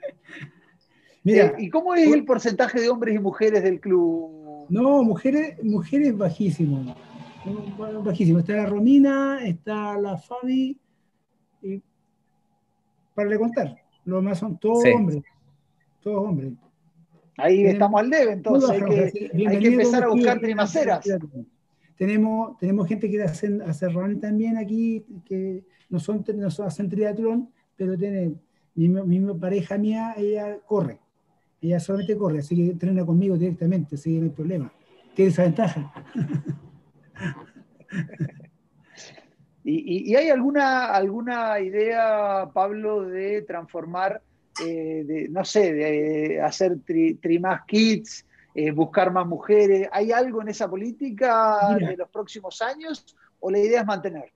Mira, 1.29 1.45
eh, 1.47 1.55
¿Y 1.59 1.69
cómo 1.69 1.93
es 1.95 2.11
el 2.11 2.25
porcentaje 2.25 2.79
de 2.79 2.89
hombres 2.89 3.15
y 3.15 3.19
mujeres 3.19 3.63
del 3.63 3.79
club? 3.79 4.65
No, 4.69 5.03
mujeres, 5.03 5.63
mujeres 5.63 6.17
bajísimo. 6.17 6.95
Bajísimo. 8.03 8.39
Está 8.39 8.53
la 8.53 8.65
Romina, 8.65 9.39
está 9.45 9.97
la 9.97 10.17
Fabi. 10.17 10.77
Y 11.61 11.81
para 13.15 13.29
le 13.29 13.37
contar, 13.37 13.75
los 14.05 14.23
más 14.23 14.39
son 14.39 14.57
todos 14.57 14.83
hombres. 14.93 15.23
Todos 16.01 16.27
hombres. 16.27 16.53
Ahí 17.37 17.65
estamos 17.65 18.01
al 18.01 18.09
debe, 18.09 18.33
entonces 18.33 18.69
hay 18.69 18.81
que, 18.81 19.47
hay 19.47 19.59
que 19.59 19.67
empezar 19.67 20.03
a 20.03 20.09
buscar 20.09 20.39
trimaceras. 20.39 21.05
Tenemos, 21.97 22.57
tenemos 22.57 22.87
gente 22.87 23.09
que 23.09 23.23
hace, 23.23 23.59
hace 23.65 23.87
también 24.21 24.57
aquí, 24.57 25.05
que 25.25 25.63
no 25.89 25.99
son, 25.99 26.23
no 26.35 26.47
hacen 26.47 26.89
triatlón, 26.89 27.49
pero 27.75 27.97
tiene, 27.97 28.33
mi, 28.75 29.33
pareja 29.35 29.77
mía, 29.77 30.13
ella 30.17 30.59
corre. 30.65 30.99
Ella 31.61 31.79
solamente 31.79 32.17
corre, 32.17 32.39
así 32.39 32.55
que 32.55 32.71
entrena 32.71 33.05
conmigo 33.05 33.37
directamente, 33.37 33.95
así 33.95 34.13
que 34.13 34.19
no 34.19 34.23
hay 34.25 34.31
problema. 34.31 34.71
Tiene 35.13 35.31
esa 35.31 35.43
ventaja. 35.43 35.91
¿Y, 39.63 40.15
hay 40.15 40.29
alguna, 40.29 40.85
alguna 40.87 41.59
idea, 41.59 42.49
Pablo, 42.53 43.03
de 43.03 43.41
transformar, 43.43 44.21
eh, 44.65 45.03
de, 45.05 45.29
no 45.29 45.45
sé, 45.45 45.73
de 45.73 46.41
hacer 46.41 46.79
tri, 46.79 47.39
más 47.39 47.65
kits, 47.67 48.25
eh, 48.55 48.71
buscar 48.71 49.11
más 49.11 49.27
mujeres? 49.27 49.87
¿Hay 49.91 50.11
algo 50.11 50.41
en 50.41 50.47
esa 50.47 50.67
política 50.69 51.77
de 51.77 51.97
los 51.97 52.09
próximos 52.09 52.61
años 52.61 53.15
o 53.39 53.51
la 53.51 53.59
idea 53.59 53.81
es 53.81 53.85
mantener? 53.85 54.31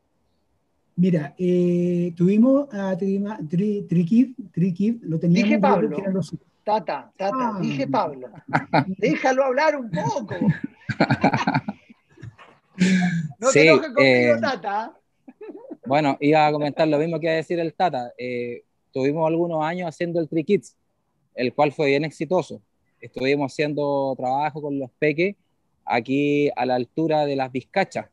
Mira, 0.95 1.33
eh, 1.39 2.13
tuvimos 2.15 2.71
a 2.71 2.95
Trikid, 2.95 4.35
Tri, 4.51 4.99
lo 5.01 5.19
teníamos. 5.19 5.49
Dije 5.49 5.59
Pablo. 5.59 5.97
Tata, 6.63 7.11
Tata, 7.17 7.35
ah. 7.35 7.59
dije 7.61 7.87
Pablo. 7.87 8.29
Déjalo 8.97 9.43
hablar 9.43 9.75
un 9.75 9.91
poco. 9.91 10.35
no 13.39 13.51
te 13.51 13.67
enojes 13.67 13.93
conmigo, 13.93 14.39
Tata. 14.39 14.93
Bueno, 15.85 16.17
iba 16.21 16.47
a 16.47 16.51
comentar 16.51 16.87
lo 16.87 16.97
mismo 16.97 17.19
que 17.19 17.25
iba 17.25 17.33
a 17.33 17.37
decir 17.37 17.59
el 17.59 17.73
Tata. 17.73 18.13
Eh, 18.17 18.63
tuvimos 18.91 19.27
algunos 19.27 19.61
años 19.63 19.89
haciendo 19.89 20.21
el 20.21 20.29
Trikids, 20.29 20.77
el 21.35 21.53
cual 21.53 21.73
fue 21.73 21.87
bien 21.87 22.05
exitoso. 22.05 22.61
Estuvimos 23.01 23.51
haciendo 23.51 24.13
trabajo 24.15 24.61
con 24.61 24.79
los 24.79 24.89
peques 24.91 25.35
aquí 25.83 26.49
a 26.55 26.65
la 26.65 26.75
altura 26.75 27.25
de 27.25 27.35
las 27.35 27.51
Vizcachas, 27.51 28.07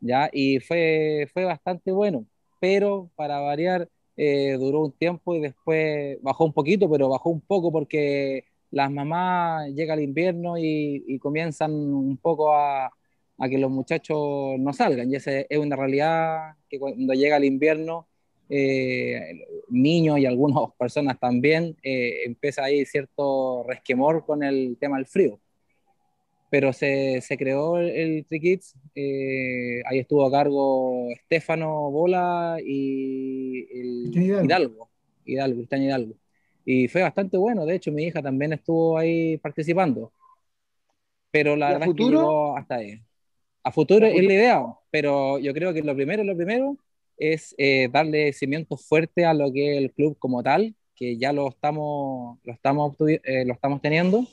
¿ya? 0.00 0.28
Y 0.32 0.58
fue, 0.58 1.30
fue 1.32 1.44
bastante 1.44 1.92
bueno, 1.92 2.26
pero 2.58 3.08
para 3.14 3.38
variar 3.38 3.88
eh, 4.16 4.56
duró 4.58 4.80
un 4.82 4.92
tiempo 4.92 5.34
y 5.34 5.40
después 5.40 6.18
bajó 6.22 6.44
un 6.44 6.52
poquito, 6.52 6.90
pero 6.90 7.08
bajó 7.08 7.30
un 7.30 7.40
poco 7.40 7.72
porque 7.72 8.44
las 8.70 8.90
mamás 8.90 9.70
llega 9.74 9.94
el 9.94 10.00
invierno 10.00 10.56
y 10.58 11.18
comienzan 11.20 11.72
un 11.72 12.16
poco 12.16 12.54
a, 12.54 12.90
que 13.48 13.58
los 13.58 13.70
muchachos 13.70 14.58
no 14.58 14.72
salgan. 14.72 15.10
Y 15.10 15.16
esa 15.16 15.40
es 15.40 15.58
una 15.58 15.76
realidad 15.76 16.54
que 16.68 16.78
cuando 16.78 17.12
llega 17.14 17.36
el 17.36 17.44
invierno, 17.44 18.06
eh, 18.48 19.46
niños 19.68 20.18
y 20.18 20.26
algunas 20.26 20.70
personas 20.78 21.18
también, 21.18 21.76
eh, 21.82 22.24
empieza 22.26 22.64
ahí 22.64 22.84
cierto 22.84 23.64
resquemor 23.64 24.24
con 24.24 24.42
el 24.42 24.76
tema 24.78 24.96
del 24.96 25.06
frío. 25.06 25.40
Pero 26.52 26.70
se, 26.74 27.22
se 27.22 27.38
creó 27.38 27.78
el, 27.78 27.88
el 27.88 28.26
eh, 28.94 29.82
ahí 29.86 30.00
estuvo 30.00 30.26
a 30.26 30.30
cargo 30.30 31.08
Estefano 31.08 31.90
Bola 31.90 32.58
y 32.62 33.66
el 33.72 34.44
Hidalgo, 34.44 34.90
Hidalgo, 35.24 35.62
Hidalgo. 35.62 36.14
Y 36.66 36.88
fue 36.88 37.00
bastante 37.00 37.38
bueno, 37.38 37.64
de 37.64 37.76
hecho 37.76 37.90
mi 37.90 38.04
hija 38.04 38.20
también 38.20 38.52
estuvo 38.52 38.98
ahí 38.98 39.38
participando. 39.38 40.12
Pero 41.30 41.56
la 41.56 41.72
verdad 41.72 41.86
futuro? 41.86 42.04
es 42.04 42.10
que 42.10 42.16
llegó 42.16 42.56
hasta 42.58 42.74
ahí. 42.74 43.00
A 43.62 43.72
futuro 43.72 44.06
es 44.06 44.22
la 44.22 44.34
idea, 44.34 44.62
pero 44.90 45.38
yo 45.38 45.54
creo 45.54 45.72
que 45.72 45.80
lo 45.80 45.96
primero, 45.96 46.22
lo 46.22 46.36
primero 46.36 46.76
es 47.16 47.54
eh, 47.56 47.88
darle 47.90 48.30
cimiento 48.34 48.76
fuerte 48.76 49.24
a 49.24 49.32
lo 49.32 49.50
que 49.50 49.78
es 49.78 49.82
el 49.82 49.90
club 49.90 50.18
como 50.18 50.42
tal, 50.42 50.74
que 50.94 51.16
ya 51.16 51.32
lo 51.32 51.48
estamos, 51.48 52.38
lo 52.44 52.52
estamos, 52.52 52.94
eh, 53.00 53.46
lo 53.46 53.54
estamos 53.54 53.80
teniendo, 53.80 54.26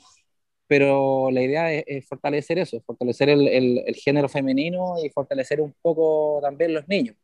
pero 0.70 1.32
la 1.32 1.42
idea 1.42 1.72
es, 1.72 2.06
fortalecer 2.06 2.60
eso, 2.60 2.80
fortalecer 2.82 3.28
el, 3.28 3.48
el, 3.48 3.94
género 3.96 4.28
femenino 4.28 4.94
y 5.02 5.10
fortalecer 5.10 5.60
un 5.60 5.74
poco 5.82 6.38
también 6.40 6.72
los 6.72 6.86
niños. 6.86 7.16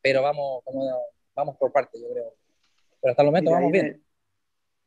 Pero 0.00 0.22
vamos, 0.22 0.62
vamos 1.34 1.56
por 1.56 1.72
parte, 1.72 1.98
yo 2.00 2.08
creo. 2.12 2.32
Pero 3.00 3.10
hasta 3.10 3.22
el 3.24 3.26
momento 3.26 3.50
vamos 3.50 3.72
bien. 3.72 4.00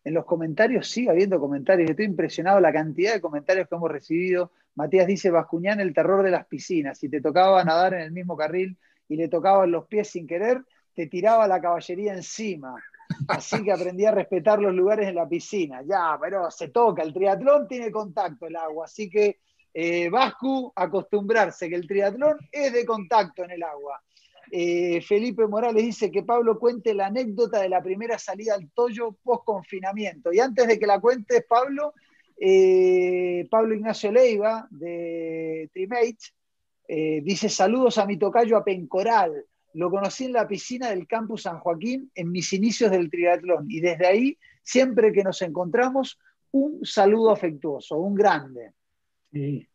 En 0.06 0.14
los 0.14 0.24
comentarios 0.24 0.88
sigue 0.88 1.10
habiendo 1.10 1.42
comentarios. 1.42 1.90
Estoy 1.90 2.06
impresionado 2.06 2.62
la 2.62 2.72
cantidad 2.72 3.16
de 3.16 3.20
comentarios 3.20 3.68
que 3.68 3.76
hemos 3.76 3.92
recibido 3.92 4.54
Matías 4.76 5.06
dice, 5.06 5.30
Bascuñán, 5.30 5.82
el 5.82 5.94
terror 5.94 6.24
de 6.24 6.32
las 6.32 6.46
piscinas. 6.46 7.00
Si 7.00 7.10
te 7.10 7.20
tocaba 7.20 7.62
nadar 7.66 7.96
en 7.96 8.00
el 8.04 8.12
mismo 8.14 8.38
carril 8.38 8.78
y 9.10 9.18
le 9.18 9.28
tocaban 9.28 9.72
los 9.72 9.88
pies 9.88 10.08
sin 10.08 10.26
querer, 10.26 10.64
te 10.94 11.08
tiraba 11.08 11.50
la 11.50 11.60
caballería 11.60 12.14
encima. 12.14 12.82
Así 13.28 13.64
que 13.64 13.72
aprendí 13.72 14.06
a 14.06 14.12
respetar 14.12 14.60
los 14.60 14.74
lugares 14.74 15.08
en 15.08 15.16
la 15.16 15.28
piscina. 15.28 15.82
Ya, 15.84 16.18
pero 16.22 16.50
se 16.52 16.70
toca. 16.70 17.04
El 17.04 17.14
triatlón 17.14 17.68
tiene 17.68 17.92
contacto 17.92 18.48
el 18.48 18.56
agua. 18.56 18.86
Así 18.86 19.10
que, 19.10 19.40
eh, 19.74 20.10
Vascu, 20.10 20.72
acostumbrarse 20.76 21.70
que 21.70 21.76
el 21.76 21.88
triatlón 21.88 22.38
es 22.52 22.74
de 22.74 22.86
contacto 22.86 23.44
en 23.44 23.52
el 23.52 23.64
agua. 23.64 24.02
Eh, 24.54 25.02
Felipe 25.02 25.48
Morales 25.48 25.82
dice 25.82 26.12
que 26.12 26.24
Pablo 26.24 26.60
cuente 26.60 26.94
la 26.94 27.08
anécdota 27.08 27.62
de 27.62 27.70
la 27.70 27.82
primera 27.82 28.20
salida 28.20 28.54
al 28.54 28.70
Toyo 28.72 29.16
post 29.24 29.46
confinamiento. 29.46 30.34
Y 30.34 30.40
antes 30.40 30.68
de 30.68 30.78
que 30.78 30.86
la 30.86 31.00
cuentes, 31.00 31.46
Pablo, 31.48 31.94
eh, 32.38 33.48
Pablo 33.50 33.74
Ignacio 33.74 34.12
Leiva, 34.12 34.68
de 34.70 35.70
Trimates, 35.72 36.34
eh, 36.88 37.22
dice: 37.24 37.48
Saludos 37.48 37.98
a 37.98 38.06
mi 38.06 38.18
tocayo 38.18 38.58
a 38.58 38.64
Pencoral. 38.64 39.46
Lo 39.74 39.90
conocí 39.90 40.26
en 40.26 40.34
la 40.34 40.48
piscina 40.48 40.90
del 40.90 41.08
campus 41.08 41.44
San 41.44 41.60
Joaquín 41.60 42.12
en 42.16 42.32
mis 42.32 42.52
inicios 42.54 42.92
del 42.92 43.10
triatlón. 43.10 43.66
Y 43.70 43.80
desde 43.80 44.08
ahí, 44.08 44.38
siempre 44.64 45.12
que 45.12 45.24
nos 45.24 45.42
encontramos, 45.42 46.20
un 46.52 46.86
saludo 46.86 47.32
afectuoso, 47.32 47.98
un 47.98 48.16
grande. 48.16 48.74
Sí, 49.32 49.68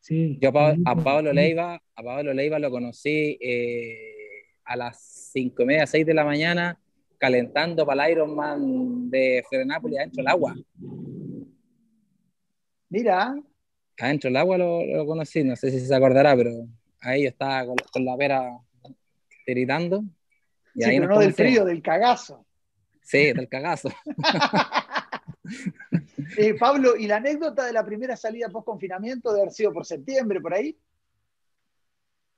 sí. 0.00 0.38
Yo 0.40 0.50
a, 0.50 0.96
Pablo 0.96 1.32
Leiva, 1.32 1.80
a 1.94 2.02
Pablo 2.02 2.34
Leiva 2.34 2.58
lo 2.58 2.70
conocí 2.70 3.38
eh, 3.40 4.14
a 4.64 4.76
las 4.76 5.30
5 5.32 5.62
y 5.62 5.66
media, 5.66 5.86
6 5.86 6.04
de 6.04 6.14
la 6.14 6.24
mañana, 6.24 6.80
calentando 7.18 7.86
para 7.86 8.06
el 8.06 8.12
Ironman 8.12 9.10
de 9.10 9.44
Frenápolis 9.48 9.98
adentro 9.98 10.22
del 10.22 10.28
agua. 10.28 10.54
Mira. 12.88 13.34
Adentro 13.98 14.28
del 14.28 14.36
agua 14.36 14.58
lo, 14.58 14.84
lo, 14.84 15.06
conocí, 15.06 15.44
no 15.44 15.54
sé 15.54 15.70
si 15.70 15.80
se 15.80 15.94
acordará, 15.94 16.34
pero 16.36 16.50
ahí 17.00 17.22
yo 17.22 17.28
estaba 17.28 17.66
con, 17.66 18.04
la 18.04 18.16
pera 18.16 18.58
tiritando. 19.44 20.04
Y 20.74 20.84
ahí 20.84 20.98
pero 20.98 21.14
no 21.14 21.20
del 21.20 21.34
frío, 21.34 21.64
del 21.64 21.82
cagazo. 21.82 22.44
Sí, 23.02 23.32
del 23.32 23.48
cagazo. 23.48 23.90
eh, 26.38 26.54
Pablo, 26.54 26.96
¿y 26.96 27.06
la 27.06 27.16
anécdota 27.16 27.66
de 27.66 27.72
la 27.72 27.84
primera 27.84 28.16
salida 28.16 28.48
post 28.48 28.66
confinamiento 28.66 29.32
de 29.32 29.42
haber 29.42 29.52
sido 29.52 29.72
por 29.72 29.84
septiembre, 29.84 30.40
por 30.40 30.54
ahí? 30.54 30.76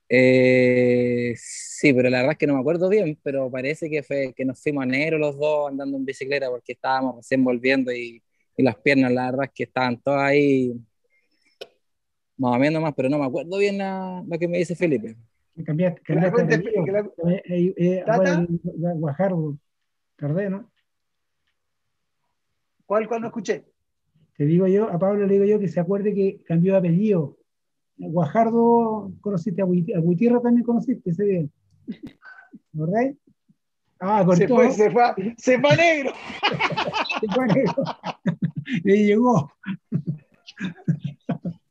Eh, 0.08 1.34
sí, 1.36 1.92
pero 1.92 2.08
la 2.10 2.18
verdad 2.18 2.32
es 2.32 2.38
que 2.38 2.46
no 2.46 2.54
me 2.54 2.60
acuerdo 2.60 2.88
bien, 2.88 3.18
pero 3.22 3.50
parece 3.50 3.90
que 3.90 4.02
fue 4.02 4.32
que 4.36 4.44
nos 4.44 4.62
fuimos 4.62 4.82
a 4.82 4.86
enero 4.86 5.18
los 5.18 5.36
dos 5.36 5.70
andando 5.70 5.96
en 5.96 6.04
bicicleta 6.04 6.48
porque 6.48 6.72
estábamos 6.72 7.16
recién 7.16 7.42
volviendo 7.42 7.92
y 7.92 8.22
y 8.56 8.62
las 8.62 8.76
piernas, 8.76 9.12
la 9.12 9.30
verdad 9.30 9.44
es 9.44 9.50
que 9.54 9.64
estaban 9.64 10.00
todas 10.00 10.22
ahí 10.22 10.72
más 12.38 12.56
o 12.56 12.58
menos 12.58 12.82
más, 12.82 12.94
pero 12.94 13.08
no 13.08 13.18
me 13.18 13.26
acuerdo 13.26 13.58
bien 13.58 13.78
lo 13.78 14.38
que 14.38 14.48
me 14.48 14.58
dice 14.58 14.74
Felipe. 14.74 15.16
Cambiaste, 15.64 16.02
cambiaste 16.02 16.54
eh, 17.46 17.74
eh, 17.76 18.04
Guajardo, 18.94 19.56
tardé, 20.16 20.50
¿no? 20.50 20.70
¿Cuál, 22.84 23.08
¿Cuál 23.08 23.22
no 23.22 23.28
escuché? 23.28 23.64
Te 24.36 24.44
digo 24.44 24.66
yo, 24.66 24.90
a 24.90 24.98
Pablo 24.98 25.26
le 25.26 25.32
digo 25.32 25.44
yo 25.46 25.58
que 25.58 25.68
se 25.68 25.80
acuerde 25.80 26.14
que 26.14 26.42
cambió 26.44 26.72
de 26.72 26.78
apellido. 26.78 27.38
Guajardo, 27.96 29.12
conociste 29.22 29.62
a 29.62 29.64
Gutiérrez 29.64 30.42
también 30.42 30.64
conociste, 30.64 31.10
ese 31.10 31.24
bien. 31.24 31.52
¿Verdad? 32.72 33.14
Ah, 33.98 34.22
cortó. 34.26 34.36
Se 34.36 34.48
fue, 34.48 34.70
se 34.72 34.90
fue, 34.90 35.34
se 35.38 35.58
fue 35.58 35.76
negro. 35.76 36.12
se 37.20 37.28
fue 37.28 37.46
negro. 37.46 37.84
Le 38.84 39.04
llegó. 39.04 39.50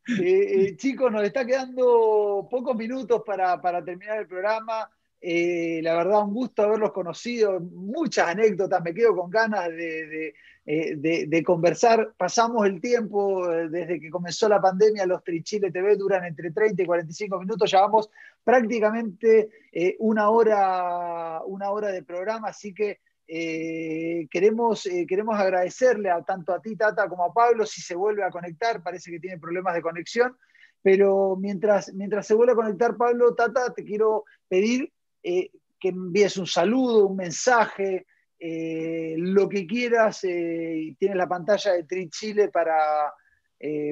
Eh, 0.08 0.68
eh, 0.68 0.76
chicos, 0.78 1.12
nos 1.12 1.24
está 1.24 1.46
quedando 1.46 2.48
pocos 2.50 2.76
minutos 2.76 3.24
para, 3.26 3.84
terminar 3.84 4.20
el 4.20 4.28
programa. 4.28 4.90
Eh, 5.20 5.80
la 5.82 5.96
verdad, 5.96 6.24
un 6.24 6.34
gusto 6.34 6.62
haberlos 6.62 6.92
conocido, 6.92 7.60
muchas 7.60 8.28
anécdotas, 8.28 8.84
me 8.84 8.94
quedo 8.94 9.16
con 9.16 9.32
ganas 9.32 9.70
de, 9.70 11.44
conversar. 11.44 12.14
Pasamos 12.18 12.68
el 12.68 12.80
tiempo 12.80 13.48
desde 13.48 14.00
que 14.00 14.12
comenzó 14.12 14.48
la 14.48 14.62
pandemia, 14.62 15.08
los 15.08 15.24
Trichile 15.24 15.72
TV 15.72 15.96
duran 15.96 16.24
entre 16.26 16.52
30 16.52 16.84
y 16.84 16.86
45 16.86 17.40
minutos, 17.40 17.72
llevamos 17.72 18.12
prácticamente 18.44 19.50
una, 19.98 20.30
hora, 20.30 21.42
una 21.46 21.72
hora 21.72 21.88
de 21.88 22.04
programa, 22.04 22.50
así 22.50 22.76
que 22.76 23.00
queremos, 23.28 24.88
queremos 25.08 25.40
agradecerle 25.40 26.10
a, 26.10 26.22
tanto 26.22 26.54
a 26.54 26.62
ti, 26.62 26.76
Tata, 26.76 27.08
como 27.10 27.26
a 27.26 27.34
Pablo, 27.34 27.66
si 27.66 27.82
se 27.82 27.96
vuelve 27.96 28.24
a 28.24 28.30
conectar, 28.30 28.84
parece 28.84 29.12
que 29.12 29.20
tiene 29.20 29.40
problemas 29.40 29.74
de 29.74 29.82
conexión. 29.82 30.38
Pero 30.86 31.36
mientras, 31.36 31.92
mientras 31.96 32.28
se 32.28 32.36
vuelve 32.36 32.54
a 32.54 32.58
conectar 32.58 32.96
Pablo, 32.96 33.34
Tata, 33.34 33.74
te 33.74 33.84
quiero 33.84 34.24
pedir 34.48 34.94
eh, 35.24 35.50
que 35.80 35.90
envíes 35.90 36.38
un 36.38 36.46
saludo, 36.46 37.08
un 37.08 37.18
mensaje, 37.18 38.06
eh, 38.38 39.16
lo 39.18 39.50
que 39.50 39.66
quieras. 39.66 40.24
Eh, 40.26 40.96
tienes 41.00 41.18
la 41.18 41.28
pantalla 41.28 41.72
de 41.72 41.86
Tri 41.86 42.08
Chile 42.12 42.50
para, 42.50 43.12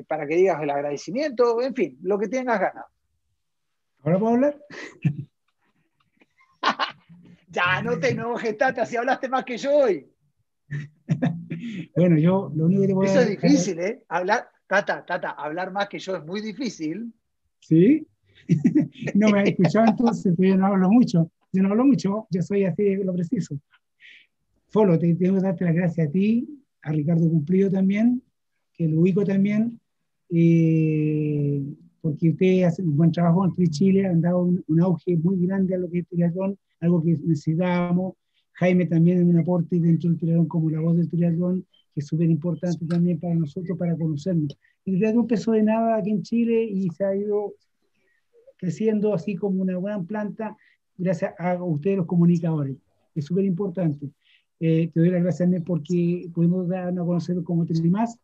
para 0.08 0.28
que 0.28 0.36
digas 0.36 0.62
el 0.62 0.70
agradecimiento, 0.70 1.60
en 1.64 1.74
fin, 1.74 1.98
lo 2.04 2.20
que 2.20 2.28
tengas 2.28 2.60
ganas. 2.60 2.86
¿Ahora 4.04 4.20
puedo 4.20 4.34
hablar? 4.36 4.60
ya, 7.54 7.82
no 7.82 8.00
te 8.00 8.10
enojes, 8.10 8.58
Tata, 8.58 8.86
si 8.86 8.98
hablaste 8.98 9.30
más 9.30 9.46
que 9.46 9.58
yo 9.58 9.76
hoy. 9.76 10.08
bueno, 11.96 12.18
yo 12.18 12.52
lo 12.56 12.66
único 12.66 12.82
que 12.82 12.88
te 12.88 12.94
voy 12.94 13.06
Eso 13.06 13.20
es 13.20 13.30
difícil, 13.30 13.80
¿eh? 13.80 14.04
Hablar, 14.10 14.48
Tata, 14.68 15.06
Tata, 15.06 15.32
hablar 15.32 15.72
más 15.72 15.88
que 15.88 16.00
yo 16.00 16.16
es 16.16 16.26
muy 16.26 16.42
difícil. 16.42 17.14
Sí. 17.60 18.08
no 19.16 19.30
me 19.30 19.42
has 19.42 19.50
escuchado 19.50 19.86
entonces, 19.88 20.34
yo 20.38 20.58
no 20.58 20.66
hablo 20.66 20.90
mucho. 20.90 21.32
Yo 21.52 21.62
no 21.62 21.70
hablo 21.70 21.86
mucho, 21.86 22.28
yo 22.32 22.42
soy 22.42 22.66
así 22.66 22.96
lo 22.96 23.14
preciso. 23.14 23.56
Folo, 24.70 24.98
te 24.98 25.14
tengo 25.14 25.36
que 25.36 25.42
darte 25.42 25.66
las 25.66 25.76
gracias 25.76 26.08
a 26.08 26.12
ti, 26.12 26.48
a 26.82 26.92
Ricardo 26.92 27.30
Cumplido 27.30 27.70
también, 27.70 28.24
que 28.74 28.88
lo 28.88 29.02
ubico 29.02 29.24
también, 29.24 29.80
eh, 30.32 31.62
porque 32.02 32.32
ustedes 32.32 32.66
hacen 32.66 32.88
un 32.88 32.98
buen 32.98 33.12
trabajo 33.12 33.46
en 33.46 33.70
Chile, 33.70 34.08
han 34.08 34.22
dado 34.22 34.44
un, 34.68 34.82
auge 34.82 35.16
muy 35.18 35.46
grande 35.46 35.76
a 35.76 35.78
lo 35.78 35.90
que 35.92 36.00
es 36.00 36.08
triatlón, 36.08 36.58
algo 36.84 37.02
que 37.02 37.18
necesitábamos. 37.24 38.16
Jaime 38.54 38.86
también 38.86 39.20
en 39.20 39.30
un 39.30 39.40
aporte 39.40 39.80
dentro 39.80 40.10
del 40.10 40.20
triatlón 40.20 40.48
como 40.48 40.70
la 40.70 40.80
voz 40.80 40.98
del 40.98 41.10
triatlón, 41.10 41.66
que 41.94 42.02
es 42.02 42.08
súper 42.08 42.30
importante 42.30 42.86
también 42.86 43.20
para 43.20 43.34
nosotros, 43.34 43.78
para 43.78 43.96
conocernos. 43.98 44.56
El 44.86 44.98
triatlón 44.98 45.24
empezó 45.24 45.54
de 45.54 45.64
nada 45.64 45.98
aquí 45.98 46.12
en 46.12 46.22
Chile 46.22 46.64
y 46.64 46.90
se 46.90 47.04
ha 47.04 47.16
ido 47.16 47.54
creciendo 48.58 49.14
así 49.14 49.36
como 49.36 49.62
una 49.62 49.80
gran 49.80 50.06
planta 50.06 50.56
gracias 50.98 51.34
a 51.40 51.62
ustedes 51.64 51.98
los 51.98 52.06
comunicadores. 52.06 52.78
Es 53.16 53.26
súper 53.26 53.46
importante. 53.46 54.10
Eh, 54.60 54.90
te 54.94 55.00
doy 55.00 55.10
las 55.10 55.24
gracias, 55.24 55.50
porque 55.66 56.30
podemos 56.34 56.68
dar 56.68 56.88
a 56.88 57.06
conocer 57.06 57.42
como 57.44 57.66
Trimás. 57.66 58.18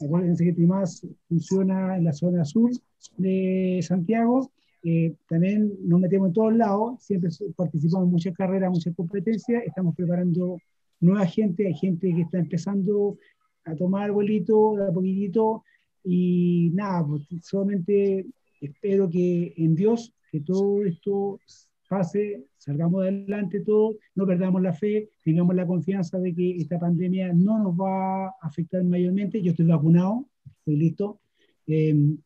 Acuérdense 0.00 0.44
que 0.44 0.52
Trimás 0.52 1.06
funciona 1.28 1.96
en 1.96 2.04
la 2.04 2.12
zona 2.12 2.44
sur 2.44 2.70
de 3.16 3.80
Santiago. 3.82 4.50
Eh, 4.88 5.16
también 5.28 5.72
nos 5.82 5.98
metemos 5.98 6.28
en 6.28 6.32
todos 6.32 6.54
lados, 6.54 7.02
siempre 7.02 7.28
participamos 7.56 8.06
en 8.06 8.12
muchas 8.12 8.34
carreras, 8.36 8.70
muchas 8.70 8.94
competencias. 8.94 9.64
Estamos 9.66 9.96
preparando 9.96 10.58
nueva 11.00 11.26
gente, 11.26 11.66
hay 11.66 11.74
gente 11.74 12.14
que 12.14 12.20
está 12.20 12.38
empezando 12.38 13.18
a 13.64 13.74
tomar 13.74 14.12
vuelito 14.12 14.80
a 14.80 14.92
poquitito. 14.92 15.64
Y 16.04 16.70
nada, 16.72 17.04
pues, 17.04 17.26
solamente 17.42 18.26
espero 18.60 19.10
que 19.10 19.54
en 19.56 19.74
Dios, 19.74 20.14
que 20.30 20.40
todo 20.42 20.84
esto 20.84 21.40
pase, 21.88 22.44
salgamos 22.56 23.02
adelante 23.02 23.62
todo, 23.62 23.96
no 24.14 24.24
perdamos 24.24 24.62
la 24.62 24.72
fe, 24.72 25.10
tengamos 25.24 25.56
la 25.56 25.66
confianza 25.66 26.20
de 26.20 26.32
que 26.32 26.58
esta 26.58 26.78
pandemia 26.78 27.32
no 27.32 27.58
nos 27.58 27.74
va 27.74 28.26
a 28.26 28.34
afectar 28.40 28.84
mayormente. 28.84 29.42
Yo 29.42 29.50
estoy 29.50 29.66
vacunado, 29.66 30.26
estoy 30.60 30.76
listo. 30.76 31.18
Em, 31.66 32.18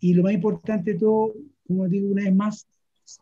y 0.00 0.14
lo 0.14 0.22
más 0.22 0.32
importante 0.32 0.94
de 0.94 0.98
todo, 0.98 1.34
como 1.66 1.86
digo 1.88 2.10
una 2.10 2.24
vez 2.24 2.34
más, 2.34 2.66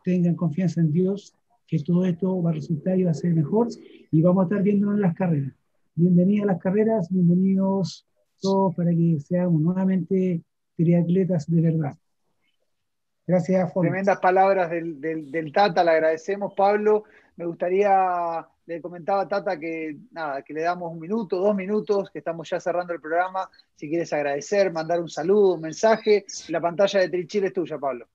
tengan 0.04 0.36
confianza 0.36 0.80
en 0.80 0.92
Dios, 0.92 1.34
que 1.66 1.78
todo 1.80 2.04
esto 2.04 2.42
va 2.42 2.50
a 2.50 2.54
resultar 2.54 2.98
y 2.98 3.04
va 3.04 3.10
a 3.10 3.14
ser 3.14 3.34
mejor 3.34 3.68
y 4.10 4.22
vamos 4.22 4.42
a 4.42 4.44
estar 4.44 4.62
viéndonos 4.62 4.94
en 4.96 5.02
las 5.02 5.14
carreras. 5.14 5.52
Bienvenidos 5.94 6.48
a 6.48 6.52
las 6.52 6.62
carreras, 6.62 7.08
bienvenidos 7.10 8.06
todos 8.40 8.74
para 8.74 8.90
que 8.90 9.18
seamos 9.20 9.60
nuevamente 9.60 10.42
triatletas 10.76 11.50
de 11.50 11.60
verdad. 11.60 11.98
Gracias, 13.26 13.74
Tremendas 13.74 14.20
palabras 14.20 14.70
del, 14.70 15.00
del, 15.00 15.52
Tata, 15.52 15.84
le 15.84 15.90
agradecemos, 15.90 16.54
Pablo. 16.54 17.04
Me 17.36 17.44
gustaría, 17.44 18.48
le 18.68 18.82
comentaba 18.82 19.22
a 19.22 19.28
Tata 19.28 19.58
que 19.58 19.96
nada, 20.10 20.42
que 20.42 20.52
le 20.52 20.60
damos 20.60 20.92
un 20.92 21.00
minuto, 21.00 21.38
dos 21.38 21.56
minutos, 21.56 22.10
que 22.10 22.18
estamos 22.18 22.48
ya 22.50 22.60
cerrando 22.60 22.92
el 22.92 23.00
programa. 23.00 23.48
Si 23.74 23.88
quieres 23.88 24.12
agradecer, 24.12 24.70
mandar 24.70 25.00
un 25.00 25.08
saludo, 25.08 25.54
un 25.54 25.62
mensaje, 25.62 26.26
la 26.48 26.60
pantalla 26.60 27.00
de 27.00 27.08
Trichile 27.08 27.46
es 27.46 27.54
tuya, 27.54 27.78
Pablo. 27.78 28.06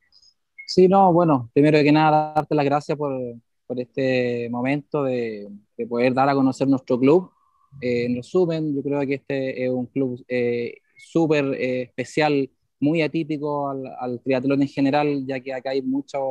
Sí, 0.67 0.87
no, 0.87 1.11
bueno, 1.11 1.49
primero 1.53 1.79
que 1.79 1.91
nada, 1.91 2.33
darte 2.35 2.53
las 2.53 2.65
gracias 2.65 2.95
por, 2.95 3.19
por 3.65 3.79
este 3.79 4.47
momento 4.51 5.03
de, 5.03 5.49
de, 5.75 5.87
poder 5.87 6.13
dar 6.13 6.29
a 6.29 6.35
conocer 6.35 6.67
nuestro 6.67 6.99
club. 6.99 7.31
Eh, 7.81 8.05
en 8.05 8.15
resumen, 8.15 8.75
yo 8.75 8.83
creo 8.83 9.01
que 9.07 9.15
este 9.15 9.65
es 9.65 9.71
un 9.71 9.87
club 9.87 10.23
eh, 10.27 10.75
súper 10.95 11.45
eh, 11.55 11.81
especial, 11.83 12.47
muy 12.79 13.01
atípico 13.01 13.69
al, 13.69 14.21
triatlón 14.21 14.61
en 14.61 14.67
general, 14.67 15.25
ya 15.25 15.39
que 15.39 15.51
acá 15.51 15.71
hay 15.71 15.81
muchas 15.81 16.21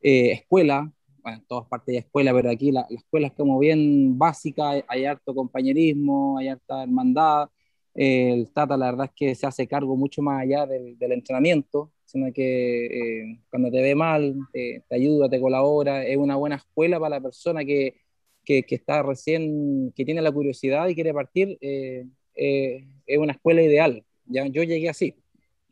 eh, 0.00 0.32
escuelas, 0.32 0.88
bueno, 1.22 1.38
en 1.38 1.44
todas 1.46 1.66
partes 1.68 1.92
hay 1.94 1.98
escuelas, 1.98 2.34
pero 2.34 2.50
aquí 2.50 2.72
la, 2.72 2.86
la, 2.88 2.96
escuela 2.98 3.28
es 3.28 3.32
como 3.34 3.58
bien 3.58 4.18
básica, 4.18 4.82
hay, 4.86 5.04
harto 5.04 5.34
compañerismo, 5.34 6.38
hay 6.38 6.48
harta 6.48 6.82
hermandad. 6.82 7.48
el 7.94 8.50
Tata, 8.52 8.76
la 8.76 8.86
verdad 8.90 9.06
es 9.06 9.12
que 9.14 9.34
se 9.34 9.46
hace 9.46 9.66
cargo 9.66 9.96
mucho 9.96 10.22
más 10.22 10.42
allá 10.42 10.66
del, 10.66 10.98
del 10.98 11.12
entrenamiento, 11.12 11.92
sino 12.04 12.32
que 12.32 12.86
eh, 13.22 13.38
cuando 13.50 13.70
te 13.70 13.80
ve 13.82 13.94
mal, 13.94 14.36
te, 14.52 14.84
ayuda, 14.90 15.28
te 15.28 15.40
colabora, 15.40 16.04
es 16.04 16.16
una 16.16 16.36
buena 16.36 16.56
escuela 16.56 16.98
para 17.00 17.16
la 17.16 17.20
persona 17.22 17.64
que, 17.64 17.96
que, 18.44 18.64
que 18.64 18.74
está 18.74 19.02
recién, 19.02 19.92
que 19.96 20.04
tiene 20.04 20.22
la 20.22 20.32
curiosidad 20.32 20.88
y 20.88 20.94
quiere 20.94 21.14
partir. 21.14 21.58
Eh, 21.60 22.06
eh, 22.34 22.86
es 23.06 23.18
una 23.18 23.32
escuela 23.32 23.62
ideal. 23.62 24.04
¿ya? 24.26 24.46
Yo 24.46 24.62
llegué 24.62 24.88
así, 24.88 25.16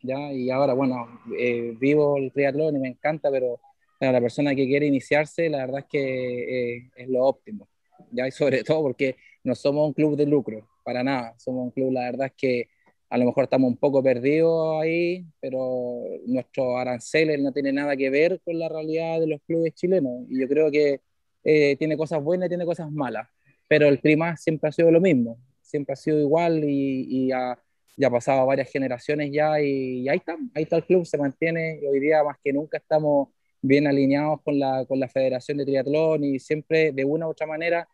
¿ya? 0.01 0.33
y 0.33 0.49
ahora, 0.49 0.73
bueno, 0.73 1.07
eh, 1.37 1.75
vivo 1.79 2.17
el 2.17 2.31
triatlón 2.31 2.75
y 2.75 2.79
me 2.79 2.89
encanta, 2.89 3.29
pero 3.31 3.59
para 4.01 4.13
la 4.13 4.21
persona 4.21 4.55
que 4.55 4.65
quiere 4.65 4.87
iniciarse, 4.87 5.49
la 5.49 5.59
verdad 5.59 5.79
es 5.81 5.85
que 5.85 6.77
eh, 6.77 6.89
es 6.95 7.07
lo 7.07 7.23
óptimo. 7.23 7.69
¿ya? 8.11 8.27
Y 8.27 8.31
sobre 8.31 8.63
todo 8.63 8.81
porque 8.81 9.15
no 9.43 9.55
somos 9.55 9.87
un 9.87 9.93
club 9.93 10.17
de 10.17 10.25
lucro, 10.25 10.67
para 10.83 11.03
nada. 11.03 11.35
Somos 11.37 11.65
un 11.65 11.71
club, 11.71 11.91
la 11.93 12.05
verdad 12.05 12.27
es 12.27 12.33
que 12.35 12.69
a 13.09 13.17
lo 13.17 13.25
mejor 13.25 13.43
estamos 13.43 13.69
un 13.69 13.77
poco 13.77 14.01
perdidos 14.01 14.81
ahí, 14.81 15.25
pero 15.39 16.01
nuestro 16.25 16.77
aranceles 16.77 17.39
no 17.39 17.51
tiene 17.51 17.71
nada 17.73 17.95
que 17.95 18.09
ver 18.09 18.41
con 18.43 18.57
la 18.57 18.69
realidad 18.69 19.19
de 19.19 19.27
los 19.27 19.41
clubes 19.45 19.73
chilenos. 19.75 20.25
Y 20.29 20.39
yo 20.41 20.47
creo 20.47 20.71
que 20.71 21.01
tiene 21.77 21.97
cosas 21.97 22.23
buenas 22.23 22.47
y 22.47 22.49
tiene 22.49 22.65
cosas 22.65 22.89
malas. 22.91 23.27
Pero 23.67 23.87
el 23.87 23.99
clima 23.99 24.37
siempre 24.37 24.69
ha 24.69 24.71
sido 24.71 24.91
lo 24.91 25.01
mismo 25.01 25.37
siempre 25.71 25.93
ha 25.93 25.95
sido 25.95 26.19
igual 26.19 26.61
y, 26.63 27.29
ya 27.29 27.57
ha, 28.05 28.09
pasado 28.09 28.45
varias 28.45 28.69
generaciones 28.69 29.31
ya 29.31 29.59
y, 29.61 30.07
ahí 30.09 30.17
está, 30.17 30.37
ahí 30.53 30.63
está 30.63 30.75
el 30.75 30.85
club, 30.85 31.05
se 31.05 31.17
mantiene 31.17 31.79
y 31.81 31.87
hoy 31.87 31.99
día 31.99 32.23
más 32.23 32.37
que 32.43 32.51
nunca 32.53 32.77
estamos 32.77 33.29
bien 33.61 33.87
alineados 33.87 34.41
con 34.41 34.59
la, 34.59 34.85
con 34.85 34.99
la 34.99 35.07
Federación 35.07 35.57
de 35.57 35.65
Triatlón 35.65 36.23
y 36.23 36.39
siempre 36.39 36.91
de 36.91 37.05
una 37.05 37.27
u 37.27 37.31
otra 37.31 37.47
manera 37.47 37.87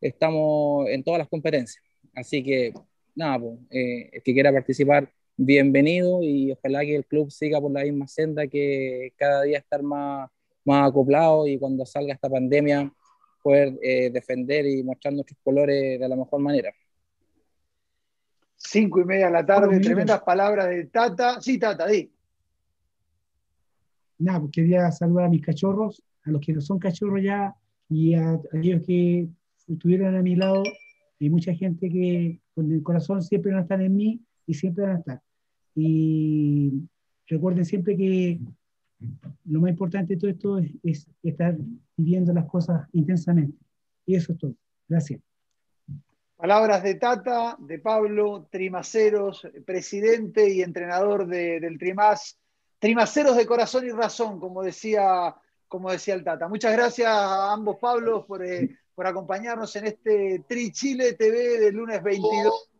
estamos 0.00 0.88
en 0.88 1.02
todas 1.02 1.18
las 1.18 1.28
competencias. 1.28 1.82
Así 2.14 2.42
que 2.42 2.72
nada, 3.14 3.38
pues, 3.38 3.58
eh, 3.70 4.10
el 4.12 4.22
que 4.22 4.32
quiera 4.32 4.52
participar, 4.52 5.10
bienvenido 5.36 6.22
y 6.22 6.52
ojalá 6.52 6.80
que 6.82 6.96
el 6.96 7.06
club 7.06 7.30
siga 7.30 7.60
por 7.60 7.72
la 7.72 7.82
misma 7.82 8.06
senda, 8.06 8.46
que 8.46 9.12
cada 9.16 9.42
día 9.42 9.58
estar 9.58 9.82
más, 9.82 10.30
más 10.64 10.88
acoplado 10.90 11.46
y 11.46 11.58
cuando 11.58 11.84
salga 11.86 12.14
esta 12.14 12.28
pandemia 12.28 12.92
poder 13.42 13.74
eh, 13.82 14.10
defender 14.10 14.66
y 14.66 14.82
mostrar 14.82 15.12
nuestros 15.12 15.38
colores 15.42 16.00
de 16.00 16.08
la 16.08 16.16
mejor 16.16 16.40
manera. 16.40 16.72
Cinco 18.56 19.00
y 19.00 19.04
media 19.04 19.26
de 19.26 19.32
la 19.32 19.44
tarde, 19.44 19.78
tremendas 19.80 20.22
palabras 20.22 20.68
de 20.70 20.86
Tata. 20.86 21.40
Sí, 21.40 21.58
Tata, 21.58 21.86
di. 21.86 22.13
Nada, 24.18 24.40
pues 24.40 24.52
quería 24.52 24.90
saludar 24.90 25.26
a 25.26 25.28
mis 25.28 25.42
cachorros, 25.42 26.02
a 26.24 26.30
los 26.30 26.40
que 26.40 26.52
no 26.52 26.60
son 26.60 26.78
cachorros 26.78 27.22
ya, 27.22 27.54
y 27.88 28.14
a, 28.14 28.40
aquellos 28.52 28.84
que 28.86 29.28
estuvieron 29.68 30.14
a 30.16 30.22
mi 30.22 30.36
lado, 30.36 30.62
y 31.18 31.30
mucha 31.30 31.54
gente 31.54 31.88
que 31.88 32.40
con 32.54 32.70
el 32.72 32.82
corazón 32.82 33.22
siempre 33.22 33.52
van 33.52 33.60
a 33.60 33.62
estar 33.62 33.80
en 33.80 33.96
mí 33.96 34.20
y 34.46 34.54
siempre 34.54 34.84
van 34.84 34.96
a 34.96 34.98
estar. 34.98 35.22
Y 35.74 36.88
recuerden 37.26 37.64
siempre 37.64 37.96
que 37.96 38.40
lo 39.44 39.60
más 39.60 39.70
importante 39.70 40.14
de 40.14 40.20
todo 40.20 40.30
esto 40.30 40.58
es, 40.58 40.72
es 40.82 41.08
estar 41.22 41.56
viviendo 41.96 42.32
las 42.32 42.46
cosas 42.46 42.88
intensamente. 42.92 43.58
Y 44.06 44.14
eso 44.14 44.32
es 44.32 44.38
todo. 44.38 44.54
Gracias. 44.88 45.20
Palabras 46.36 46.82
de 46.82 46.96
Tata, 46.96 47.56
de 47.58 47.78
Pablo, 47.78 48.48
Trimaceros, 48.50 49.48
presidente 49.64 50.52
y 50.52 50.60
entrenador 50.62 51.26
del 51.26 51.78
Trimás. 51.78 52.38
Trimaceros 52.78 53.36
de 53.36 53.46
corazón 53.46 53.86
y 53.86 53.90
razón, 53.90 54.38
como 54.38 54.62
decía, 54.62 55.34
como 55.68 55.90
decía 55.90 56.14
el 56.14 56.24
Tata. 56.24 56.48
Muchas 56.48 56.72
gracias 56.72 57.08
a 57.08 57.52
ambos 57.52 57.76
Pablos 57.78 58.24
por, 58.26 58.44
eh, 58.44 58.78
por 58.94 59.06
acompañarnos 59.06 59.74
en 59.76 59.86
este 59.86 60.44
Tri 60.48 60.70
Chile 60.72 61.14
TV 61.14 61.58
del 61.58 61.74
lunes 61.74 62.02
22. 62.02 62.70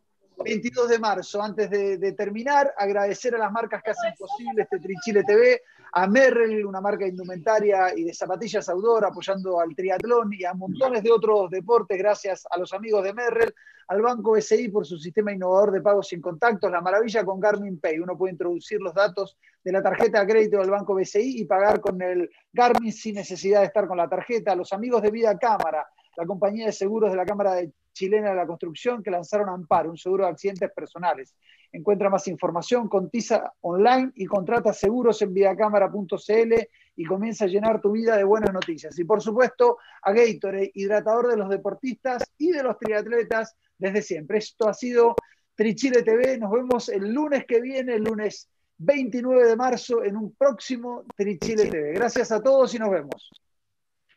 22 0.42 0.88
de 0.88 0.98
marzo. 0.98 1.42
Antes 1.42 1.70
de, 1.70 2.12
terminar, 2.12 2.74
agradecer 2.76 3.34
a 3.34 3.38
las 3.38 3.52
marcas 3.52 3.82
que 3.82 3.90
hacen 3.90 4.14
posible 4.18 4.62
este 4.62 4.78
Trichile 4.78 5.24
TV, 5.24 5.62
a 5.92 6.06
Merrell, 6.06 6.66
una 6.66 6.80
marca 6.80 7.06
indumentaria 7.06 7.96
y 7.96 8.04
de 8.04 8.12
zapatillas 8.12 8.68
outdoor 8.68 9.04
apoyando 9.04 9.60
al 9.60 9.74
triatlón 9.76 10.32
y 10.32 10.44
a 10.44 10.52
montones 10.52 11.02
de 11.02 11.12
otros 11.12 11.50
deportes, 11.50 11.96
gracias 11.96 12.46
a 12.50 12.58
los 12.58 12.72
amigos 12.72 13.04
de 13.04 13.14
Merrell, 13.14 13.54
al 13.88 14.02
Banco 14.02 14.32
BCI 14.32 14.68
por 14.70 14.86
su 14.86 14.98
sistema 14.98 15.32
innovador 15.32 15.70
de 15.70 15.82
pagos 15.82 16.08
sin 16.08 16.20
contactos, 16.20 16.70
la 16.70 16.80
maravilla 16.80 17.24
con 17.24 17.38
Garmin 17.38 17.78
Pay. 17.78 17.98
Uno 17.98 18.16
puede 18.16 18.32
introducir 18.32 18.80
los 18.80 18.94
datos 18.94 19.36
de 19.62 19.72
la 19.72 19.82
tarjeta 19.82 20.20
de 20.20 20.26
crédito 20.26 20.58
del 20.58 20.70
Banco 20.70 20.94
BCI 20.94 21.42
y 21.42 21.44
pagar 21.44 21.80
con 21.80 22.00
el 22.02 22.30
Garmin 22.52 22.92
sin 22.92 23.14
necesidad 23.16 23.60
de 23.60 23.66
estar 23.66 23.86
con 23.86 23.98
la 23.98 24.08
tarjeta. 24.08 24.56
Los 24.56 24.72
amigos 24.72 25.02
de 25.02 25.10
Vida 25.10 25.38
Cámara, 25.38 25.86
la 26.16 26.26
compañía 26.26 26.66
de 26.66 26.72
seguros 26.72 27.10
de 27.10 27.16
la 27.16 27.24
Cámara 27.24 27.54
de 27.54 27.72
Chilena 27.94 28.30
de 28.30 28.36
la 28.36 28.46
Construcción 28.46 29.02
que 29.02 29.10
lanzaron 29.10 29.48
Amparo, 29.48 29.90
un 29.90 29.96
seguro 29.96 30.24
de 30.24 30.32
accidentes 30.32 30.70
personales. 30.72 31.34
Encuentra 31.72 32.10
más 32.10 32.28
información, 32.28 32.88
contiza 32.88 33.54
online 33.62 34.12
y 34.16 34.26
contrata 34.26 34.72
seguros 34.72 35.22
en 35.22 35.32
vidacámara.cl 35.32 36.54
y 36.96 37.04
comienza 37.04 37.46
a 37.46 37.48
llenar 37.48 37.80
tu 37.80 37.92
vida 37.92 38.16
de 38.16 38.24
buenas 38.24 38.52
noticias. 38.52 38.98
Y 38.98 39.04
por 39.04 39.22
supuesto, 39.22 39.78
a 40.02 40.12
Gatorade, 40.12 40.70
hidratador 40.74 41.28
de 41.28 41.36
los 41.36 41.48
deportistas 41.48 42.22
y 42.36 42.50
de 42.50 42.62
los 42.62 42.78
triatletas 42.78 43.56
desde 43.78 44.02
siempre. 44.02 44.38
Esto 44.38 44.68
ha 44.68 44.74
sido 44.74 45.14
Trichile 45.54 46.02
TV. 46.02 46.38
Nos 46.38 46.50
vemos 46.50 46.88
el 46.88 47.12
lunes 47.12 47.46
que 47.46 47.60
viene, 47.60 47.94
el 47.94 48.04
lunes 48.04 48.48
29 48.78 49.48
de 49.48 49.56
marzo, 49.56 50.04
en 50.04 50.16
un 50.16 50.34
próximo 50.34 51.04
Trichile 51.16 51.66
TV. 51.70 51.92
Gracias 51.92 52.30
a 52.32 52.42
todos 52.42 52.74
y 52.74 52.78
nos 52.78 52.90
vemos. 52.90 53.30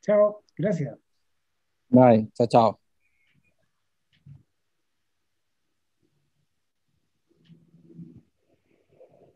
Chao, 0.01 0.43
gracias. 0.55 0.97
Bye, 1.89 2.29
chao, 2.33 2.47
chao. 2.47 2.86